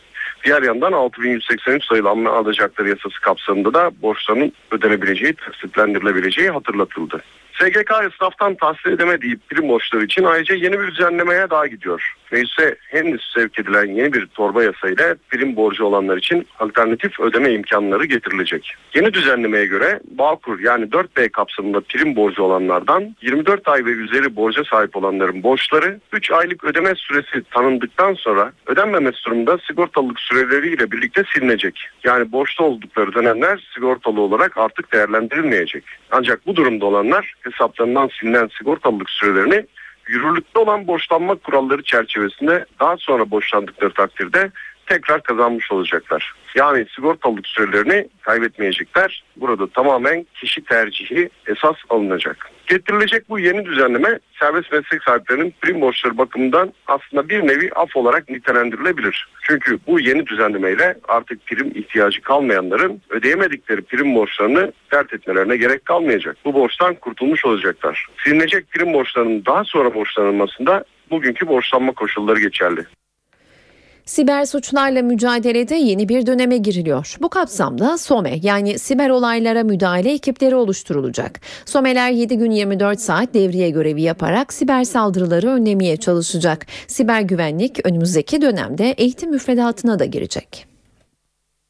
Diğer 0.45 0.63
yandan 0.63 0.93
6183 0.93 1.85
sayılı 1.85 2.09
amme 2.09 2.31
alacakları 2.31 2.89
yasası 2.89 3.21
kapsamında 3.21 3.75
da 3.75 3.91
borçların 4.03 4.53
ödenebileceği, 4.71 5.33
taksitlendirilebileceği 5.33 6.51
hatırlatıldı. 6.51 7.23
SGK 7.61 7.91
esnaftan 8.13 8.55
tahsil 8.55 8.91
edemediği 8.91 9.37
prim 9.37 9.69
borçları 9.69 10.05
için 10.05 10.25
ayrıca 10.25 10.55
yeni 10.55 10.81
bir 10.81 10.87
düzenlemeye 10.87 11.51
daha 11.51 11.67
gidiyor. 11.67 12.15
Meclise 12.33 12.77
henüz 12.89 13.31
sevk 13.35 13.59
edilen 13.59 13.87
yeni 13.87 14.13
bir 14.13 14.27
torba 14.27 14.63
yasayla 14.63 15.17
prim 15.29 15.57
borcu 15.57 15.85
olanlar 15.85 16.17
için 16.17 16.47
alternatif 16.59 17.21
ödeme 17.21 17.53
imkanları 17.53 18.05
getirilecek. 18.05 18.75
Yeni 18.95 19.15
düzenlemeye 19.15 19.67
göre 19.67 20.01
Bağkur 20.11 20.61
yani 20.61 20.85
4B 20.85 21.29
kapsamında 21.29 21.81
prim 21.81 22.17
borcu 22.17 22.43
olanlardan 22.43 23.17
24 23.23 23.69
ay 23.69 23.85
ve 23.85 23.91
üzeri 23.91 24.37
borca 24.37 24.65
sahip 24.65 24.97
olanların 24.97 25.43
borçları 25.43 26.01
3 26.13 26.31
aylık 26.31 26.65
ödeme 26.65 26.95
süresi 26.95 27.43
tanındıktan 27.51 28.15
sonra 28.15 28.53
ödenmemesi 28.67 29.25
durumunda 29.27 29.59
sigortalılık 29.59 30.21
süreleriyle 30.21 30.91
birlikte 30.91 31.23
silinecek. 31.35 31.89
Yani 32.05 32.33
borçlu 32.33 32.65
oldukları 32.65 33.15
dönemler 33.15 33.71
sigortalı 33.75 34.21
olarak 34.21 34.59
artık 34.59 34.93
değerlendirilmeyecek. 34.93 35.85
Ancak 36.11 36.47
bu 36.47 36.57
durumda 36.57 36.87
olanlar 36.87 37.35
hesaplarından 37.47 38.11
silinen 38.21 38.51
sigortalılık 38.59 39.11
sürelerini 39.11 39.67
yürürlükte 40.09 40.59
olan 40.59 40.87
borçlanma 40.87 41.35
kuralları 41.35 41.83
çerçevesinde 41.83 42.65
daha 42.81 42.97
sonra 42.97 43.31
borçlandıkları 43.31 43.93
takdirde 43.93 44.51
tekrar 44.87 45.23
kazanmış 45.23 45.73
olacaklar. 45.73 46.33
Yani 46.55 46.87
sigortalılık 46.95 47.47
sürelerini 47.47 48.09
kaybetmeyecekler. 48.21 49.25
Burada 49.37 49.67
tamamen 49.67 50.27
kişi 50.35 50.65
tercihi 50.65 51.31
esas 51.47 51.77
alınacak. 51.91 52.51
Getirilecek 52.67 53.29
bu 53.29 53.39
yeni 53.39 53.65
düzenleme 53.65 54.19
serbest 54.41 54.73
meslek 54.73 55.03
sahiplerinin 55.03 55.55
prim 55.61 55.81
borçları 55.81 56.19
bakımından 56.19 56.73
aslında 56.87 57.29
bir 57.29 57.47
nevi 57.47 57.71
af 57.75 57.97
olarak 57.97 58.29
nitelendirilebilir. 58.29 59.29
Çünkü 59.43 59.79
bu 59.87 60.01
yeni 60.01 60.27
düzenlemeyle 60.27 60.99
artık 61.09 61.47
prim 61.47 61.73
ihtiyacı 61.75 62.23
kalmayanların 62.23 63.03
ödeyemedikleri 63.11 63.83
prim 63.83 64.15
borçlarını 64.15 64.73
dert 64.93 65.13
etmelerine 65.13 65.57
gerek 65.57 65.85
kalmayacak. 65.85 66.37
Bu 66.45 66.55
borçtan 66.55 66.95
kurtulmuş 66.95 67.45
olacaklar. 67.45 68.07
Silinecek 68.25 68.71
prim 68.71 68.93
borçlarının 68.93 69.45
daha 69.47 69.65
sonra 69.65 69.95
borçlanılmasında 69.95 70.85
bugünkü 71.11 71.49
borçlanma 71.49 71.93
koşulları 71.93 72.41
geçerli. 72.41 72.81
Siber 74.07 74.45
suçlarla 74.45 75.03
mücadelede 75.03 75.75
yeni 75.75 76.09
bir 76.09 76.27
döneme 76.27 76.57
giriliyor. 76.57 77.17
Bu 77.21 77.29
kapsamda 77.29 77.99
SOME 77.99 78.39
yani 78.43 78.79
siber 78.79 79.11
olaylara 79.11 79.65
müdahale 79.65 80.13
ekipleri 80.13 80.55
oluşturulacak. 80.55 81.41
SOME'ler 81.65 82.11
7 82.11 82.37
gün 82.37 82.51
24 82.51 83.01
saat 83.01 83.35
devriye 83.35 83.71
görevi 83.71 84.03
yaparak 84.03 84.53
siber 84.53 84.85
saldırıları 84.85 85.49
önlemeye 85.49 85.97
çalışacak. 85.97 86.67
Siber 86.87 87.21
güvenlik 87.21 87.87
önümüzdeki 87.87 88.43
dönemde 88.43 88.91
eğitim 88.91 89.31
müfredatına 89.31 89.99
da 89.99 90.05
girecek. 90.05 90.67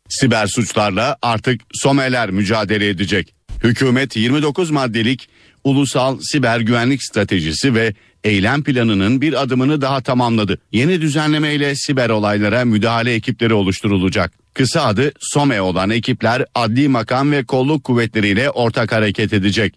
Siber 0.09 0.47
suçlarla 0.47 1.17
artık 1.23 1.61
SOME'ler 1.73 2.31
mücadele 2.31 2.89
edecek. 2.89 3.35
Hükümet 3.65 4.17
29 4.17 4.71
maddelik 4.71 5.29
ulusal 5.67 6.19
siber 6.21 6.61
güvenlik 6.61 7.03
stratejisi 7.03 7.75
ve 7.75 7.95
eylem 8.25 8.63
planının 8.63 9.21
bir 9.21 9.43
adımını 9.43 9.81
daha 9.81 10.01
tamamladı. 10.01 10.59
Yeni 10.73 11.01
düzenlemeyle 11.01 11.75
siber 11.75 12.11
olaylara 12.11 12.65
müdahale 12.65 13.15
ekipleri 13.15 13.55
oluşturulacak. 13.55 14.33
Kısa 14.55 14.83
adı 14.83 15.13
SOME 15.21 15.61
olan 15.61 15.91
ekipler 15.91 16.45
adli 16.55 16.89
makam 16.89 17.33
ve 17.33 17.45
kolluk 17.45 17.85
kuvvetleriyle 17.85 18.51
ortak 18.51 18.93
hareket 18.93 19.33
edecek. 19.33 19.75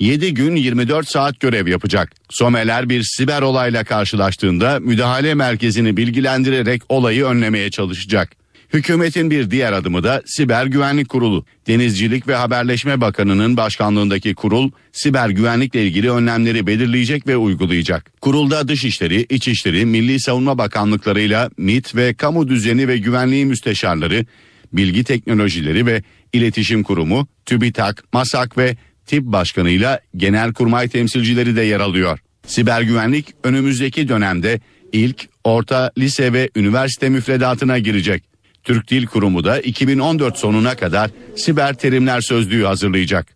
7 0.00 0.34
gün 0.34 0.56
24 0.56 1.08
saat 1.08 1.40
görev 1.40 1.68
yapacak. 1.68 2.12
SOME'ler 2.30 2.88
bir 2.88 3.02
siber 3.02 3.42
olayla 3.42 3.84
karşılaştığında 3.84 4.80
müdahale 4.80 5.34
merkezini 5.34 5.96
bilgilendirerek 5.96 6.82
olayı 6.88 7.24
önlemeye 7.24 7.70
çalışacak. 7.70 8.41
Hükümetin 8.72 9.30
bir 9.30 9.50
diğer 9.50 9.72
adımı 9.72 10.04
da 10.04 10.22
Siber 10.26 10.66
Güvenlik 10.66 11.08
Kurulu. 11.08 11.44
Denizcilik 11.66 12.28
ve 12.28 12.34
Haberleşme 12.34 13.00
Bakanı'nın 13.00 13.56
başkanlığındaki 13.56 14.34
kurul 14.34 14.70
siber 14.92 15.28
güvenlikle 15.28 15.86
ilgili 15.86 16.10
önlemleri 16.10 16.66
belirleyecek 16.66 17.26
ve 17.26 17.36
uygulayacak. 17.36 18.12
Kurulda 18.20 18.68
Dışişleri, 18.68 19.26
İçişleri, 19.30 19.86
Milli 19.86 20.20
Savunma 20.20 20.58
Bakanlıklarıyla 20.58 21.50
MİT 21.58 21.96
ve 21.96 22.14
Kamu 22.14 22.48
Düzeni 22.48 22.88
ve 22.88 22.98
Güvenliği 22.98 23.46
Müsteşarları, 23.46 24.26
Bilgi 24.72 25.04
Teknolojileri 25.04 25.86
ve 25.86 26.02
İletişim 26.32 26.82
Kurumu, 26.82 27.28
TÜBİTAK, 27.46 28.04
MASAK 28.12 28.58
ve 28.58 28.76
TİP 29.06 29.24
Başkanı'yla 29.24 30.00
Genelkurmay 30.16 30.88
temsilcileri 30.88 31.56
de 31.56 31.62
yer 31.62 31.80
alıyor. 31.80 32.18
Siber 32.46 32.82
güvenlik 32.82 33.34
önümüzdeki 33.44 34.08
dönemde 34.08 34.60
ilk, 34.92 35.28
orta, 35.44 35.92
lise 35.98 36.32
ve 36.32 36.50
üniversite 36.56 37.08
müfredatına 37.08 37.78
girecek. 37.78 38.31
Türk 38.64 38.90
Dil 38.90 39.06
Kurumu 39.06 39.44
da 39.44 39.60
2014 39.60 40.38
sonuna 40.38 40.76
kadar 40.76 41.10
siber 41.36 41.74
terimler 41.74 42.20
sözlüğü 42.20 42.64
hazırlayacak. 42.64 43.26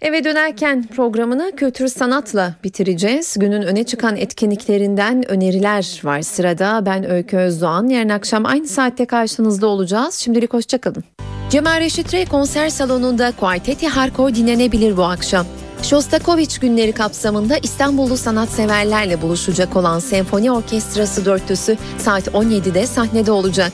Eve 0.00 0.24
dönerken 0.24 0.86
programını 0.86 1.52
kültür 1.56 1.88
sanatla 1.88 2.54
bitireceğiz. 2.64 3.36
Günün 3.38 3.62
öne 3.62 3.84
çıkan 3.84 4.16
etkinliklerinden 4.16 5.30
öneriler 5.30 6.00
var 6.04 6.22
sırada. 6.22 6.86
Ben 6.86 7.10
Öykü 7.10 7.36
Özdoğan. 7.36 7.88
Yarın 7.88 8.08
akşam 8.08 8.46
aynı 8.46 8.68
saatte 8.68 9.06
karşınızda 9.06 9.66
olacağız. 9.66 10.14
Şimdilik 10.14 10.54
hoşçakalın. 10.54 11.04
Cemal 11.50 11.80
Reşit 11.80 12.14
Rey 12.14 12.26
konser 12.26 12.68
salonunda 12.68 13.32
Kuarteti 13.32 13.88
Harko 13.88 14.34
dinlenebilir 14.34 14.96
bu 14.96 15.04
akşam. 15.04 15.46
Shostakovich 15.82 16.60
günleri 16.60 16.92
kapsamında 16.92 17.58
İstanbullu 17.62 18.16
sanatseverlerle 18.16 19.22
buluşacak 19.22 19.76
olan 19.76 19.98
Senfoni 19.98 20.52
Orkestrası 20.52 21.24
dörtlüsü 21.24 21.76
saat 21.98 22.28
17'de 22.28 22.86
sahnede 22.86 23.32
olacak. 23.32 23.72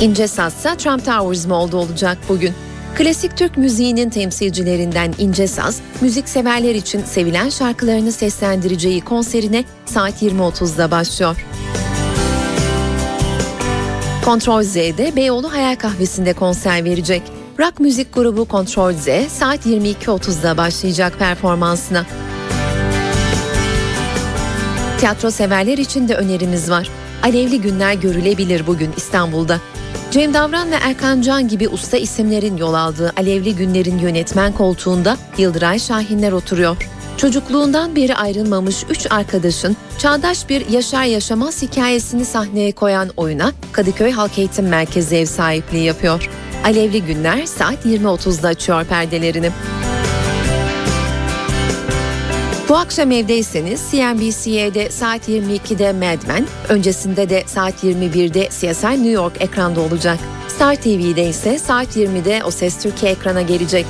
İnce 0.00 0.28
Saz'sa 0.28 0.74
Trump 0.76 1.04
Towers 1.04 1.46
Mall'da 1.46 1.76
olacak 1.76 2.18
bugün. 2.28 2.54
Klasik 2.94 3.36
Türk 3.36 3.56
müziğinin 3.56 4.10
temsilcilerinden 4.10 5.14
İnce 5.18 5.46
Saz, 5.46 5.80
müzik 6.00 6.28
severler 6.28 6.74
için 6.74 7.04
sevilen 7.04 7.48
şarkılarını 7.48 8.12
seslendireceği 8.12 9.00
konserine 9.00 9.64
saat 9.86 10.22
20.30'da 10.22 10.90
başlıyor. 10.90 11.44
Kontrol 14.24 14.62
Z'de 14.62 15.16
Beyoğlu 15.16 15.52
Hayal 15.52 15.76
Kahvesi'nde 15.76 16.32
konser 16.32 16.84
verecek. 16.84 17.22
Rock 17.58 17.80
müzik 17.80 18.14
grubu 18.14 18.44
Kontrol 18.44 18.92
Z 18.92 19.08
saat 19.28 19.66
22.30'da 19.66 20.56
başlayacak 20.56 21.18
performansına. 21.18 22.06
Tiyatro 24.98 25.30
severler 25.30 25.78
için 25.78 26.08
de 26.08 26.14
önerimiz 26.14 26.70
var. 26.70 26.90
Alevli 27.22 27.60
günler 27.60 27.94
görülebilir 27.94 28.66
bugün 28.66 28.90
İstanbul'da. 28.96 29.60
Cem 30.10 30.34
Davran 30.34 30.70
ve 30.70 30.74
Erkan 30.74 31.22
Can 31.22 31.48
gibi 31.48 31.68
usta 31.68 31.96
isimlerin 31.96 32.56
yol 32.56 32.74
aldığı 32.74 33.12
Alevli 33.16 33.56
Günler'in 33.56 33.98
yönetmen 33.98 34.52
koltuğunda 34.52 35.16
Yıldıray 35.38 35.78
Şahinler 35.78 36.32
oturuyor. 36.32 36.76
Çocukluğundan 37.16 37.96
beri 37.96 38.16
ayrılmamış 38.16 38.84
üç 38.90 39.06
arkadaşın 39.10 39.76
çağdaş 39.98 40.48
bir 40.48 40.68
yaşar 40.68 41.04
yaşamaz 41.04 41.62
hikayesini 41.62 42.24
sahneye 42.24 42.72
koyan 42.72 43.10
oyuna 43.16 43.52
Kadıköy 43.72 44.10
Halk 44.10 44.38
Eğitim 44.38 44.68
Merkezi 44.68 45.16
ev 45.16 45.26
sahipliği 45.26 45.84
yapıyor. 45.84 46.28
Alevli 46.64 47.02
Günler 47.02 47.46
saat 47.46 47.86
20.30'da 47.86 48.48
açıyor 48.48 48.84
perdelerini. 48.84 49.50
Bu 52.70 52.76
akşam 52.76 53.10
evdeyseniz 53.10 53.80
CNBC'de 53.90 54.90
saat 54.90 55.28
22'de 55.28 55.92
Mad 55.92 56.26
Men, 56.26 56.46
öncesinde 56.68 57.30
de 57.30 57.42
saat 57.46 57.84
21'de 57.84 58.48
CSI 58.48 58.86
New 58.86 59.10
York 59.10 59.42
ekranda 59.42 59.80
olacak. 59.80 60.18
Star 60.48 60.74
TV'de 60.74 61.28
ise 61.28 61.58
saat 61.58 61.96
20'de 61.96 62.44
O 62.44 62.50
Ses 62.50 62.82
Türkiye 62.82 63.12
ekrana 63.12 63.42
gelecek. 63.42 63.86